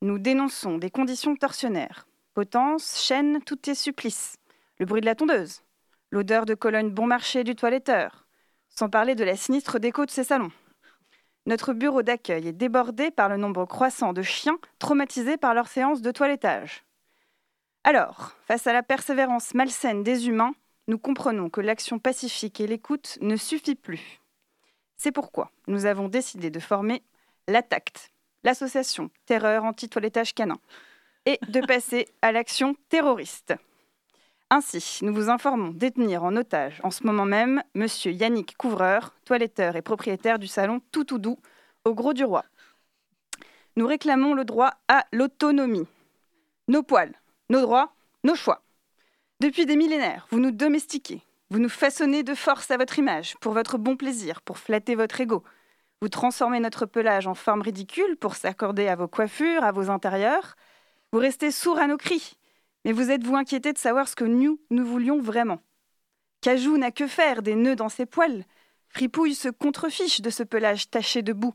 Nous 0.00 0.18
dénonçons 0.18 0.78
des 0.78 0.90
conditions 0.90 1.34
torsionnaires. 1.34 2.06
Potence, 2.34 3.02
chaîne, 3.02 3.42
tout 3.42 3.68
est 3.68 3.74
supplice. 3.74 4.36
Le 4.78 4.86
bruit 4.86 5.00
de 5.00 5.06
la 5.06 5.16
tondeuse, 5.16 5.62
l'odeur 6.10 6.46
de 6.46 6.54
colonne 6.54 6.90
bon 6.90 7.06
marché 7.06 7.42
du 7.42 7.56
toiletteur, 7.56 8.26
sans 8.68 8.88
parler 8.88 9.16
de 9.16 9.24
la 9.24 9.36
sinistre 9.36 9.80
déco 9.80 10.06
de 10.06 10.10
ses 10.10 10.24
salons. 10.24 10.52
Notre 11.46 11.72
bureau 11.72 12.02
d'accueil 12.02 12.46
est 12.46 12.52
débordé 12.52 13.10
par 13.10 13.28
le 13.28 13.36
nombre 13.36 13.64
croissant 13.64 14.12
de 14.12 14.22
chiens 14.22 14.58
traumatisés 14.78 15.36
par 15.36 15.52
leur 15.52 15.66
séance 15.66 16.00
de 16.00 16.12
toilettage. 16.12 16.84
Alors, 17.84 18.32
face 18.46 18.66
à 18.66 18.72
la 18.72 18.82
persévérance 18.82 19.54
malsaine 19.54 20.02
des 20.02 20.28
humains, 20.28 20.52
nous 20.86 20.98
comprenons 20.98 21.48
que 21.48 21.60
l'action 21.60 21.98
pacifique 21.98 22.60
et 22.60 22.66
l'écoute 22.66 23.16
ne 23.20 23.36
suffit 23.36 23.74
plus. 23.74 24.20
C'est 24.96 25.12
pourquoi 25.12 25.50
nous 25.66 25.86
avons 25.86 26.08
décidé 26.08 26.50
de 26.50 26.60
former 26.60 27.02
l'ATACT, 27.48 28.12
l'association 28.44 29.10
Terreur 29.24 29.64
Anti-Toilettage 29.64 30.34
Canin, 30.34 30.58
et 31.24 31.38
de 31.48 31.60
passer 31.66 32.06
à 32.20 32.32
l'action 32.32 32.76
terroriste. 32.90 33.54
Ainsi, 34.50 34.98
nous 35.02 35.14
vous 35.14 35.30
informons 35.30 35.70
détenir 35.70 36.24
en 36.24 36.36
otage 36.36 36.80
en 36.82 36.90
ce 36.90 37.04
moment 37.04 37.24
même 37.24 37.62
Monsieur 37.74 38.12
Yannick 38.12 38.56
Couvreur, 38.56 39.14
toiletteur 39.24 39.76
et 39.76 39.82
propriétaire 39.82 40.38
du 40.38 40.48
salon 40.48 40.80
Toutoudou 40.92 41.38
au 41.84 41.94
Gros 41.94 42.12
du 42.12 42.24
Roi. 42.24 42.44
Nous 43.76 43.86
réclamons 43.86 44.34
le 44.34 44.44
droit 44.44 44.74
à 44.88 45.06
l'autonomie. 45.12 45.86
Nos 46.66 46.82
poils, 46.82 47.14
nos 47.50 47.60
droits, 47.60 47.92
nos 48.24 48.34
choix. 48.34 48.62
Depuis 49.40 49.66
des 49.66 49.76
millénaires, 49.76 50.26
vous 50.30 50.38
nous 50.38 50.52
domestiquez. 50.52 51.22
Vous 51.50 51.58
nous 51.58 51.68
façonnez 51.68 52.22
de 52.22 52.34
force 52.34 52.70
à 52.70 52.76
votre 52.76 52.98
image, 52.98 53.36
pour 53.40 53.52
votre 53.52 53.76
bon 53.76 53.96
plaisir, 53.96 54.40
pour 54.40 54.56
flatter 54.56 54.94
votre 54.94 55.20
ego. 55.20 55.42
Vous 56.00 56.08
transformez 56.08 56.60
notre 56.60 56.86
pelage 56.86 57.26
en 57.26 57.34
forme 57.34 57.60
ridicule 57.60 58.16
pour 58.16 58.36
s'accorder 58.36 58.86
à 58.86 58.94
vos 58.94 59.08
coiffures, 59.08 59.64
à 59.64 59.72
vos 59.72 59.90
intérieurs. 59.90 60.54
Vous 61.12 61.18
restez 61.18 61.50
sourds 61.50 61.80
à 61.80 61.88
nos 61.88 61.96
cris. 61.96 62.38
Mais 62.84 62.92
vous 62.92 63.10
êtes-vous 63.10 63.34
inquiété 63.34 63.72
de 63.72 63.78
savoir 63.78 64.08
ce 64.08 64.14
que 64.14 64.24
nous, 64.24 64.60
nous 64.70 64.86
voulions 64.86 65.20
vraiment? 65.20 65.60
Cajou 66.40 66.78
n'a 66.78 66.92
que 66.92 67.06
faire 67.06 67.42
des 67.42 67.56
nœuds 67.56 67.76
dans 67.76 67.90
ses 67.90 68.06
poils. 68.06 68.44
Fripouille 68.88 69.34
se 69.34 69.48
contrefiche 69.48 70.20
de 70.20 70.30
ce 70.30 70.44
pelage 70.44 70.88
taché 70.88 71.22
de 71.22 71.32
boue. 71.32 71.54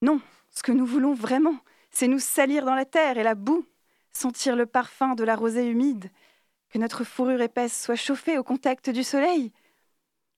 Non, 0.00 0.20
ce 0.50 0.62
que 0.62 0.72
nous 0.72 0.86
voulons 0.86 1.14
vraiment, 1.14 1.56
c'est 1.90 2.08
nous 2.08 2.18
salir 2.18 2.64
dans 2.64 2.74
la 2.74 2.86
terre 2.86 3.18
et 3.18 3.22
la 3.22 3.34
boue, 3.34 3.64
sentir 4.16 4.56
le 4.56 4.66
parfum 4.66 5.14
de 5.14 5.24
la 5.24 5.36
rosée 5.36 5.66
humide, 5.66 6.10
que 6.70 6.78
notre 6.78 7.04
fourrure 7.04 7.42
épaisse 7.42 7.84
soit 7.84 7.96
chauffée 7.96 8.38
au 8.38 8.42
contact 8.42 8.90
du 8.90 9.04
soleil. 9.04 9.52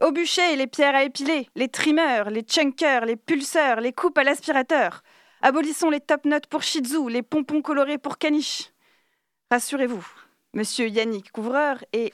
Au 0.01 0.13
bûcher, 0.13 0.57
les 0.57 0.67
pierres 0.67 0.95
à 0.95 1.05
épiler, 1.05 1.49
les 1.55 1.69
trimmers, 1.69 2.31
les 2.31 2.45
chunkers, 2.47 3.07
les 3.07 3.17
pulseurs, 3.17 3.81
les 3.81 3.93
coupes 3.93 4.19
à 4.19 4.25
l'aspirateur. 4.25 5.03
Abolissons 5.41 5.91
les 5.91 6.01
top 6.01 6.25
notes 6.25 6.47
pour 6.47 6.63
Shih 6.63 6.81
Tzu, 6.81 7.09
les 7.09 7.23
pompons 7.23 7.63
colorés 7.63 7.99
pour 7.99 8.19
caniche. 8.19 8.73
Rassurez-vous, 9.51 10.07
monsieur 10.55 10.89
Yannick 10.89 11.33
Couvreur 11.33 11.85
est, 11.93 12.13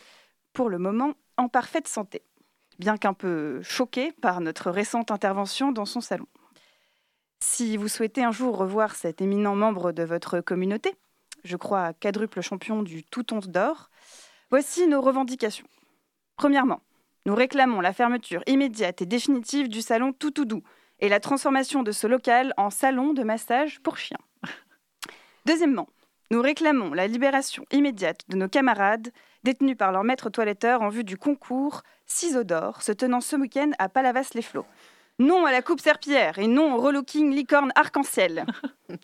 pour 0.53 0.69
le 0.69 0.79
moment, 0.79 1.15
en 1.37 1.49
parfaite 1.49 1.89
santé, 1.89 2.23
bien 2.79 2.97
qu'un 2.97 3.15
peu 3.15 3.61
choqué 3.63 4.13
par 4.13 4.41
notre 4.41 4.71
récente 4.71 5.11
intervention 5.11 5.73
dans 5.73 5.87
son 5.87 6.01
salon. 6.01 6.27
Si 7.41 7.77
vous 7.77 7.89
souhaitez 7.89 8.23
un 8.23 8.33
jour 8.33 8.57
revoir 8.57 8.95
cet 8.95 9.21
éminent 9.21 9.57
membre 9.57 9.93
de 9.93 10.05
votre 10.05 10.41
communauté, 10.41 10.95
je 11.45 11.57
crois 11.57 11.93
quadruple 11.93 12.41
champion 12.41 12.83
du 12.83 13.05
tout 13.05 13.33
once 13.33 13.49
d'or, 13.49 13.91
voici 14.51 14.87
nos 14.87 15.01
revendications. 15.01 15.67
Premièrement, 16.37 16.81
nous 17.27 17.35
réclamons 17.35 17.81
la 17.81 17.93
fermeture 17.93 18.43
immédiate 18.47 19.03
et 19.03 19.07
définitive 19.07 19.69
du 19.69 19.83
salon 19.83 20.13
Toutoudou 20.13 20.63
et 21.01 21.09
la 21.09 21.21
transformation 21.21 21.83
de 21.83 21.93
ce 21.93 22.07
local 22.07 22.53
en 22.57 22.71
salon 22.71 23.13
de 23.13 23.23
massage 23.23 23.81
pour 23.81 23.97
chiens. 23.99 24.19
Deuxièmement, 25.47 25.89
nous 26.31 26.43
réclamons 26.43 26.95
la 26.95 27.07
libération 27.07 27.65
immédiate 27.71 28.23
de 28.29 28.37
nos 28.37 28.49
camarades 28.49 29.11
détenus 29.43 29.77
par 29.77 29.93
leur 29.93 30.05
maître 30.05 30.31
toiletteur 30.31 30.83
en 30.83 30.89
vue 30.89 31.05
du 31.05 31.17
concours 31.17 31.83
Ciseaux 32.07 32.45
d'or 32.45 32.83
se 32.83 32.93
tenant 32.93 33.21
ce 33.21 33.37
week-end 33.37 33.71
à 33.79 33.89
Palavas-les-Flots. 33.89 34.67
Non 35.19 35.47
à 35.47 35.53
la 35.53 35.63
coupe 35.63 35.81
serpillière 35.81 36.39
et 36.39 36.47
non 36.47 36.75
au 36.75 36.81
relooking 36.81 37.33
licorne 37.33 37.73
arc-en-ciel. 37.75 38.47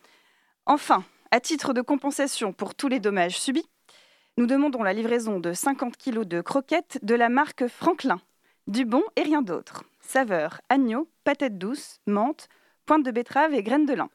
Enfin, 0.67 1.05
à 1.31 1.41
titre 1.41 1.73
de 1.73 1.81
compensation 1.81 2.53
pour 2.53 2.75
tous 2.75 2.89
les 2.89 2.99
dommages 2.99 3.39
subis, 3.39 3.69
nous 4.37 4.47
demandons 4.47 4.83
la 4.83 4.93
livraison 4.93 5.39
de 5.39 5.53
50 5.53 5.97
kg 5.97 6.25
de 6.25 6.41
croquettes 6.41 6.99
de 7.03 7.15
la 7.15 7.29
marque 7.29 7.69
Franklin. 7.69 8.21
Du 8.67 8.85
bon 8.85 9.03
et 9.17 9.23
rien 9.23 9.43
d'autre. 9.43 9.85
Saveur 10.01 10.61
agneau, 10.69 11.09
patate 11.25 11.59
douce, 11.59 12.01
menthe, 12.07 12.49
pointe 12.85 13.05
de 13.05 13.11
betterave 13.11 13.55
et 13.55 13.63
graines 13.63 13.87
de 13.87 13.95
lin. 13.95 14.11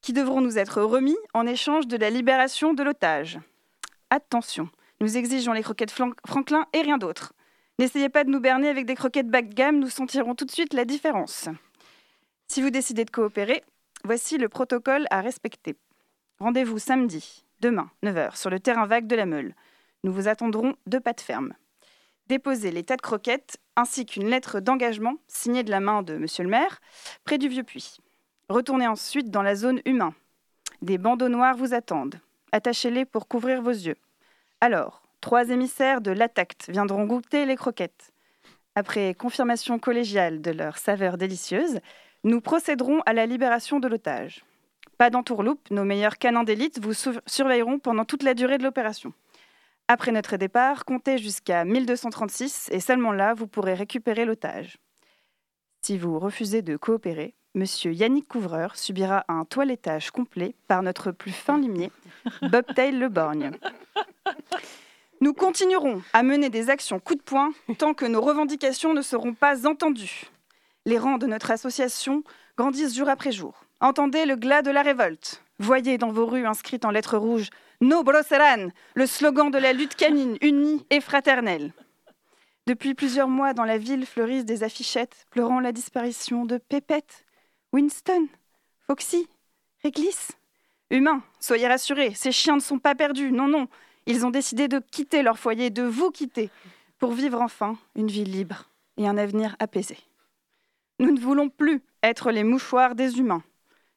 Qui 0.00 0.12
devront 0.12 0.40
nous 0.40 0.58
être 0.58 0.82
remis 0.82 1.16
en 1.34 1.46
échange 1.46 1.86
de 1.86 1.96
la 1.96 2.10
libération 2.10 2.74
de 2.74 2.82
l'otage. 2.82 3.38
Attention, 4.10 4.68
nous 5.00 5.16
exigeons 5.16 5.52
les 5.52 5.62
croquettes 5.62 5.94
Franklin 6.26 6.66
et 6.72 6.82
rien 6.82 6.98
d'autre. 6.98 7.32
N'essayez 7.78 8.08
pas 8.08 8.24
de 8.24 8.30
nous 8.30 8.40
berner 8.40 8.68
avec 8.68 8.86
des 8.86 8.94
croquettes 8.94 9.28
bas 9.28 9.42
de 9.42 9.52
gamme, 9.52 9.78
nous 9.78 9.90
sentirons 9.90 10.34
tout 10.34 10.44
de 10.44 10.50
suite 10.50 10.74
la 10.74 10.84
différence. 10.84 11.48
Si 12.46 12.62
vous 12.62 12.70
décidez 12.70 13.04
de 13.04 13.10
coopérer, 13.10 13.62
voici 14.04 14.38
le 14.38 14.48
protocole 14.48 15.06
à 15.10 15.20
respecter. 15.20 15.76
Rendez-vous 16.40 16.78
samedi, 16.78 17.44
demain, 17.60 17.90
9h, 18.02 18.36
sur 18.36 18.50
le 18.50 18.58
terrain 18.58 18.86
vague 18.86 19.06
de 19.06 19.14
la 19.14 19.24
Meule. 19.24 19.54
Nous 20.02 20.12
vous 20.12 20.26
attendrons 20.26 20.74
deux 20.86 20.98
pattes 20.98 21.20
fermes. 21.20 21.52
Déposez 22.26 22.72
les 22.72 22.82
tas 22.82 22.96
de 22.96 23.02
croquettes 23.02 23.58
ainsi 23.76 24.04
qu'une 24.04 24.28
lettre 24.28 24.58
d'engagement 24.58 25.14
signée 25.28 25.62
de 25.62 25.70
la 25.70 25.78
main 25.78 26.02
de 26.02 26.16
Monsieur 26.16 26.42
le 26.42 26.50
maire 26.50 26.80
près 27.24 27.38
du 27.38 27.48
vieux 27.48 27.62
puits. 27.62 27.98
Retournez 28.48 28.88
ensuite 28.88 29.30
dans 29.30 29.42
la 29.42 29.54
zone 29.54 29.80
humain. 29.84 30.12
Des 30.82 30.98
bandeaux 30.98 31.28
noirs 31.28 31.56
vous 31.56 31.72
attendent. 31.72 32.18
Attachez-les 32.50 33.04
pour 33.04 33.28
couvrir 33.28 33.62
vos 33.62 33.70
yeux. 33.70 33.96
Alors, 34.60 35.02
trois 35.20 35.50
émissaires 35.50 36.00
de 36.00 36.10
l'ATACT 36.10 36.68
viendront 36.68 37.04
goûter 37.04 37.46
les 37.46 37.56
croquettes. 37.56 38.12
Après 38.74 39.14
confirmation 39.14 39.78
collégiale 39.78 40.40
de 40.40 40.50
leur 40.50 40.78
saveur 40.78 41.16
délicieuse, 41.16 41.78
nous 42.24 42.40
procéderons 42.40 43.02
à 43.06 43.12
la 43.12 43.24
libération 43.24 43.78
de 43.78 43.86
l'otage. 43.86 44.44
Pas 44.98 45.10
d'entourloupe, 45.10 45.70
nos 45.70 45.84
meilleurs 45.84 46.18
canins 46.18 46.44
d'élite 46.44 46.80
vous 46.82 46.92
sur- 46.92 47.20
surveilleront 47.26 47.78
pendant 47.78 48.04
toute 48.04 48.22
la 48.22 48.34
durée 48.34 48.58
de 48.58 48.62
l'opération. 48.62 49.12
Après 49.88 50.12
notre 50.12 50.36
départ, 50.36 50.84
comptez 50.84 51.18
jusqu'à 51.18 51.64
1236 51.64 52.68
et 52.72 52.80
seulement 52.80 53.12
là, 53.12 53.34
vous 53.34 53.46
pourrez 53.46 53.74
récupérer 53.74 54.24
l'otage. 54.24 54.78
Si 55.82 55.98
vous 55.98 56.18
refusez 56.18 56.62
de 56.62 56.76
coopérer, 56.76 57.34
Monsieur 57.56 57.92
Yannick 57.92 58.26
Couvreur 58.26 58.76
subira 58.76 59.24
un 59.28 59.44
toilettage 59.44 60.10
complet 60.10 60.54
par 60.66 60.82
notre 60.82 61.12
plus 61.12 61.30
fin 61.32 61.58
limier, 61.58 61.92
Bobtail 62.42 62.92
Le 62.92 63.08
Borgne. 63.08 63.52
Nous 65.20 65.34
continuerons 65.34 66.02
à 66.12 66.22
mener 66.22 66.50
des 66.50 66.68
actions 66.70 66.98
coup 66.98 67.14
de 67.14 67.22
poing 67.22 67.52
tant 67.78 67.94
que 67.94 68.04
nos 68.06 68.20
revendications 68.20 68.92
ne 68.94 69.02
seront 69.02 69.34
pas 69.34 69.66
entendues. 69.68 70.24
Les 70.84 70.98
rangs 70.98 71.18
de 71.18 71.26
notre 71.26 71.50
association 71.50 72.24
grandissent 72.56 72.96
jour 72.96 73.08
après 73.08 73.32
jour. 73.32 73.63
Entendez 73.84 74.24
le 74.24 74.36
glas 74.36 74.62
de 74.62 74.70
la 74.70 74.80
révolte. 74.80 75.44
Voyez 75.58 75.98
dans 75.98 76.10
vos 76.10 76.24
rues 76.24 76.46
inscrites 76.46 76.86
en 76.86 76.90
lettres 76.90 77.18
rouges 77.18 77.50
No 77.82 78.02
Broseran, 78.02 78.70
le 78.94 79.06
slogan 79.06 79.50
de 79.50 79.58
la 79.58 79.74
lutte 79.74 79.94
canine 79.94 80.38
unie 80.40 80.86
et 80.88 81.02
fraternelle. 81.02 81.70
Depuis 82.66 82.94
plusieurs 82.94 83.28
mois, 83.28 83.52
dans 83.52 83.64
la 83.64 83.76
ville 83.76 84.06
fleurissent 84.06 84.46
des 84.46 84.62
affichettes 84.62 85.26
pleurant 85.30 85.60
la 85.60 85.70
disparition 85.70 86.46
de 86.46 86.56
Pépette, 86.56 87.26
Winston, 87.74 88.26
Foxy, 88.86 89.28
Réglisse. 89.82 90.32
Humains, 90.88 91.22
soyez 91.38 91.68
rassurés, 91.68 92.14
ces 92.14 92.32
chiens 92.32 92.56
ne 92.56 92.60
sont 92.60 92.78
pas 92.78 92.94
perdus, 92.94 93.32
non, 93.32 93.48
non. 93.48 93.68
Ils 94.06 94.24
ont 94.24 94.30
décidé 94.30 94.66
de 94.66 94.78
quitter 94.78 95.22
leur 95.22 95.38
foyer, 95.38 95.68
de 95.68 95.82
vous 95.82 96.10
quitter, 96.10 96.48
pour 96.98 97.12
vivre 97.12 97.38
enfin 97.38 97.76
une 97.96 98.08
vie 98.08 98.24
libre 98.24 98.70
et 98.96 99.06
un 99.06 99.18
avenir 99.18 99.56
apaisé. 99.58 99.98
Nous 101.00 101.10
ne 101.10 101.20
voulons 101.20 101.50
plus 101.50 101.82
être 102.02 102.30
les 102.30 102.44
mouchoirs 102.44 102.94
des 102.94 103.18
humains. 103.18 103.42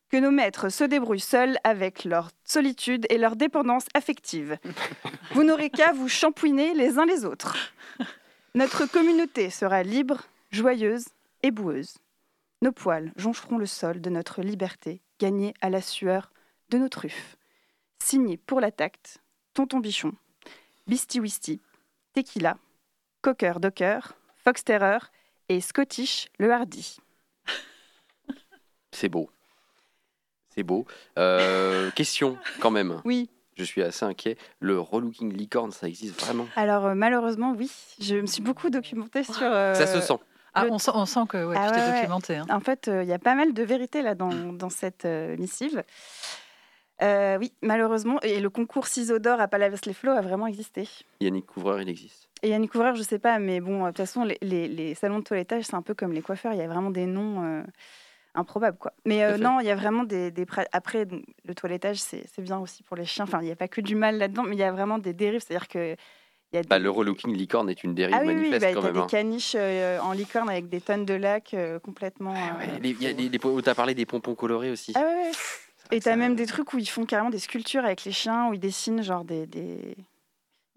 Que 0.10 0.18
nos 0.18 0.32
maîtres 0.32 0.70
se 0.70 0.84
débrouillent 0.84 1.20
seuls 1.20 1.58
avec 1.64 2.06
leur 2.06 2.32
solitude 2.46 3.06
et 3.10 3.18
leur 3.18 3.36
dépendance 3.36 3.88
affective. 3.94 4.58
Vous 5.32 5.44
n'aurez 5.44 5.70
qu'à 5.70 5.92
vous 5.92 6.08
champouiner 6.08 6.74
les 6.74 6.98
uns 6.98 7.06
les 7.06 7.26
autres. 7.26 7.58
Notre 8.56 8.86
communauté 8.86 9.50
sera 9.50 9.84
libre, 9.84 10.24
joyeuse 10.52 11.06
et 11.44 11.52
boueuse. 11.52 11.98
Nos 12.62 12.72
poils 12.72 13.12
joncheront 13.18 13.58
le 13.58 13.66
sol 13.66 14.02
de 14.02 14.10
notre 14.10 14.42
liberté, 14.42 15.02
gagnée 15.20 15.54
à 15.62 15.70
la 15.70 15.82
sueur 15.82 16.32
de 16.70 16.78
nos 16.78 16.90
truffes. 16.90 17.36
Signé 18.02 18.38
pour 18.38 18.62
la 18.62 18.72
tacte, 18.72 19.22
Tonton 19.54 19.80
Bichon, 19.80 20.14
Beastie 20.88 21.20
Wisty, 21.20 21.62
Tequila, 22.14 22.58
Cocker 23.22 23.60
Docker, 23.60 24.16
Fox 24.44 24.64
Terror 24.64 25.02
et 25.50 25.62
Scottish 25.62 26.30
le 26.40 26.52
Hardy. 26.52 26.98
C'est 28.92 29.10
beau. 29.10 29.30
C'est 30.58 30.64
beau. 30.64 30.86
Euh, 31.20 31.92
question, 31.92 32.36
quand 32.60 32.72
même. 32.72 33.00
Oui. 33.06 33.30
Je 33.58 33.64
suis 33.64 33.84
assez 33.84 34.06
inquiet. 34.06 34.38
Le 34.60 34.80
relooking 34.80 35.32
licorne, 35.32 35.72
ça 35.72 35.88
existe 35.88 36.20
vraiment 36.20 36.48
Alors 36.56 36.88
euh, 36.88 36.94
malheureusement, 36.96 37.54
oui, 37.56 37.72
je 38.02 38.16
me 38.16 38.26
suis 38.26 38.42
beaucoup 38.42 38.70
documentée 38.72 39.24
sur... 39.24 39.36
euh, 39.42 39.76
Ça 39.76 39.86
se 39.86 40.02
sent. 40.02 40.18
Ah, 40.56 40.66
on, 40.72 40.80
sent, 40.80 40.92
on 40.96 41.06
sent 41.06 41.20
que 41.30 41.46
ouais, 41.46 41.56
Ah 41.60 41.68
tu 41.68 41.74
t'es 41.74 41.80
ouais, 41.82 41.88
ouais. 41.92 41.96
documenté. 42.02 42.36
hein. 42.38 42.46
En 42.50 42.60
fait, 42.60 42.88
euh, 42.88 43.04
il 43.04 43.10
y 43.10 43.14
a 43.14 43.20
pas 43.20 43.36
mal 43.36 43.54
de 43.54 43.64
vérité 43.64 44.02
là 44.02 44.16
dans, 44.16 44.32
dans 44.54 44.70
cette 44.72 45.06
euh, 45.06 45.38
missive. 45.38 45.84
Euh, 47.04 47.38
oui, 47.40 47.54
malheureusement, 47.62 48.20
et 48.22 48.40
le 48.40 48.50
concours 48.50 48.88
ciseaux 48.88 49.20
d'or 49.20 49.40
à 49.40 49.48
Palavas-les-Flots 49.48 50.12
a 50.14 50.22
vraiment 50.22 50.48
existé. 50.48 50.90
Yannick 51.22 51.46
Couvreur, 51.46 51.80
il 51.82 51.90
existe. 51.90 52.28
Et 52.42 52.50
Yannick 52.50 52.72
Couvreur, 52.72 52.96
je 52.96 53.04
sais 53.04 53.20
pas, 53.20 53.38
mais 53.38 53.60
bon, 53.60 53.84
euh, 53.84 53.88
de 53.88 53.88
toute 53.92 53.98
façon, 53.98 54.24
les, 54.24 54.38
les- 54.42 54.68
les 54.68 54.96
salons 54.96 55.20
de 55.20 55.24
toilettage, 55.24 55.66
c'est 55.66 55.76
un 55.76 55.84
peu 55.84 55.94
comme 55.94 56.14
les 56.14 56.24
coiffeurs, 56.24 56.54
il 56.54 56.58
y 56.60 56.64
a 56.64 56.68
vraiment 56.68 56.90
des 56.90 57.06
noms 57.06 57.44
euh, 57.44 57.64
improbables, 58.38 58.78
quoi. 58.78 58.94
Mais 59.06 59.24
euh, 59.24 59.38
non, 59.38 59.60
il 59.60 59.66
y 59.66 59.70
a 59.72 59.76
vraiment 59.76 60.04
des... 60.04 60.32
des 60.32 60.46
Après, 60.72 61.06
donc, 61.06 61.24
le 61.46 61.54
toilettage, 61.56 61.98
c'est 61.98 62.40
bien 62.42 62.58
aussi 62.60 62.84
pour 62.84 62.96
les 62.96 63.06
chiens. 63.06 63.24
Enfin, 63.26 63.40
il 63.42 63.46
n'y 63.46 63.52
a 63.52 63.56
pas 63.56 63.68
que 63.68 63.82
du 63.82 63.96
mal 63.96 64.18
là-dedans, 64.18 64.44
mais 64.44 64.56
il 64.56 64.60
y 64.60 64.64
a 64.64 64.72
vraiment 64.72 65.00
des 65.00 65.14
dérives, 65.14 65.42
c'est-à-dire 65.46 65.68
que... 65.68 65.96
y 66.54 66.58
a 66.58 66.62
Bah, 66.64 66.80
le 66.80 66.90
relooking 66.90 67.36
licorne 67.36 67.70
est 67.70 67.84
une 67.84 67.94
dérive 67.96 68.16
ah 68.18 68.24
oui, 68.26 68.34
oui, 68.38 68.50
bah, 68.52 68.74
quand 68.74 68.82
t'as 68.82 68.88
même. 68.88 68.94
des 68.94 69.00
hein. 69.02 69.08
caniches 69.08 69.56
euh, 69.58 70.00
en 70.00 70.12
licorne 70.14 70.50
avec 70.50 70.70
des 70.70 70.82
tonnes 70.82 71.06
de 71.06 71.14
lac 71.16 71.54
euh, 71.54 71.80
complètement... 71.80 72.34
euh, 72.34 72.58
Ouais, 72.60 72.80
les- 72.82 72.90
il 72.92 73.02
y 73.04 73.08
a 73.08 73.12
les- 73.14 73.30
les- 73.30 73.40
Tu 73.40 73.70
as 73.70 73.76
parlé 73.76 73.94
des 73.96 74.06
pompons 74.06 74.36
colorés 74.36 74.72
aussi. 74.72 74.94
Ah 74.96 75.02
ouais, 75.02 75.06
ouais. 75.06 75.32
Et 75.92 76.00
t'as 76.02 76.16
même 76.16 76.36
des 76.36 76.46
trucs 76.46 76.74
où 76.74 76.80
ils 76.80 76.90
font 76.90 77.06
carrément 77.06 77.30
des 77.30 77.40
sculptures 77.40 77.86
avec 77.86 78.04
les 78.04 78.12
chiens, 78.12 78.50
où 78.50 78.54
ils 78.54 78.60
dessinent 78.60 79.02
genre 79.02 79.24
des, 79.24 79.48
des, 79.48 79.96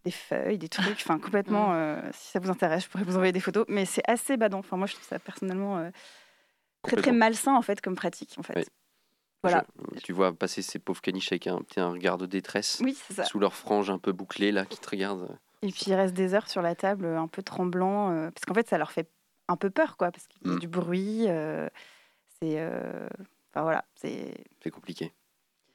des 0.05 0.11
feuilles, 0.11 0.57
des 0.59 0.69
trucs, 0.69 0.99
enfin 1.01 1.19
complètement, 1.23 1.73
euh, 1.75 2.01
si 2.13 2.31
ça 2.31 2.39
vous 2.39 2.49
intéresse, 2.51 2.85
je 2.85 2.89
pourrais 2.89 3.05
vous 3.05 3.17
envoyer 3.17 3.33
des 3.33 3.41
photos, 3.41 3.65
mais 3.69 3.85
c'est 3.85 4.09
assez 4.09 4.37
badant. 4.37 4.61
Enfin, 4.61 4.77
moi, 4.77 4.87
je 4.87 4.95
trouve 4.95 5.07
ça 5.07 5.19
personnellement 5.19 5.79
euh, 5.79 5.91
très 6.83 6.97
très 6.97 7.13
malsain 7.13 7.55
en 7.55 7.63
fait 7.63 7.81
comme 7.81 7.95
pratique 7.95 8.35
en 8.39 8.43
fait. 8.43 8.55
Oui. 8.57 8.65
Voilà. 9.43 9.65
Je- 9.95 10.01
tu 10.01 10.13
vois 10.13 10.33
passer 10.35 10.61
ces 10.61 10.79
pauvres 10.79 11.01
caniches 11.01 11.33
avec 11.33 11.47
un 11.47 11.59
petit 11.63 11.81
un 11.81 11.91
regard 11.93 12.19
de 12.19 12.27
détresse. 12.27 12.81
Oui, 12.85 12.95
c'est 13.07 13.15
ça. 13.15 13.25
Sous 13.25 13.39
leur 13.39 13.55
frange 13.55 13.89
un 13.91 13.99
peu 13.99 14.13
bouclée, 14.13 14.53
là, 14.53 14.67
qui 14.67 14.79
te 14.79 14.91
regardent. 14.91 15.39
Et 15.63 15.69
puis 15.73 15.85
ils 15.87 15.95
restent 15.95 16.15
des 16.15 16.35
heures 16.35 16.49
sur 16.49 16.61
la 16.63 16.75
table, 16.75 17.07
euh, 17.07 17.19
un 17.19 17.27
peu 17.29 17.43
tremblants, 17.43 18.11
euh, 18.11 18.31
parce 18.31 18.45
qu'en 18.45 18.53
fait, 18.55 18.69
ça 18.69 18.77
leur 18.77 18.93
fait 18.93 19.09
un 19.49 19.57
peu 19.57 19.71
peur, 19.71 19.97
quoi, 19.97 20.11
parce 20.11 20.27
qu'il 20.27 20.47
y 20.47 20.51
a 20.51 20.55
Mm. 20.55 20.59
du 20.59 20.69
bruit. 20.69 21.25
euh, 21.29 21.69
c'est, 22.41 22.61
euh, 22.61 23.09
enfin 23.53 23.63
voilà, 23.63 23.85
c'est. 23.95 24.35
C'est 24.63 24.71
compliqué. 24.71 25.13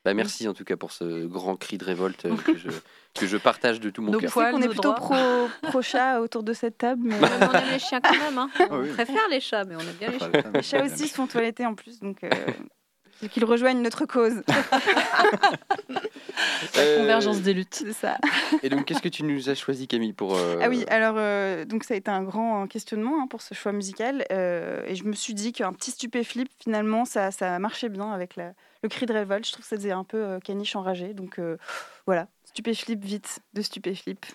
Bah, 0.05 0.13
merci 0.13 0.47
en 0.47 0.53
tout 0.53 0.63
cas 0.63 0.77
pour 0.77 0.91
ce 0.91 1.25
grand 1.25 1.55
cri 1.57 1.77
de 1.79 1.83
révolte 1.83 2.25
euh, 2.25 2.35
que, 2.37 2.55
je, 2.57 2.69
que 3.19 3.25
je 3.27 3.37
partage 3.37 3.79
de 3.79 3.89
tout 3.89 4.01
mon 4.03 4.11
Nos 4.11 4.19
cœur. 4.19 4.31
poils, 4.31 4.53
on 4.53 4.61
est 4.61 4.67
plutôt 4.69 4.93
pro, 4.93 5.15
pro 5.63 5.81
chat 5.81 6.21
autour 6.21 6.43
de 6.43 6.53
cette 6.53 6.77
table, 6.77 7.01
mais 7.03 7.15
Mais 7.19 7.27
on 7.27 7.51
aime 7.53 7.63
les 7.71 7.79
chiens 7.79 7.99
quand 8.01 8.17
même. 8.17 8.37
Hein. 8.37 8.49
On 8.69 8.81
oui. 8.81 8.89
préfère 8.93 9.27
les 9.31 9.39
chats, 9.41 9.63
mais 9.65 9.75
on 9.75 9.79
aime 9.79 9.95
bien 9.99 10.11
les 10.11 10.19
chiens. 10.19 10.29
les 10.53 10.61
chats 10.61 10.83
aussi 10.85 11.07
se 11.07 11.13
font 11.15 11.25
toiletter 11.27 11.65
en 11.65 11.73
plus, 11.73 11.99
donc 11.99 12.23
euh, 12.23 12.29
qu'ils 13.31 13.45
rejoignent 13.45 13.81
notre 13.81 14.05
cause. 14.05 14.43
Euh, 16.77 16.97
Convergence 16.99 17.41
des 17.41 17.53
luttes. 17.53 17.75
C'est 17.75 17.93
ça. 17.93 18.17
Et 18.61 18.69
donc, 18.69 18.85
qu'est-ce 18.85 19.01
que 19.01 19.09
tu 19.09 19.23
nous 19.23 19.49
as 19.49 19.55
choisi, 19.55 19.87
Camille, 19.87 20.13
pour. 20.13 20.35
euh, 20.35 20.59
Ah 20.61 20.69
oui, 20.69 20.83
alors 20.89 21.15
euh, 21.17 21.63
donc 21.65 21.83
ça 21.83 21.93
a 21.93 21.97
été 21.97 22.11
un 22.11 22.23
grand 22.23 22.67
questionnement 22.67 23.21
hein, 23.23 23.27
pour 23.27 23.41
ce 23.41 23.53
choix 23.53 23.71
musical, 23.71 24.25
euh, 24.31 24.81
et 24.85 24.95
je 24.95 25.03
me 25.05 25.13
suis 25.13 25.33
dit 25.33 25.53
qu'un 25.53 25.71
petit 25.73 25.91
stupéflip 25.91 26.49
finalement 26.61 27.05
ça, 27.05 27.31
ça 27.31 27.57
marchait 27.59 27.89
bien 27.89 28.11
avec 28.11 28.35
la- 28.35 28.51
le 28.85 28.89
cri 28.89 29.05
de 29.07 29.13
révolte. 29.13 29.45
Je 29.47 29.51
trouve 29.51 29.63
que 29.63 29.69
ça 29.69 29.75
faisait 29.75 29.91
un 29.91 30.03
peu 30.03 30.23
euh, 30.23 30.39
caniche 30.39 30.75
enragé, 30.75 31.13
donc 31.13 31.39
euh, 31.39 31.57
voilà, 32.05 32.27
stupéflip 32.45 33.03
vite 33.03 33.39
de 33.53 33.61
stupéflip. 33.61 34.25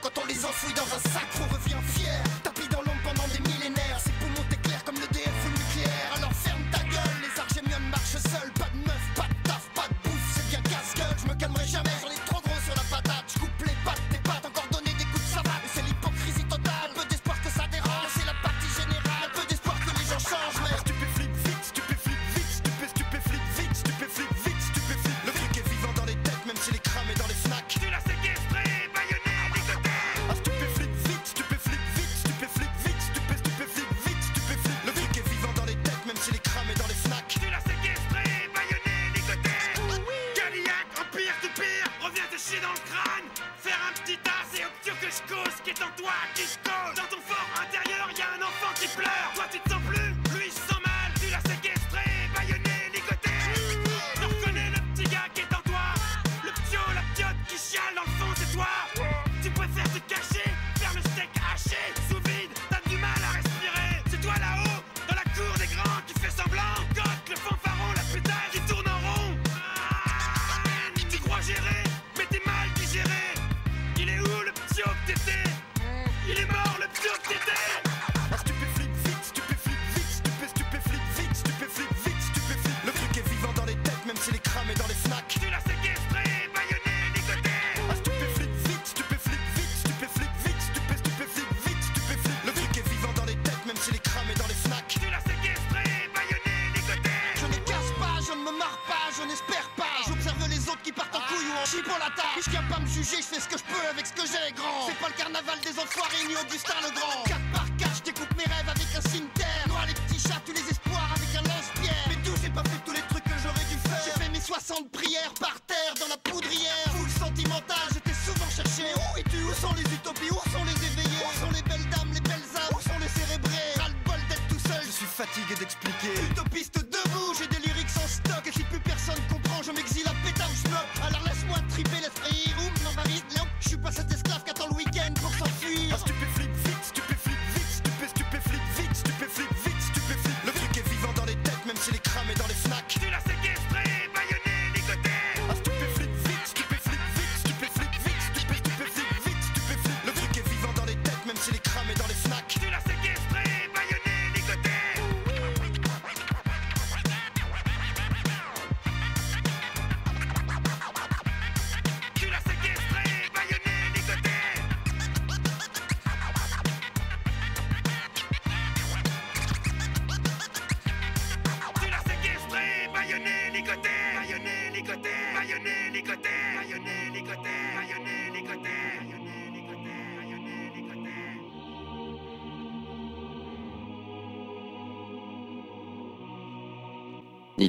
Quand 0.00 0.22
on 0.22 0.26
les 0.26 0.44
enfouit 0.44 0.74
dans 0.74 0.82
un 0.82 0.98
sac 1.10 1.26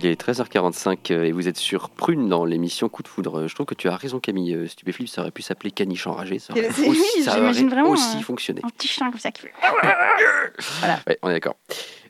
Il 0.03 0.09
est 0.09 0.21
13h45 0.21 0.97
euh, 1.13 1.23
et 1.23 1.31
vous 1.31 1.47
êtes 1.47 1.55
sur 1.55 1.89
Prune 1.89 2.27
dans 2.27 2.43
l'émission 2.43 2.89
Coup 2.89 3.03
de 3.03 3.07
foudre. 3.07 3.39
Euh, 3.39 3.47
Je 3.47 3.55
trouve 3.55 3.65
que 3.65 3.73
tu 3.73 3.87
as 3.87 3.95
raison 3.95 4.19
Camille, 4.19 4.53
euh, 4.53 4.67
Stupéflip, 4.67 5.07
ça 5.07 5.21
aurait 5.21 5.31
pu 5.31 5.41
s'appeler 5.41 5.71
Caniche 5.71 6.05
enragé. 6.07 6.39
Ça 6.39 6.51
aurait 6.51 6.67
aussi, 6.69 6.89
oui, 6.89 7.23
ça 7.23 7.35
j'imagine 7.35 7.67
aurait 7.67 7.75
vraiment 7.75 7.89
aussi 7.91 8.17
un- 8.17 8.21
fonctionné. 8.21 8.59
Un 8.65 8.69
petit 8.69 8.89
chien 8.89 9.09
comme 9.11 9.19
ça 9.19 9.31
qui 9.31 9.43
fait. 9.43 9.53
Ouais, 11.07 11.17
on 11.21 11.29
est 11.29 11.33
d'accord. 11.33 11.55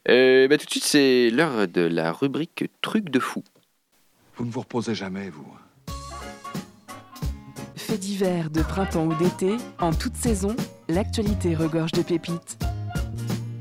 Euh, 0.10 0.48
bah, 0.48 0.58
tout 0.58 0.66
de 0.66 0.72
suite, 0.72 0.84
c'est 0.84 1.30
l'heure 1.30 1.68
de 1.68 1.82
la 1.82 2.12
rubrique 2.12 2.66
Truc 2.82 3.10
de 3.12 3.20
fou. 3.20 3.44
Vous 4.38 4.46
ne 4.46 4.52
vous 4.52 4.62
reposez 4.62 4.96
jamais, 4.96 5.30
vous. 5.30 5.46
Faits 7.76 8.00
divers 8.00 8.50
de 8.50 8.64
printemps 8.64 9.06
ou 9.06 9.14
d'été, 9.14 9.56
en 9.80 9.94
toute 9.94 10.16
saison, 10.16 10.56
l'actualité 10.90 11.54
regorge 11.56 11.92
de 11.92 12.02
pépites. 12.02 12.58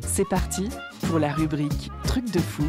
C'est 0.01 0.27
parti 0.29 0.69
pour 1.07 1.19
la 1.19 1.33
rubrique 1.35 1.91
Truc 2.05 2.31
de 2.31 2.39
fou. 2.41 2.65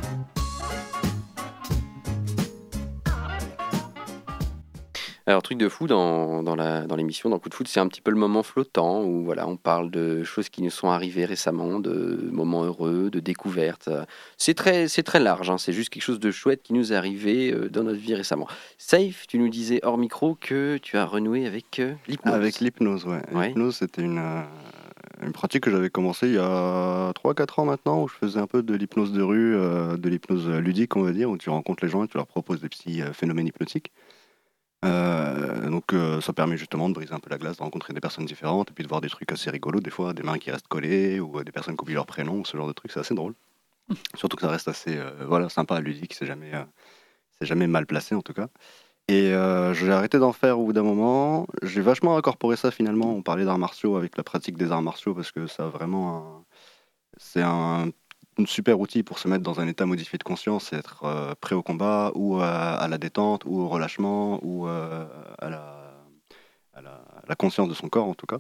Alors, 5.25 5.41
truc 5.41 5.57
de 5.57 5.69
fou 5.69 5.87
dans, 5.87 6.43
dans 6.43 6.55
la- 6.55 6.85
dans 6.85 6.97
l'émission, 6.97 7.29
dans 7.29 7.39
Coup 7.39 7.47
de 7.47 7.53
foot, 7.53 7.67
c'est 7.69 7.79
un 7.79 7.87
petit 7.87 8.01
peu 8.01 8.11
le 8.11 8.17
moment 8.17 8.43
flottant 8.43 9.03
où 9.03 9.23
voilà, 9.23 9.47
on 9.47 9.55
parle 9.55 9.89
de 9.89 10.23
choses 10.25 10.49
qui 10.49 10.61
nous 10.61 10.69
sont 10.69 10.89
arrivées 10.89 11.23
récemment, 11.23 11.79
de 11.79 12.27
moments 12.29 12.65
heureux, 12.65 13.09
de 13.09 13.21
découvertes. 13.21 13.89
C'est 14.37 14.53
très, 14.53 14.89
c'est 14.89 15.03
très 15.03 15.21
large, 15.21 15.49
hein, 15.49 15.57
c'est 15.57 15.71
juste 15.71 15.89
quelque 15.91 16.03
chose 16.03 16.19
de 16.19 16.29
chouette 16.29 16.61
qui 16.61 16.73
nous 16.73 16.91
est 16.91 16.95
arrivé 16.97 17.53
euh, 17.53 17.69
dans 17.69 17.83
notre 17.83 17.99
vie 17.99 18.15
récemment. 18.15 18.47
Safe, 18.77 19.25
tu 19.27 19.39
nous 19.39 19.47
disais 19.47 19.79
hors 19.83 19.97
micro 19.97 20.35
que 20.35 20.77
tu 20.81 20.97
as 20.97 21.05
renoué 21.05 21.47
avec 21.47 21.79
euh, 21.79 21.93
l'hypnose. 22.09 22.33
Avec 22.35 22.59
l'hypnose, 22.59 23.05
ouais. 23.05 23.21
Ouais. 23.33 23.47
L'hypnose, 23.47 23.77
c'était 23.77 24.01
une, 24.01 24.17
euh, 24.19 24.41
une 25.25 25.31
pratique 25.31 25.63
que 25.63 25.71
j'avais 25.71 25.89
commencé 25.89 26.27
il 26.27 26.33
y 26.33 26.37
a 26.37 27.11
3-4 27.13 27.61
ans 27.61 27.65
maintenant, 27.65 28.03
où 28.03 28.09
je 28.09 28.15
faisais 28.15 28.39
un 28.39 28.47
peu 28.47 28.61
de 28.61 28.73
l'hypnose 28.75 29.13
de 29.13 29.21
rue, 29.21 29.55
euh, 29.55 29.95
de 29.95 30.09
l'hypnose 30.09 30.49
ludique, 30.49 30.97
on 30.97 31.01
va 31.01 31.13
dire, 31.13 31.29
où 31.29 31.37
tu 31.37 31.49
rencontres 31.49 31.85
les 31.85 31.89
gens 31.89 32.03
et 32.03 32.09
tu 32.09 32.17
leur 32.17 32.27
proposes 32.27 32.59
des 32.59 32.67
petits 32.67 33.01
phénomènes 33.13 33.47
hypnotiques. 33.47 33.93
Euh, 34.83 35.69
donc 35.69 35.93
euh, 35.93 36.21
ça 36.21 36.33
permet 36.33 36.57
justement 36.57 36.89
de 36.89 36.93
briser 36.93 37.13
un 37.13 37.19
peu 37.19 37.29
la 37.29 37.37
glace, 37.37 37.57
de 37.57 37.63
rencontrer 37.63 37.93
des 37.93 37.99
personnes 37.99 38.25
différentes 38.25 38.71
et 38.71 38.73
puis 38.73 38.83
de 38.83 38.89
voir 38.89 39.01
des 39.01 39.09
trucs 39.09 39.31
assez 39.31 39.49
rigolos, 39.49 39.79
des 39.79 39.89
fois 39.89 40.13
des 40.13 40.23
mains 40.23 40.37
qui 40.37 40.51
restent 40.51 40.67
collées 40.67 41.19
ou 41.19 41.39
euh, 41.39 41.43
des 41.43 41.51
personnes 41.51 41.75
qui 41.75 41.83
oublient 41.83 41.95
leur 41.95 42.05
prénom, 42.05 42.43
ce 42.43 42.57
genre 42.57 42.67
de 42.67 42.73
trucs, 42.73 42.91
c'est 42.91 42.99
assez 42.99 43.15
drôle. 43.15 43.33
Surtout 44.15 44.37
que 44.37 44.41
ça 44.41 44.49
reste 44.49 44.67
assez 44.67 44.97
voilà, 45.27 45.49
sympa, 45.49 45.79
ludique, 45.79 46.13
c'est 46.13 46.25
jamais, 46.25 46.51
c'est 47.37 47.45
jamais 47.45 47.67
mal 47.67 47.85
placé 47.85 48.15
en 48.15 48.21
tout 48.21 48.33
cas. 48.33 48.47
Et 49.09 49.33
j'ai 49.73 49.91
arrêté 49.91 50.19
d'en 50.19 50.31
faire 50.31 50.57
au 50.59 50.65
bout 50.67 50.73
d'un 50.73 50.83
moment. 50.83 51.47
J'ai 51.61 51.81
vachement 51.81 52.15
incorporé 52.15 52.55
ça 52.55 52.71
finalement. 52.71 53.13
On 53.13 53.21
parlait 53.21 53.43
d'arts 53.43 53.59
martiaux 53.59 53.97
avec 53.97 54.15
la 54.15 54.23
pratique 54.23 54.57
des 54.57 54.71
arts 54.71 54.81
martiaux 54.81 55.13
parce 55.13 55.31
que 55.33 55.47
ça 55.47 55.65
a 55.65 55.67
vraiment 55.67 56.17
un... 56.17 56.45
C'est 57.17 57.43
un, 57.43 57.89
super 58.45 58.79
outil 58.79 59.03
pour 59.03 59.19
se 59.19 59.27
mettre 59.27 59.43
dans 59.43 59.59
un 59.59 59.67
état 59.67 59.85
modifié 59.85 60.17
de 60.17 60.23
conscience 60.23 60.73
et 60.73 60.77
être 60.77 61.03
euh, 61.05 61.33
prêt 61.39 61.55
au 61.55 61.63
combat 61.63 62.11
ou 62.15 62.39
à, 62.39 62.73
à 62.75 62.87
la 62.87 62.97
détente 62.97 63.45
ou 63.45 63.59
au 63.59 63.67
relâchement 63.67 64.39
ou 64.43 64.67
euh, 64.67 65.05
à, 65.39 65.49
la, 65.49 67.35
conscience 67.37 67.67
de 67.67 67.73
son 67.73 67.89
corps 67.89 68.07
en 68.07 68.13
tout 68.13 68.25
cas. 68.25 68.39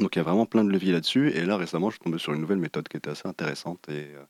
Donc 0.00 0.16
il 0.16 0.18
y 0.18 0.20
a 0.20 0.24
vraiment 0.24 0.46
plein 0.46 0.64
de 0.64 0.70
leviers 0.70 0.92
là-dessus. 0.92 1.30
Et 1.30 1.44
là 1.44 1.56
récemment, 1.56 1.90
je 1.90 1.96
suis 1.96 2.04
tombé 2.04 2.18
sur 2.18 2.32
une 2.32 2.40
nouvelle 2.40 2.58
méthode 2.58 2.88
qui 2.88 2.96
était 2.96 3.10
assez 3.10 3.28
intéressante 3.28 3.88
et 3.88 4.14
euh, 4.14 4.24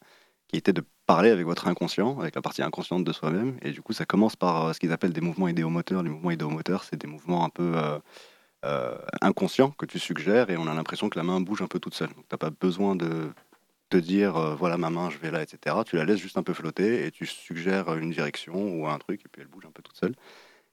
qui 0.48 0.56
était 0.56 0.72
de 0.72 0.82
parler 1.06 1.30
avec 1.30 1.46
votre 1.46 1.68
inconscient, 1.68 2.18
avec 2.20 2.34
la 2.34 2.42
partie 2.42 2.62
inconsciente 2.62 3.04
de 3.04 3.12
soi-même. 3.12 3.58
Et 3.62 3.70
du 3.70 3.82
coup, 3.82 3.92
ça 3.92 4.06
commence 4.06 4.36
par 4.36 4.66
euh, 4.66 4.72
ce 4.72 4.80
qu'ils 4.80 4.92
appellent 4.92 5.12
des 5.12 5.20
mouvements 5.20 5.48
idéomoteurs. 5.48 6.02
Les 6.02 6.10
mouvements 6.10 6.30
idéomoteurs, 6.30 6.84
c'est 6.84 6.96
des 6.96 7.06
mouvements 7.06 7.44
un 7.44 7.50
peu 7.50 7.72
euh, 7.76 7.98
euh, 8.64 8.98
inconscients 9.20 9.70
que 9.70 9.86
tu 9.86 9.98
suggères 9.98 10.50
et 10.50 10.56
on 10.56 10.66
a 10.66 10.74
l'impression 10.74 11.08
que 11.08 11.18
la 11.18 11.24
main 11.24 11.40
bouge 11.40 11.62
un 11.62 11.66
peu 11.66 11.78
toute 11.78 11.94
seule. 11.94 12.08
Donc, 12.08 12.28
tu 12.28 12.32
n'as 12.34 12.38
pas 12.38 12.50
besoin 12.50 12.96
de 12.96 13.30
te 13.88 13.96
dire, 13.96 14.36
euh, 14.36 14.54
voilà 14.54 14.76
ma 14.78 14.90
main, 14.90 15.10
je 15.10 15.18
vais 15.18 15.30
là, 15.30 15.42
etc. 15.42 15.76
Tu 15.86 15.96
la 15.96 16.04
laisses 16.04 16.20
juste 16.20 16.38
un 16.38 16.42
peu 16.42 16.54
flotter 16.54 17.06
et 17.06 17.10
tu 17.10 17.26
suggères 17.26 17.94
une 17.96 18.10
direction 18.10 18.54
ou 18.54 18.86
un 18.86 18.98
truc 18.98 19.22
et 19.24 19.28
puis 19.28 19.42
elle 19.42 19.48
bouge 19.48 19.66
un 19.66 19.70
peu 19.72 19.82
toute 19.82 19.96
seule. 19.96 20.14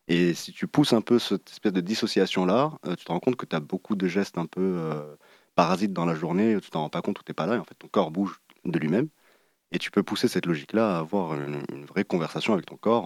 Et 0.08 0.34
si 0.36 0.54
tu 0.54 0.68
pousses 0.68 0.94
un 0.94 1.02
peu 1.02 1.20
cette 1.20 1.50
espèce 1.50 1.74
de 1.74 1.82
dissociation-là, 1.82 2.78
euh, 2.86 2.96
tu 2.96 3.06
te 3.06 3.12
rends 3.12 3.20
compte 3.20 3.38
que 3.38 3.46
tu 3.46 3.56
as 3.56 3.60
beaucoup 3.60 3.96
de 3.96 4.08
gestes 4.08 4.38
un 4.38 4.46
peu 4.46 4.62
euh, 4.62 5.16
parasites 5.56 5.94
dans 5.94 6.06
la 6.06 6.16
journée, 6.16 6.58
tu 6.62 6.70
t'en 6.70 6.82
rends 6.82 6.90
pas 6.90 7.02
compte 7.02 7.20
ou 7.20 7.24
tu 7.24 7.32
n'es 7.32 7.36
pas 7.36 7.48
là, 7.48 7.56
et 7.56 7.60
en 7.60 7.64
fait 7.66 7.76
ton 7.76 7.88
corps 7.88 8.12
bouge 8.12 8.40
de 8.66 8.80
lui-même. 8.80 9.10
Et 9.72 9.80
tu 9.80 9.92
peux 9.92 10.04
pousser 10.04 10.28
cette 10.28 10.46
logique-là 10.46 10.98
à 10.98 11.00
avoir 11.00 11.36
une, 11.36 11.86
vraie 11.86 12.06
conversation 12.06 12.54
avec 12.54 12.66
ton 12.68 12.78
corps, 12.78 13.06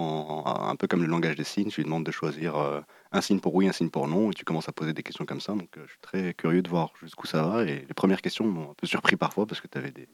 un 0.70 0.76
peu 0.76 0.88
comme 0.88 1.02
le 1.02 1.08
langage 1.08 1.36
des 1.36 1.44
signes. 1.44 1.70
Tu 1.70 1.82
lui 1.82 1.86
demandes 1.86 2.06
de 2.06 2.12
choisir 2.12 2.84
un 3.12 3.22
signe 3.22 3.40
pour 3.40 3.56
oui, 3.56 3.68
un 3.68 3.72
signe 3.72 3.90
pour 3.90 4.08
non, 4.08 4.32
et 4.32 4.34
tu 4.34 4.46
commences 4.46 4.70
à 4.70 4.72
poser 4.72 4.94
des 4.94 5.04
questions 5.04 5.26
comme 5.26 5.42
ça. 5.42 5.54
Donc 5.54 5.70
euh, 5.78 5.82
je 5.86 5.92
suis 5.92 6.00
très 6.02 6.34
curieux 6.34 6.62
de 6.62 6.70
voir 6.70 6.92
jusqu'où 7.02 7.28
ça 7.28 7.44
va. 7.44 7.64
Et 7.64 7.86
les 7.88 7.94
premières 7.96 8.22
questions 8.22 8.46
m'ont 8.46 8.72
un 8.72 8.76
peu 8.76 8.88
surpris 8.88 9.16
parfois 9.16 9.46
parce 9.48 9.62
que 9.62 9.68
tu 9.68 9.78
avais 9.78 9.92
des, 9.92 10.08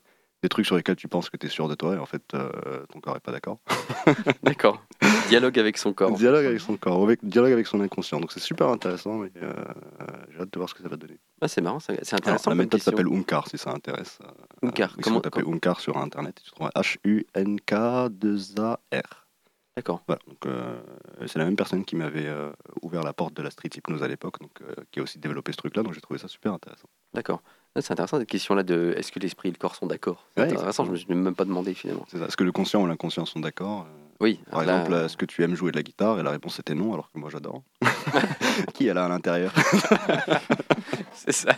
des 0.43 0.49
trucs 0.49 0.65
sur 0.65 0.75
lesquels 0.77 0.95
tu 0.95 1.07
penses 1.07 1.29
que 1.29 1.37
tu 1.37 1.47
es 1.47 1.49
sûr 1.49 1.67
de 1.67 1.75
toi, 1.75 1.95
et 1.95 1.97
en 1.97 2.05
fait 2.05 2.23
euh, 2.33 2.49
ton 2.91 2.99
corps 3.01 3.13
n'est 3.15 3.19
pas 3.19 3.31
d'accord. 3.31 3.59
D'accord. 4.43 4.83
Dialogue 5.29 5.57
avec 5.59 5.77
son 5.79 5.93
corps. 5.93 6.11
Dialogue 6.11 6.45
avec 6.45 6.59
son 6.59 6.77
corps, 6.77 7.01
avec, 7.03 7.23
dialogue 7.25 7.51
avec 7.51 7.65
son 7.67 7.81
inconscient. 7.81 8.19
Donc 8.19 8.31
c'est 8.31 8.39
super 8.39 8.69
intéressant, 8.69 9.23
et 9.23 9.31
euh, 9.41 9.51
euh, 10.01 10.05
j'ai 10.31 10.39
hâte 10.39 10.53
de 10.53 10.59
voir 10.59 10.69
ce 10.69 10.75
que 10.75 10.83
ça 10.83 10.89
va 10.89 10.95
donner. 10.97 11.17
Ah, 11.41 11.47
c'est 11.47 11.61
marrant, 11.61 11.79
c'est 11.79 11.93
Alors, 11.93 12.03
intéressant. 12.13 12.49
la 12.51 12.55
méthode 12.55 12.81
s'appelle 12.81 13.07
Umkar 13.07 13.47
si 13.49 13.57
ça 13.57 13.71
intéresse. 13.71 14.19
Euh, 14.23 14.27
Umkar, 14.67 14.93
il 14.97 15.03
comment- 15.03 15.21
taper 15.21 15.41
Umkar 15.41 15.79
sur 15.79 15.97
internet, 15.97 16.39
tu 16.43 16.51
trouves 16.51 16.69
H-U-N-K-2-A-R. 16.75 19.24
D'accord. 19.75 20.01
Voilà, 20.07 20.21
donc 20.25 20.37
euh, 20.45 20.79
c'est 21.27 21.37
la 21.37 21.43
même 21.45 21.57
personne 21.57 21.83
qui 21.83 21.97
m'avait 21.97 22.27
euh, 22.27 22.49
ouvert 22.81 23.03
la 23.03 23.11
porte 23.11 23.33
de 23.33 23.41
la 23.41 23.49
street 23.49 23.69
hypnose 23.75 24.01
à 24.03 24.07
l'époque, 24.07 24.39
donc 24.39 24.51
euh, 24.61 24.73
qui 24.91 25.01
a 25.01 25.03
aussi 25.03 25.19
développé 25.19 25.51
ce 25.51 25.57
truc-là, 25.57 25.83
donc 25.83 25.93
j'ai 25.93 25.99
trouvé 25.99 26.17
ça 26.17 26.29
super 26.29 26.53
intéressant. 26.53 26.87
D'accord. 27.13 27.41
Ah, 27.75 27.81
C'est 27.81 27.91
intéressant 27.91 28.17
cette 28.19 28.29
question-là 28.29 28.63
de 28.63 28.93
est-ce 28.95 29.11
que 29.11 29.19
l'esprit 29.19 29.49
et 29.49 29.51
le 29.51 29.57
corps 29.57 29.75
sont 29.75 29.85
d'accord? 29.85 30.25
C'est 30.37 30.43
Ouais, 30.43 30.51
intéressant, 30.53 30.85
je 30.85 30.91
me 30.91 30.95
suis 30.95 31.13
même 31.13 31.35
pas 31.35 31.43
demandé 31.43 31.73
finalement. 31.73 32.05
C'est 32.09 32.19
ça. 32.19 32.27
Est-ce 32.27 32.37
que 32.37 32.45
le 32.45 32.53
conscient 32.53 32.81
ou 32.83 32.87
l'inconscient 32.87 33.25
sont 33.25 33.41
d'accord? 33.41 33.85
Oui. 34.21 34.39
Par 34.49 34.63
là- 34.63 34.77
exemple, 34.83 34.93
est-ce 35.05 35.17
que 35.17 35.25
tu 35.25 35.43
aimes 35.43 35.55
jouer 35.55 35.71
de 35.71 35.75
la 35.75 35.83
guitare? 35.83 36.17
Et 36.21 36.23
la 36.23 36.31
réponse 36.31 36.57
était 36.57 36.73
non, 36.73 36.93
alors 36.93 37.11
que 37.11 37.19
moi 37.19 37.29
j'adore. 37.29 37.61
qui 38.73 38.87
est 38.87 38.93
là 38.93 39.05
à 39.05 39.09
l'intérieur? 39.09 39.53
C'est 41.13 41.33
ça. 41.33 41.51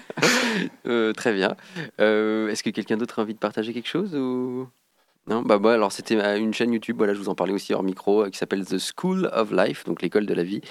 Très 0.84 1.34
bien. 1.34 1.56
Est-ce 2.00 2.64
que 2.64 2.72
quelqu'un 2.72 2.98
d'autre 2.98 3.20
a 3.20 3.22
envie 3.22 3.36
de 3.36 3.40
partager 3.40 3.74
quelque 3.74 3.88
chose 3.90 4.16
ou? 4.16 4.68
Non 5.28 5.42
Bah 5.42 5.60
moi, 5.60 5.74
alors 5.74 5.92
c'était 5.92 6.16
euh, 6.16 6.38
une 6.38 6.54
chaîne 6.54 6.72
YouTube. 6.72 6.96
Voilà, 6.98 7.14
je 7.14 7.20
vous 7.20 7.28
en 7.28 7.36
parlais 7.36 7.54
aussi 7.54 7.74
hors 7.74 7.84
micro, 7.84 8.24
euh, 8.24 8.30
qui 8.30 8.38
s'appelle 8.38 8.66
The 8.66 8.78
School 8.80 9.30
of 9.34 9.52
Life, 9.52 9.84
donc 9.84 10.02
l'école 10.02 10.26
de 10.26 10.34
la 10.34 10.44
vie. 10.44 10.62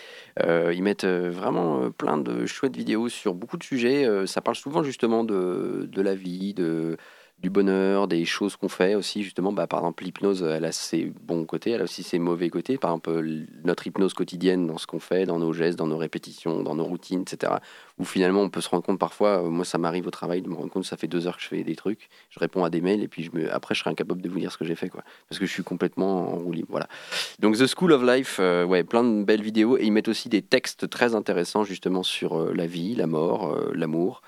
Euh, 0.43 0.73
ils 0.75 0.83
mettent 0.83 1.05
vraiment 1.05 1.91
plein 1.91 2.17
de 2.17 2.47
chouettes 2.47 2.77
vidéos 2.77 3.09
sur 3.11 3.35
beaucoup 3.35 3.59
de 3.59 3.63
sujets. 3.63 4.27
Ça 4.27 4.41
parle 4.41 4.57
souvent 4.57 4.83
justement 4.83 5.25
de, 5.25 5.89
de 5.91 6.03
la 6.03 6.15
vie, 6.15 6.55
de 6.55 6.97
du 7.39 7.51
bonheur, 7.51 8.09
des 8.09 8.25
choses 8.25 8.57
qu'on 8.57 8.69
fait 8.69 8.95
aussi, 8.95 9.23
justement. 9.23 9.53
Bah, 9.53 9.67
par 9.67 9.81
exemple, 9.81 10.05
l'hypnose, 10.05 10.43
elle 10.43 10.65
a 10.65 10.73
ses 10.73 11.13
bons 11.23 11.45
côtés, 11.45 11.73
elle 11.73 11.83
a 11.83 11.85
aussi 11.85 12.03
ses 12.03 12.19
mauvais 12.19 12.49
côtés. 12.49 12.79
Par 12.79 12.91
exemple, 12.91 13.23
notre 13.63 13.87
hypnose 13.87 14.15
quotidienne 14.15 14.67
dans 14.67 14.79
ce 14.79 14.87
qu'on 14.87 15.01
fait, 15.01 15.27
dans 15.27 15.39
nos 15.39 15.53
gestes, 15.53 15.79
dans 15.79 15.87
nos 15.87 15.99
répétitions, 15.99 16.63
dans 16.63 16.75
nos 16.75 16.85
routines, 16.85 17.23
etc. 17.23 17.53
Où 17.99 18.05
finalement, 18.05 18.41
on 18.41 18.49
peut 18.49 18.63
se 18.63 18.71
rendre 18.71 18.85
compte 18.85 18.99
parfois, 18.99 19.45
euh, 19.45 19.51
moi, 19.51 19.67
ça 19.67 19.77
m'arrive 19.77 20.07
au 20.07 20.11
travail 20.11 20.41
de 20.41 20.49
me 20.49 20.55
rendre 20.55 20.71
compte 20.71 20.85
ça 20.85 20.97
fait 20.97 21.09
deux 21.09 21.27
heures 21.27 21.37
que 21.37 21.43
je 21.43 21.49
fais 21.49 21.63
des 21.63 21.77
trucs, 21.77 22.09
je 22.31 22.41
réponds 22.41 22.65
à 22.65 22.71
des 22.71 22.81
mails 22.81 23.03
et 23.03 23.09
puis 23.09 23.23
je 23.23 23.31
me... 23.33 23.53
après, 23.53 23.75
je 23.75 23.81
serai 23.81 23.91
incapable 23.91 24.23
de 24.23 24.29
vous 24.31 24.39
dire 24.39 24.51
ce 24.51 24.57
que 24.57 24.65
j'ai 24.65 24.75
fait, 24.75 24.89
quoi. 24.89 25.03
Parce 25.29 25.39
que 25.39 25.45
je 25.45 25.53
suis 25.53 25.63
complètement 25.63 26.33
en 26.33 26.37
roue 26.37 26.53
libre, 26.53 26.69
voilà. 26.71 26.89
Donc, 27.39 27.57
The 27.59 27.67
School 27.67 27.93
of 27.93 28.03
Life, 28.03 28.39
euh, 28.41 28.65
ouais, 28.65 28.83
plein 28.83 29.05
de 29.05 29.25
belles 29.25 29.43
vidéos 29.43 29.77
et 29.77 29.85
ils 29.85 29.93
mettent 29.93 30.09
aussi 30.09 30.31
des 30.31 30.43
textes 30.43 30.89
très 30.89 31.15
intéressants, 31.15 31.65
justement, 31.65 32.03
sur 32.03 32.41
euh, 32.41 32.53
la 32.55 32.67
vie, 32.67 32.95
la 32.95 33.07
mort, 33.07 33.57
l'amour 33.75 34.23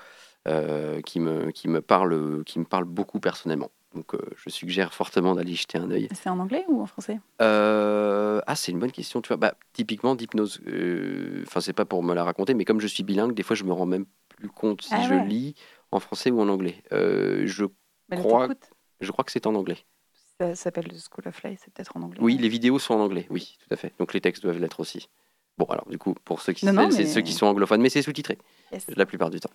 qui, 0.45 1.19
me, 1.19 1.51
qui, 1.51 1.67
me 1.67 1.81
parle, 1.81 2.43
qui 2.45 2.59
me 2.59 2.65
parle 2.65 2.85
beaucoup 2.85 3.19
personnellement. 3.19 3.69
Donc 3.95 4.13
euh, 4.13 4.19
je 4.35 4.49
suggère 4.49 4.93
fortement 4.93 5.33
d'aller 5.33 5.55
jeter 5.55 5.77
un 5.79 5.89
œil. 5.89 6.07
C'est 6.13 6.29
en 6.29 6.37
anglais 6.39 6.63
ou 6.67 6.81
en 6.81 6.85
français? 6.85 7.19
Euh, 7.41 8.39
ah, 8.45 8.55
c'est 8.55 8.71
une 8.71 8.79
bonne 8.79 8.91
question. 8.91 9.21
Tu 9.21 9.29
vois, 9.29 9.37
bah, 9.37 9.55
typiquement 9.73 10.13
d'hypnose. 10.15 10.59
euh, 10.67 11.43
Enfin, 11.47 11.59
c'est 11.59 11.73
pas 11.73 11.85
pour 11.85 12.03
me 12.03 12.13
la 12.13 12.23
raconter, 12.23 12.53
mais 12.53 12.65
comme 12.65 12.79
je 12.79 12.87
suis 12.87 13.03
bilingue, 13.03 13.33
des 13.33 13.43
fois, 13.43 13.55
je 13.55 13.63
me 13.63 13.73
rends 13.73 13.87
même 13.87 14.05
plus 14.37 14.49
compte 14.49 14.83
si 14.83 14.93
Ah 14.93 15.01
je 15.01 15.15
ouais. 15.15 15.25
lis 15.25 15.55
en 15.91 15.99
français 15.99 16.29
ou 16.31 16.39
en 16.39 16.49
anglais. 16.49 16.83
Euh, 16.91 17.43
je 17.47 17.65
Bah, 18.09 18.17
crois, 18.17 18.47
je 19.01 19.11
crois 19.11 19.25
que 19.25 19.31
c'est 19.31 19.47
en 19.47 19.55
anglais. 19.55 19.77
Ça 20.39 20.55
s'appelle 20.55 20.87
The 20.87 20.97
School 21.11 21.27
of 21.27 21.43
Life, 21.43 21.61
c'est 21.65 21.73
peut-être 21.73 21.97
en 21.97 22.01
anglais. 22.03 22.19
Oui, 22.21 22.37
les 22.37 22.47
vidéos 22.47 22.79
sont 22.79 22.93
en 22.93 22.99
anglais. 23.01 23.25
Oui, 23.29 23.57
tout 23.59 23.73
à 23.73 23.75
fait. 23.75 23.91
Donc 23.99 24.13
les 24.13 24.21
textes 24.21 24.43
doivent 24.43 24.59
l'être 24.59 24.79
aussi. 24.79 25.09
Bon, 25.57 25.65
alors 25.65 25.89
du 25.89 25.97
coup, 25.97 26.13
pour 26.23 26.41
ceux 26.41 26.53
qui, 26.53 26.65
Non, 26.65 26.71
non, 26.73 26.87
mais- 26.89 27.05
ceux 27.05 27.19
qui 27.21 27.33
sont 27.33 27.47
anglophones, 27.47 27.81
mais 27.81 27.89
c'est 27.89 28.01
sous-titré 28.01 28.37
Yes. 28.71 28.85
la 28.95 29.05
plupart 29.05 29.29
du 29.31 29.39
temps. 29.41 29.49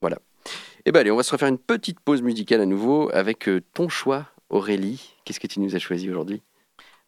Voilà. 0.00 0.18
Et 0.84 0.92
ben 0.92 1.00
allez, 1.00 1.10
on 1.10 1.16
va 1.16 1.22
se 1.22 1.32
refaire 1.32 1.48
une 1.48 1.58
petite 1.58 2.00
pause 2.00 2.22
musicale 2.22 2.60
à 2.60 2.66
nouveau 2.66 3.10
avec 3.12 3.48
euh, 3.48 3.60
ton 3.74 3.88
choix, 3.88 4.26
Aurélie. 4.48 5.14
Qu'est-ce 5.24 5.40
que 5.40 5.46
tu 5.46 5.60
nous 5.60 5.74
as 5.74 5.78
choisi 5.78 6.08
aujourd'hui? 6.08 6.42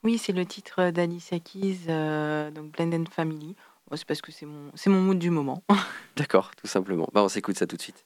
Oui, 0.02 0.18
c'est 0.18 0.32
le 0.32 0.46
titre 0.46 0.90
d'Alicia 0.90 1.38
Keys, 1.38 1.80
euh, 1.88 2.50
donc 2.50 2.72
Blended 2.72 3.08
Family. 3.08 3.54
Bon, 3.90 3.96
c'est 3.96 4.06
parce 4.06 4.22
que 4.22 4.32
c'est 4.32 4.46
mon, 4.46 4.70
c'est 4.74 4.90
mon 4.90 5.00
mood 5.00 5.18
du 5.18 5.30
moment. 5.30 5.62
D'accord, 6.16 6.50
tout 6.56 6.66
simplement. 6.66 7.08
Bah, 7.12 7.22
on 7.22 7.28
s'écoute 7.28 7.58
ça 7.58 7.66
tout 7.66 7.76
de 7.76 7.82
suite. 7.82 8.04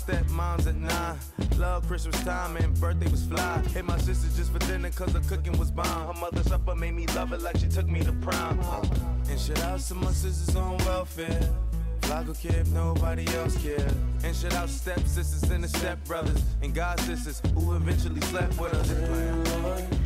Four 0.00 0.14
stepmoms 0.14 0.66
at 0.66 0.76
nine. 0.76 1.18
Love 1.58 1.86
Christmas 1.86 2.18
time 2.24 2.56
and 2.56 2.78
birthday 2.80 3.10
was 3.10 3.24
fly. 3.24 3.58
Hit 3.72 3.84
my 3.84 3.98
sister 3.98 4.28
just 4.36 4.52
for 4.52 4.58
dinner 4.60 4.90
cause 4.90 5.12
the 5.12 5.20
cooking 5.20 5.58
was 5.58 5.70
bomb. 5.70 6.14
Her 6.14 6.20
mother 6.20 6.42
supper 6.42 6.74
made 6.74 6.94
me 6.94 7.06
love 7.08 7.32
it 7.32 7.42
like 7.42 7.58
she 7.58 7.68
took 7.68 7.88
me 7.88 8.00
to 8.00 8.12
prom. 8.12 8.60
And 9.28 9.38
shout 9.38 9.62
out 9.64 9.80
to 9.80 9.94
my 9.94 10.12
sisters 10.12 10.54
on 10.56 10.78
welfare. 10.78 11.40
Flocko 12.02 12.40
care 12.40 12.60
if 12.60 12.68
nobody 12.68 13.26
else 13.36 13.56
care. 13.62 13.88
And 14.24 14.34
shout 14.34 14.54
out 14.54 14.68
step 14.68 15.00
sisters 15.00 15.50
and 15.50 15.64
the 15.64 15.68
step 15.68 16.02
brothers 16.04 16.42
and 16.62 16.74
god 16.74 16.98
sisters 17.00 17.40
who 17.54 17.74
eventually 17.74 18.20
slept 18.22 18.58
with 18.58 18.74
us. 18.74 19.99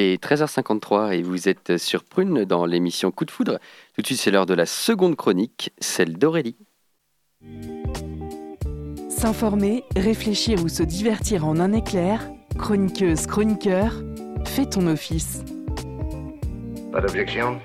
Il 0.00 0.06
est 0.14 0.24
13h53 0.24 1.12
et 1.12 1.20
vous 1.20 1.46
êtes 1.46 1.76
sur 1.76 2.04
Prune 2.04 2.46
dans 2.46 2.64
l'émission 2.64 3.10
Coup 3.10 3.26
de 3.26 3.30
foudre. 3.30 3.58
Tout 3.94 4.00
de 4.00 4.06
suite, 4.06 4.18
c'est 4.18 4.30
l'heure 4.30 4.46
de 4.46 4.54
la 4.54 4.64
seconde 4.64 5.14
chronique, 5.14 5.74
celle 5.78 6.16
d'Aurélie. 6.16 6.56
S'informer, 9.10 9.84
réfléchir 9.94 10.64
ou 10.64 10.70
se 10.70 10.82
divertir 10.82 11.46
en 11.46 11.60
un 11.60 11.74
éclair, 11.74 12.30
chroniqueuse, 12.56 13.26
chroniqueur, 13.26 13.92
fais 14.46 14.64
ton 14.64 14.86
office. 14.86 15.44
Pas 16.92 17.02
d'objection 17.02 17.60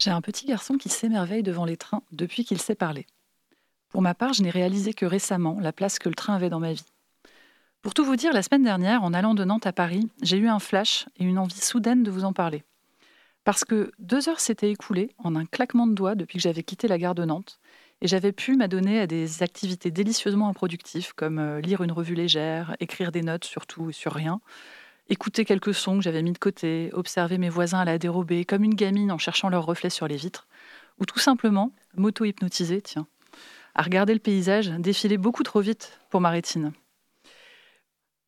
J'ai 0.00 0.10
un 0.10 0.20
petit 0.20 0.46
garçon 0.46 0.78
qui 0.78 0.88
s'émerveille 0.88 1.44
devant 1.44 1.64
les 1.64 1.76
trains 1.76 2.02
depuis 2.10 2.44
qu'il 2.44 2.60
sait 2.60 2.74
parler. 2.74 3.06
Pour 3.88 4.02
ma 4.02 4.14
part, 4.14 4.32
je 4.32 4.42
n'ai 4.42 4.50
réalisé 4.50 4.94
que 4.94 5.06
récemment 5.06 5.58
la 5.60 5.72
place 5.72 6.00
que 6.00 6.08
le 6.08 6.16
train 6.16 6.34
avait 6.34 6.50
dans 6.50 6.58
ma 6.58 6.72
vie. 6.72 6.86
Pour 7.82 7.94
tout 7.94 8.04
vous 8.04 8.16
dire, 8.16 8.34
la 8.34 8.42
semaine 8.42 8.62
dernière, 8.62 9.02
en 9.02 9.14
allant 9.14 9.32
de 9.32 9.42
Nantes 9.42 9.66
à 9.66 9.72
Paris, 9.72 10.06
j'ai 10.20 10.36
eu 10.36 10.48
un 10.48 10.58
flash 10.58 11.06
et 11.16 11.24
une 11.24 11.38
envie 11.38 11.62
soudaine 11.62 12.02
de 12.02 12.10
vous 12.10 12.24
en 12.24 12.34
parler. 12.34 12.62
Parce 13.44 13.64
que 13.64 13.90
deux 13.98 14.28
heures 14.28 14.40
s'étaient 14.40 14.70
écoulées 14.70 15.14
en 15.16 15.34
un 15.34 15.46
claquement 15.46 15.86
de 15.86 15.94
doigts 15.94 16.14
depuis 16.14 16.36
que 16.36 16.42
j'avais 16.42 16.62
quitté 16.62 16.88
la 16.88 16.98
gare 16.98 17.14
de 17.14 17.24
Nantes, 17.24 17.58
Et 18.02 18.06
j'avais 18.06 18.32
pu 18.32 18.54
m'adonner 18.54 19.00
à 19.00 19.06
des 19.06 19.42
activités 19.42 19.90
délicieusement 19.90 20.48
improductives, 20.48 21.14
comme 21.14 21.38
euh, 21.38 21.60
lire 21.60 21.82
une 21.82 21.92
revue 21.92 22.14
légère, 22.14 22.76
écrire 22.80 23.12
des 23.12 23.22
notes 23.22 23.44
sur 23.44 23.66
tout 23.66 23.88
et 23.90 23.94
sur 23.94 24.12
rien, 24.12 24.40
écouter 25.08 25.46
quelques 25.46 25.74
sons 25.74 25.96
que 25.96 26.02
j'avais 26.02 26.22
mis 26.22 26.32
de 26.32 26.38
côté, 26.38 26.90
observer 26.92 27.38
mes 27.38 27.48
voisins 27.48 27.80
à 27.80 27.84
la 27.86 27.98
dérobée, 27.98 28.44
comme 28.44 28.64
une 28.64 28.74
gamine 28.74 29.10
en 29.10 29.18
cherchant 29.18 29.48
leurs 29.48 29.66
reflets 29.66 29.90
sur 29.90 30.06
les 30.06 30.16
vitres, 30.16 30.48
ou 30.98 31.06
tout 31.06 31.18
simplement 31.18 31.72
m'auto-hypnotiser, 31.96 32.82
tiens, 32.82 33.06
à 33.74 33.82
regarder 33.82 34.12
le 34.12 34.20
paysage 34.20 34.68
défiler 34.68 35.16
beaucoup 35.16 35.42
trop 35.42 35.60
vite 35.60 35.98
pour 36.10 36.20
ma 36.20 36.30
rétine. 36.30 36.72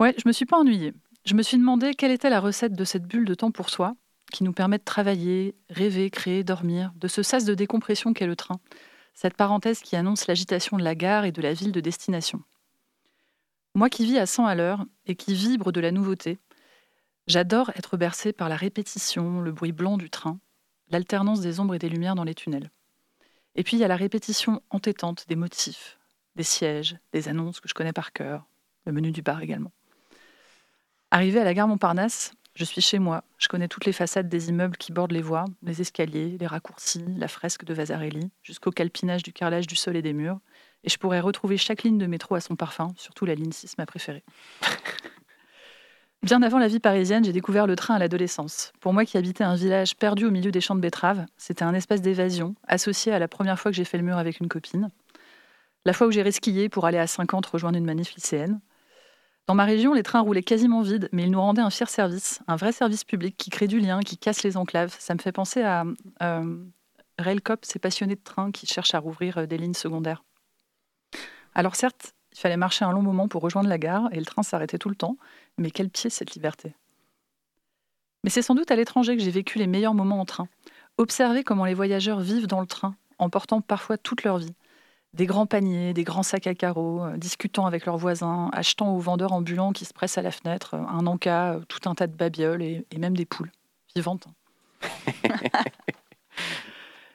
Ouais, 0.03 0.17
je 0.19 0.25
me 0.27 0.33
suis 0.33 0.47
pas 0.47 0.59
ennuyée. 0.59 0.95
Je 1.25 1.35
me 1.35 1.45
suis 1.45 1.57
demandé 1.57 1.95
quelle 1.95 2.11
était 2.11 2.29
la 2.29 2.41
recette 2.41 2.73
de 2.73 2.83
cette 2.83 3.05
bulle 3.05 3.25
de 3.25 3.37
temps 3.37 3.53
pour 3.53 3.71
soi, 3.71 3.95
qui 4.33 4.43
nous 4.43 4.53
permet 4.53 4.79
de 4.79 4.83
travailler, 4.83 5.55
rêver, 5.71 6.11
créer, 6.11 6.43
dormir, 6.43 6.91
de 6.97 7.07
ce 7.07 7.23
sas 7.23 7.45
de 7.45 7.55
décompression 7.55 8.13
qu'est 8.13 8.27
le 8.27 8.35
train, 8.35 8.59
cette 9.15 9.37
parenthèse 9.37 9.79
qui 9.79 9.95
annonce 9.95 10.27
l'agitation 10.27 10.77
de 10.77 10.83
la 10.83 10.97
gare 10.97 11.25
et 11.25 11.31
de 11.31 11.41
la 11.41 11.53
ville 11.53 11.71
de 11.71 11.79
destination. 11.79 12.43
Moi 13.77 13.89
qui 13.89 14.05
vis 14.05 14.19
à 14.19 14.27
100 14.27 14.45
à 14.47 14.57
l'heure 14.57 14.85
et 15.07 15.15
qui 15.15 15.35
vibre 15.35 15.71
de 15.71 15.81
la 15.81 15.93
nouveauté, 15.93 16.41
j'adore 17.29 17.71
être 17.77 17.97
bercé 17.97 18.33
par 18.33 18.49
la 18.49 18.57
répétition, 18.57 19.41
le 19.41 19.53
bruit 19.53 19.71
blanc 19.71 19.99
du 19.99 20.11
train, 20.11 20.41
l'alternance 20.91 21.43
des 21.43 21.61
ombres 21.61 21.77
et 21.77 21.79
des 21.79 21.89
lumières 21.89 22.17
dans 22.17 22.25
les 22.25 22.35
tunnels. 22.35 22.73
Et 23.55 23.63
puis 23.63 23.77
il 23.77 23.81
y 23.81 23.85
a 23.85 23.89
la 23.89 23.95
répétition 23.95 24.63
entêtante 24.71 25.29
des 25.29 25.37
motifs, 25.37 26.01
des 26.35 26.43
sièges, 26.43 26.97
des 27.13 27.29
annonces 27.29 27.61
que 27.61 27.69
je 27.69 27.75
connais 27.75 27.93
par 27.93 28.11
cœur, 28.11 28.49
le 28.85 28.91
menu 28.91 29.13
du 29.13 29.23
bar 29.23 29.41
également. 29.43 29.71
Arrivé 31.15 31.41
à 31.41 31.45
la 31.45 31.53
gare 31.53 31.69
Montparnasse, 31.69 32.33
je 32.55 32.65
suis 32.65 32.81
chez 32.81 32.99
moi. 32.99 33.23
Je 33.37 33.47
connais 33.47 33.69
toutes 33.69 33.85
les 33.85 33.93
façades 33.93 34.31
des 34.31 34.49
immeubles 34.49 34.79
qui 34.79 34.93
bordent 34.93 35.13
les 35.13 35.21
voies, 35.21 35.45
les 35.63 35.83
escaliers, 35.83 36.39
les 36.41 36.47
raccourcis, 36.47 37.05
la 37.19 37.29
fresque 37.29 37.67
de 37.67 37.75
Vasarely, 37.75 38.31
jusqu'au 38.43 38.71
calpinage 38.71 39.23
du 39.23 39.31
carrelage 39.31 39.67
du 39.67 39.77
sol 39.77 39.95
et 39.95 40.01
des 40.01 40.15
murs. 40.15 40.39
Et 40.85 40.89
je 40.89 40.97
pourrais 40.97 41.21
retrouver 41.21 41.59
chaque 41.59 41.83
ligne 41.83 41.99
de 41.99 42.07
métro 42.07 42.35
à 42.35 42.41
son 42.41 42.57
parfum, 42.57 42.95
surtout 42.97 43.27
la 43.27 43.35
ligne 43.35 43.53
6, 43.53 43.77
ma 43.77 43.85
préférée. 43.85 44.25
Bien 46.23 46.41
avant 46.41 46.59
la 46.59 46.69
vie 46.69 46.81
parisienne, 46.81 47.25
j'ai 47.25 47.35
découvert 47.35 47.67
le 47.67 47.77
train 47.77 47.97
à 47.97 47.99
l'adolescence. 47.99 48.73
Pour 48.81 48.95
moi 48.95 49.05
qui 49.05 49.19
habitais 49.19 49.45
un 49.45 49.55
village 49.55 49.97
perdu 49.97 50.25
au 50.25 50.31
milieu 50.31 50.51
des 50.51 50.63
champs 50.63 50.77
de 50.77 50.81
betteraves, 50.81 51.27
c'était 51.37 51.65
un 51.65 51.75
espace 51.75 52.01
d'évasion, 52.01 52.55
associé 52.67 53.13
à 53.13 53.19
la 53.19 53.29
première 53.29 53.61
fois 53.61 53.71
que 53.71 53.77
j'ai 53.77 53.85
fait 53.85 53.99
le 53.99 54.05
mur 54.05 54.17
avec 54.17 54.41
une 54.41 54.49
copine. 54.49 54.89
La 55.85 55.93
fois 55.93 56.07
où 56.07 56.11
j'ai 56.11 56.23
resquillé 56.23 56.71
pour 56.71 56.87
aller 56.87 56.97
à 56.97 57.07
50 57.07 57.45
rejoindre 57.45 57.77
une 57.77 57.85
manif 57.85 58.15
lycéenne. 58.15 58.63
Dans 59.47 59.55
ma 59.55 59.65
région, 59.65 59.93
les 59.93 60.05
trains 60.05 60.21
roulaient 60.21 60.43
quasiment 60.43 60.83
vides, 60.83 61.09
mais 61.13 61.25
ils 61.25 61.31
nous 61.31 61.41
rendaient 61.41 61.63
un 61.63 61.71
fier 61.71 61.89
service, 61.89 62.41
un 62.47 62.57
vrai 62.57 62.73
service 62.73 63.05
public 63.05 63.37
qui 63.37 63.51
crée 63.51 63.67
du 63.67 63.81
lien, 63.81 64.01
qui 64.01 64.17
casse 64.17 64.45
les 64.45 64.57
enclaves. 64.57 64.95
Ça 64.99 65.15
me 65.15 65.19
fait 65.19 65.33
penser 65.33 65.63
à 65.63 65.85
euh, 66.23 66.65
Railcop, 67.19 67.65
ces 67.65 67.81
passionnés 67.81 68.15
de 68.15 68.23
trains 68.23 68.53
qui 68.53 68.67
cherchent 68.67 68.95
à 68.95 69.01
rouvrir 69.01 69.39
euh, 69.39 69.47
des 69.47 69.59
lignes 69.59 69.75
secondaires. 69.75 70.23
Alors 71.55 71.75
certes, 71.75 72.15
il 72.33 72.39
fallait 72.39 72.57
marcher 72.57 72.85
un 72.85 72.93
long 72.93 73.03
moment 73.03 73.29
pour 73.29 73.43
rejoindre 73.43 73.69
la 73.69 73.79
gare 73.79 74.09
et 74.13 74.19
le 74.19 74.25
train 74.25 74.45
s'arrêtait 74.45 74.79
tout 74.79 74.89
le 74.89 74.95
temps, 74.95 75.17
mais 75.59 75.71
quel 75.71 75.91
pied 75.91 76.09
cette 76.09 76.35
liberté. 76.35 76.75
Mais 78.25 78.31
c'est 78.31 78.43
sans 78.43 78.55
doute 78.55 78.71
à 78.71 78.77
l'étranger 78.77 79.17
que 79.17 79.23
j'ai 79.23 79.33
vécu 79.33 79.59
les 79.59 79.67
meilleurs 79.67 79.95
moments 79.95 80.21
en 80.21 80.25
train. 80.25 80.49
Observer 80.99 81.43
comment 81.43 81.65
les 81.65 81.75
voyageurs 81.75 82.21
vivent 82.21 82.47
dans 82.47 82.61
le 82.61 82.67
train, 82.67 82.95
en 83.19 83.29
portant 83.29 83.61
parfois 83.61 83.99
toute 83.99 84.23
leur 84.23 84.39
vie 84.39 84.55
des 85.15 85.27
grands 85.27 85.47
paniers, 85.47 85.93
des 85.93 86.05
grands 86.05 86.23
sacs 86.23 86.47
à 86.47 86.55
carreaux, 86.55 87.05
euh, 87.05 87.17
discutant 87.17 87.67
avec 87.67 87.85
leurs 87.85 87.99
voisins, 87.99 88.49
achetant 88.53 88.95
aux 88.95 88.99
vendeurs 88.99 89.33
ambulants 89.33 89.73
qui 89.73 89.85
se 89.85 89.93
pressent 89.93 90.19
à 90.19 90.23
la 90.23 90.31
fenêtre, 90.31 90.75
euh, 90.75 90.85
un 90.89 91.07
encas, 91.07 91.55
euh, 91.55 91.61
tout 91.69 91.89
un 91.89 91.95
tas 91.95 92.07
de 92.07 92.15
babioles 92.17 92.63
et, 92.63 92.87
et 92.91 92.99
même 92.99 93.17
des 93.17 93.27
poules 93.27 93.51
vivantes. 93.95 94.27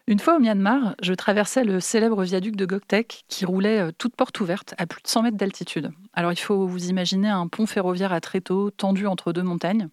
Une 0.09 0.19
fois 0.19 0.37
au 0.37 0.39
Myanmar, 0.39 0.95
je 1.01 1.13
traversais 1.13 1.65
le 1.65 1.81
célèbre 1.81 2.23
viaduc 2.23 2.55
de 2.55 2.65
Goktek 2.65 3.25
qui 3.27 3.45
roulait 3.45 3.91
toute 3.93 4.15
porte 4.15 4.39
ouverte 4.39 4.73
à 4.77 4.85
plus 4.85 5.01
de 5.01 5.07
100 5.07 5.23
mètres 5.23 5.35
d'altitude. 5.35 5.91
Alors 6.13 6.31
il 6.31 6.39
faut 6.39 6.65
vous 6.65 6.89
imaginer 6.89 7.27
un 7.27 7.47
pont 7.47 7.65
ferroviaire 7.65 8.13
à 8.13 8.21
tréteaux 8.21 8.71
tendu 8.71 9.05
entre 9.05 9.33
deux 9.33 9.43
montagnes. 9.43 9.89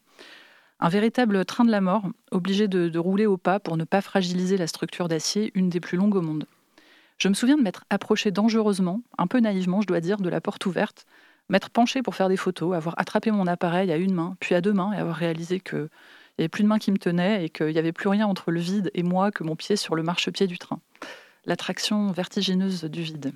Un 0.79 0.89
véritable 0.89 1.45
train 1.45 1.65
de 1.65 1.73
la 1.73 1.81
mort, 1.81 2.05
obligé 2.31 2.69
de, 2.69 2.89
de 2.89 2.99
rouler 3.01 3.27
au 3.27 3.39
pas 3.39 3.59
pour 3.59 3.77
ne 3.77 3.83
pas 3.83 4.03
fragiliser 4.03 4.57
la 4.57 4.69
structure 4.69 5.09
d'acier, 5.09 5.51
une 5.57 5.69
des 5.69 5.81
plus 5.81 5.97
longues 5.97 6.15
au 6.15 6.23
monde. 6.23 6.47
Je 7.19 7.29
me 7.29 7.35
souviens 7.35 7.57
de 7.57 7.63
m'être 7.63 7.85
approché 7.91 8.31
dangereusement, 8.31 9.01
un 9.19 9.27
peu 9.27 9.41
naïvement 9.41 9.81
je 9.81 9.87
dois 9.87 10.01
dire, 10.01 10.19
de 10.19 10.29
la 10.29 10.41
porte 10.41 10.67
ouverte, 10.67 11.07
m'être 11.49 11.71
penché 11.71 12.03
pour 12.03 12.15
faire 12.15 12.29
des 12.29 12.37
photos, 12.37 12.75
avoir 12.75 12.95
attrapé 12.99 13.31
mon 13.31 13.47
appareil 13.47 13.93
à 13.93 13.97
une 13.97 14.15
main, 14.15 14.37
puis 14.41 14.55
à 14.55 14.61
deux 14.61 14.73
mains, 14.73 14.93
et 14.93 14.97
avoir 14.97 15.17
réalisé 15.17 15.61
que 15.61 15.89
il 16.37 16.41
n'y 16.41 16.45
avait 16.45 16.49
plus 16.49 16.65
de 16.65 16.69
main 16.69 16.79
qui 16.79 16.91
me 16.91 16.99
tenait 16.99 17.45
et 17.45 17.49
qu'il 17.49 17.69
n'y 17.69 17.79
avait 17.79 17.93
plus 17.93 18.09
rien 18.09 18.27
entre 18.27 18.51
le 18.51 18.59
vide 18.59 18.91
et 18.95 19.05
moi 19.05 19.31
que 19.31 19.45
mon 19.45 19.55
pied 19.55 19.77
sur 19.77 19.95
le 19.95 20.03
marchepied 20.03 20.49
du 20.49 20.59
train. 20.59 20.81
L'attraction 21.45 22.11
vertigineuse 22.11 22.83
du 22.85 23.03
vide. 23.03 23.33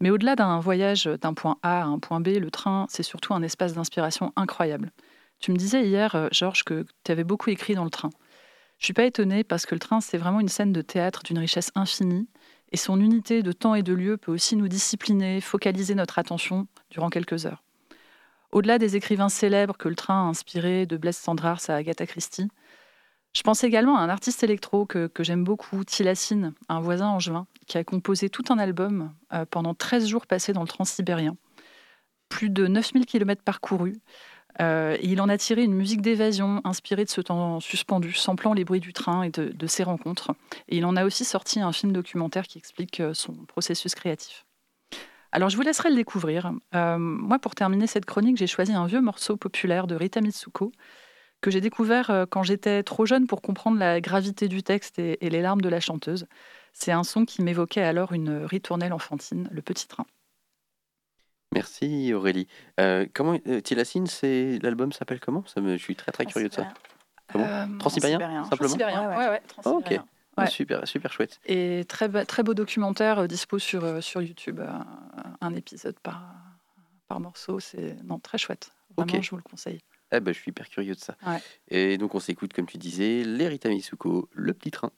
Mais 0.00 0.10
au-delà 0.10 0.36
d'un 0.36 0.60
voyage 0.60 1.04
d'un 1.04 1.32
point 1.32 1.56
A 1.62 1.82
à 1.82 1.84
un 1.86 1.98
point 1.98 2.20
B, 2.20 2.36
le 2.38 2.50
train, 2.50 2.86
c'est 2.90 3.02
surtout 3.02 3.32
un 3.32 3.42
espace 3.42 3.72
d'inspiration 3.72 4.30
incroyable. 4.36 4.90
Tu 5.38 5.52
me 5.52 5.56
disais 5.56 5.86
hier, 5.86 6.14
euh, 6.14 6.28
Georges, 6.32 6.64
que 6.64 6.84
tu 7.04 7.12
avais 7.12 7.24
beaucoup 7.24 7.48
écrit 7.48 7.74
dans 7.74 7.84
le 7.84 7.90
train. 7.90 8.10
Je 8.78 8.84
suis 8.84 8.94
pas 8.94 9.04
étonnée 9.04 9.42
parce 9.42 9.64
que 9.64 9.74
le 9.74 9.78
train, 9.78 10.02
c'est 10.02 10.18
vraiment 10.18 10.40
une 10.40 10.48
scène 10.48 10.72
de 10.72 10.82
théâtre 10.82 11.22
d'une 11.22 11.38
richesse 11.38 11.70
infinie 11.74 12.28
et 12.72 12.76
son 12.76 12.98
unité 12.98 13.42
de 13.42 13.52
temps 13.52 13.74
et 13.74 13.82
de 13.82 13.92
lieu 13.92 14.16
peut 14.16 14.32
aussi 14.32 14.56
nous 14.56 14.68
discipliner, 14.68 15.40
focaliser 15.40 15.94
notre 15.94 16.18
attention 16.18 16.66
durant 16.90 17.10
quelques 17.10 17.46
heures. 17.46 17.62
Au-delà 18.50 18.78
des 18.78 18.96
écrivains 18.96 19.28
célèbres 19.28 19.76
que 19.76 19.88
le 19.88 19.94
train 19.94 20.26
a 20.26 20.28
inspiré, 20.28 20.86
de 20.86 20.96
Blaise 20.96 21.16
Cendrars 21.16 21.60
à 21.68 21.74
Agatha 21.74 22.06
Christie, 22.06 22.48
je 23.34 23.42
pense 23.42 23.64
également 23.64 23.96
à 23.96 24.02
un 24.02 24.10
artiste 24.10 24.42
électro 24.42 24.84
que, 24.84 25.10
j'aime 25.20 25.42
beaucoup, 25.42 25.84
Tilassine, 25.84 26.52
un 26.68 26.80
voisin 26.80 27.08
angevin, 27.08 27.46
qui 27.66 27.78
a 27.78 27.84
composé 27.84 28.28
tout 28.28 28.44
un 28.50 28.58
album 28.58 29.14
euh, 29.32 29.46
pendant 29.46 29.74
13 29.74 30.06
jours 30.06 30.26
passés 30.26 30.52
dans 30.52 30.60
le 30.60 30.68
transsibérien. 30.68 31.36
Plus 32.28 32.50
de 32.50 32.66
9000 32.66 33.06
km 33.06 33.42
parcourus. 33.42 33.96
Euh, 34.60 34.96
il 35.02 35.20
en 35.20 35.28
a 35.28 35.38
tiré 35.38 35.62
une 35.62 35.74
musique 35.74 36.02
d'évasion 36.02 36.60
inspirée 36.64 37.04
de 37.04 37.10
ce 37.10 37.20
temps 37.20 37.60
suspendu, 37.60 38.12
samplant 38.12 38.52
les 38.52 38.64
bruits 38.64 38.80
du 38.80 38.92
train 38.92 39.22
et 39.22 39.30
de, 39.30 39.66
ses 39.66 39.82
rencontres. 39.82 40.32
Et 40.68 40.76
il 40.76 40.84
en 40.84 40.96
a 40.96 41.04
aussi 41.04 41.24
sorti 41.24 41.60
un 41.60 41.72
film 41.72 41.92
documentaire 41.92 42.46
qui 42.46 42.58
explique 42.58 43.00
euh, 43.00 43.14
son 43.14 43.32
processus 43.46 43.94
créatif. 43.94 44.44
Alors 45.30 45.48
je 45.48 45.56
vous 45.56 45.62
laisserai 45.62 45.88
le 45.88 45.96
découvrir. 45.96 46.52
Euh, 46.74 46.98
moi, 46.98 47.38
pour 47.38 47.54
terminer 47.54 47.86
cette 47.86 48.04
chronique, 48.04 48.36
j'ai 48.36 48.46
choisi 48.46 48.72
un 48.72 48.86
vieux 48.86 49.00
morceau 49.00 49.36
populaire 49.36 49.86
de 49.86 49.94
Rita 49.94 50.20
Mitsuko 50.20 50.72
que 51.40 51.50
j'ai 51.50 51.60
découvert 51.60 52.26
quand 52.30 52.44
j'étais 52.44 52.84
trop 52.84 53.04
jeune 53.04 53.26
pour 53.26 53.42
comprendre 53.42 53.76
la 53.76 54.00
gravité 54.00 54.46
du 54.46 54.62
texte 54.62 55.00
et 55.00 55.18
les 55.20 55.42
larmes 55.42 55.60
de 55.60 55.68
la 55.68 55.80
chanteuse. 55.80 56.26
C'est 56.72 56.92
un 56.92 57.02
son 57.02 57.24
qui 57.24 57.42
m'évoquait 57.42 57.82
alors 57.82 58.12
une 58.12 58.44
ritournelle 58.44 58.92
enfantine, 58.92 59.48
le 59.50 59.60
petit 59.60 59.88
train. 59.88 60.06
Merci 61.52 62.12
Aurélie. 62.14 62.48
Euh, 62.80 63.06
comment 63.12 63.38
euh, 63.46 63.60
Tilassine, 63.60 64.06
c'est 64.06 64.58
l'album 64.62 64.92
s'appelle 64.92 65.20
comment? 65.20 65.44
Ça 65.46 65.60
me, 65.60 65.76
Je 65.76 65.82
suis 65.82 65.96
très 65.96 66.12
très 66.12 66.24
curieux 66.26 66.48
de 66.48 66.54
ça. 66.54 66.68
Comment? 67.30 67.44
Euh, 67.44 67.66
Transsibérien, 67.78 68.18
Transsibérien. 68.18 68.44
simplement? 68.44 68.68
Transsibérien, 68.68 69.08
ouais, 69.10 69.28
ouais, 69.28 69.42
Oh, 69.64 69.70
ok. 69.70 69.82
Transsibérien. 69.84 70.06
Ah. 70.36 70.46
Super, 70.46 70.88
super 70.88 71.12
chouette. 71.12 71.40
Et 71.44 71.84
très, 71.86 72.08
très 72.24 72.42
beau 72.42 72.54
documentaire 72.54 73.18
euh, 73.18 73.26
dispo 73.26 73.58
sur, 73.58 73.84
euh, 73.84 74.00
sur 74.00 74.22
YouTube, 74.22 74.60
euh, 74.60 74.68
un 75.42 75.54
épisode 75.54 75.98
par, 76.00 76.22
par 77.06 77.20
morceau. 77.20 77.60
C'est 77.60 77.96
non, 78.04 78.18
très 78.18 78.38
chouette. 78.38 78.70
Vraiment, 78.96 79.20
je 79.20 79.30
vous 79.30 79.36
le 79.36 79.42
conseille. 79.42 79.80
Eh 80.10 80.20
ben, 80.20 80.32
je 80.32 80.38
suis 80.38 80.50
hyper 80.50 80.68
curieux 80.68 80.94
de 80.94 81.00
ça. 81.00 81.16
Ouais. 81.26 81.38
Et 81.68 81.98
donc 81.98 82.14
on 82.14 82.20
s'écoute, 82.20 82.52
comme 82.54 82.66
tu 82.66 82.78
disais, 82.78 83.24
les 83.24 83.48
Rita 83.48 83.68
Mitsuko, 83.68 84.28
le 84.32 84.54
petit 84.54 84.70
train. 84.70 84.90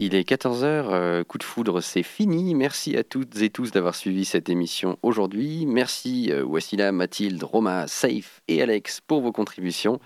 Il 0.00 0.14
est 0.14 0.22
14h, 0.28 1.24
coup 1.24 1.38
de 1.38 1.42
foudre, 1.42 1.80
c'est 1.80 2.04
fini. 2.04 2.54
Merci 2.54 2.96
à 2.96 3.02
toutes 3.02 3.42
et 3.42 3.50
tous 3.50 3.72
d'avoir 3.72 3.96
suivi 3.96 4.24
cette 4.24 4.48
émission 4.48 4.96
aujourd'hui. 5.02 5.66
Merci 5.66 6.30
euh, 6.30 6.44
Wassila, 6.44 6.92
Mathilde, 6.92 7.42
Roma, 7.42 7.88
Safe 7.88 8.40
et 8.46 8.62
Alex 8.62 9.00
pour 9.00 9.22
vos 9.22 9.32
contributions. 9.32 9.98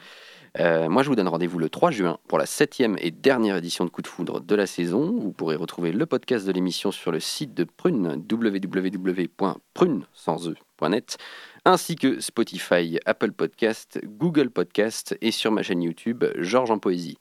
Euh, 0.59 0.89
moi, 0.89 1.03
je 1.03 1.11
vous 1.11 1.15
donne 1.15 1.29
rendez-vous 1.29 1.59
le 1.59 1.69
3 1.69 1.91
juin 1.91 2.19
pour 2.27 2.39
la 2.39 2.47
septième 2.47 2.97
et 3.01 3.11
dernière 3.11 3.59
édition 3.59 3.85
de 3.85 3.91
Coup 3.91 4.01
de 4.01 4.07
Foudre 4.07 4.41
de 4.41 4.55
la 4.55 4.67
saison. 4.67 5.13
Vous 5.19 5.31
pourrez 5.31 5.57
retrouver 5.57 5.93
le 5.93 6.07
podcast 6.07 6.47
de 6.47 6.53
l'émission 6.53 6.91
sur 6.91 7.13
le 7.13 7.21
site 7.21 7.53
de 7.53 7.65
Prune, 7.65 8.25
www.prune, 8.31 10.07
sans 10.15 10.49
e, 10.49 10.55
.net, 10.89 11.19
ainsi 11.65 11.97
que 11.97 12.21
Spotify, 12.21 12.99
Apple 13.07 13.33
Podcast, 13.33 14.01
Google 14.05 14.51
Podcast 14.51 15.17
et 15.21 15.31
sur 15.31 15.53
ma 15.53 15.63
chaîne 15.63 15.83
YouTube 15.83 16.25
Georges 16.39 16.71
en 16.71 16.79
Poésie. 16.79 17.19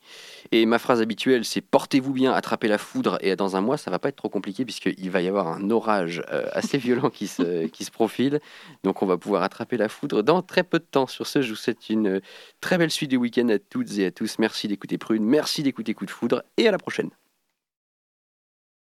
Et 0.52 0.66
ma 0.66 0.80
phrase 0.80 1.02
habituelle, 1.02 1.46
c'est 1.46 1.62
portez-vous 1.62 2.14
bien, 2.14 2.34
attrapez 2.34 2.68
la 2.68 2.78
foudre 2.78 3.18
et 3.22 3.36
dans 3.36 3.56
un 3.56 3.62
mois, 3.62 3.78
ça 3.78 3.92
va 3.92 4.00
pas 4.00 4.10
être 4.10 4.16
trop 4.16 4.30
compliqué 4.30 4.66
puisqu'il 4.66 5.10
va 5.12 5.22
y 5.22 5.28
avoir 5.28 5.48
un 5.48 5.70
orage 5.70 6.24
euh, 6.32 6.48
assez 6.54 6.78
violent 6.80 7.10
qui 7.10 7.28
se, 7.28 7.68
qui 7.68 7.86
se 7.86 7.92
profile. 7.92 8.40
Donc 8.84 9.04
on 9.04 9.06
va 9.06 9.18
pouvoir 9.18 9.44
attraper 9.44 9.78
la 9.78 9.90
foudre 9.90 10.24
dans 10.24 10.42
très 10.42 10.64
peu 10.64 10.80
de 10.80 10.86
temps. 10.90 11.08
Sur 11.08 11.28
ce, 11.28 11.42
je 11.42 11.50
vous 11.52 11.56
souhaite 11.56 11.90
une 11.90 12.22
très 12.62 12.78
belle 12.78 12.92
suite 12.92 13.12
du 13.12 13.18
week-end 13.18 13.50
à 13.50 13.60
toutes 13.60 13.98
et 14.00 14.06
à 14.06 14.12
tous. 14.12 14.40
Merci 14.40 14.68
d'écouter 14.68 14.98
Prune, 14.98 15.24
merci 15.24 15.64
d'écouter 15.64 15.94
Coup 15.94 16.06
de 16.06 16.12
Foudre 16.12 16.44
et 16.58 16.68
à 16.68 16.72
la 16.72 16.78
prochaine. 16.78 17.12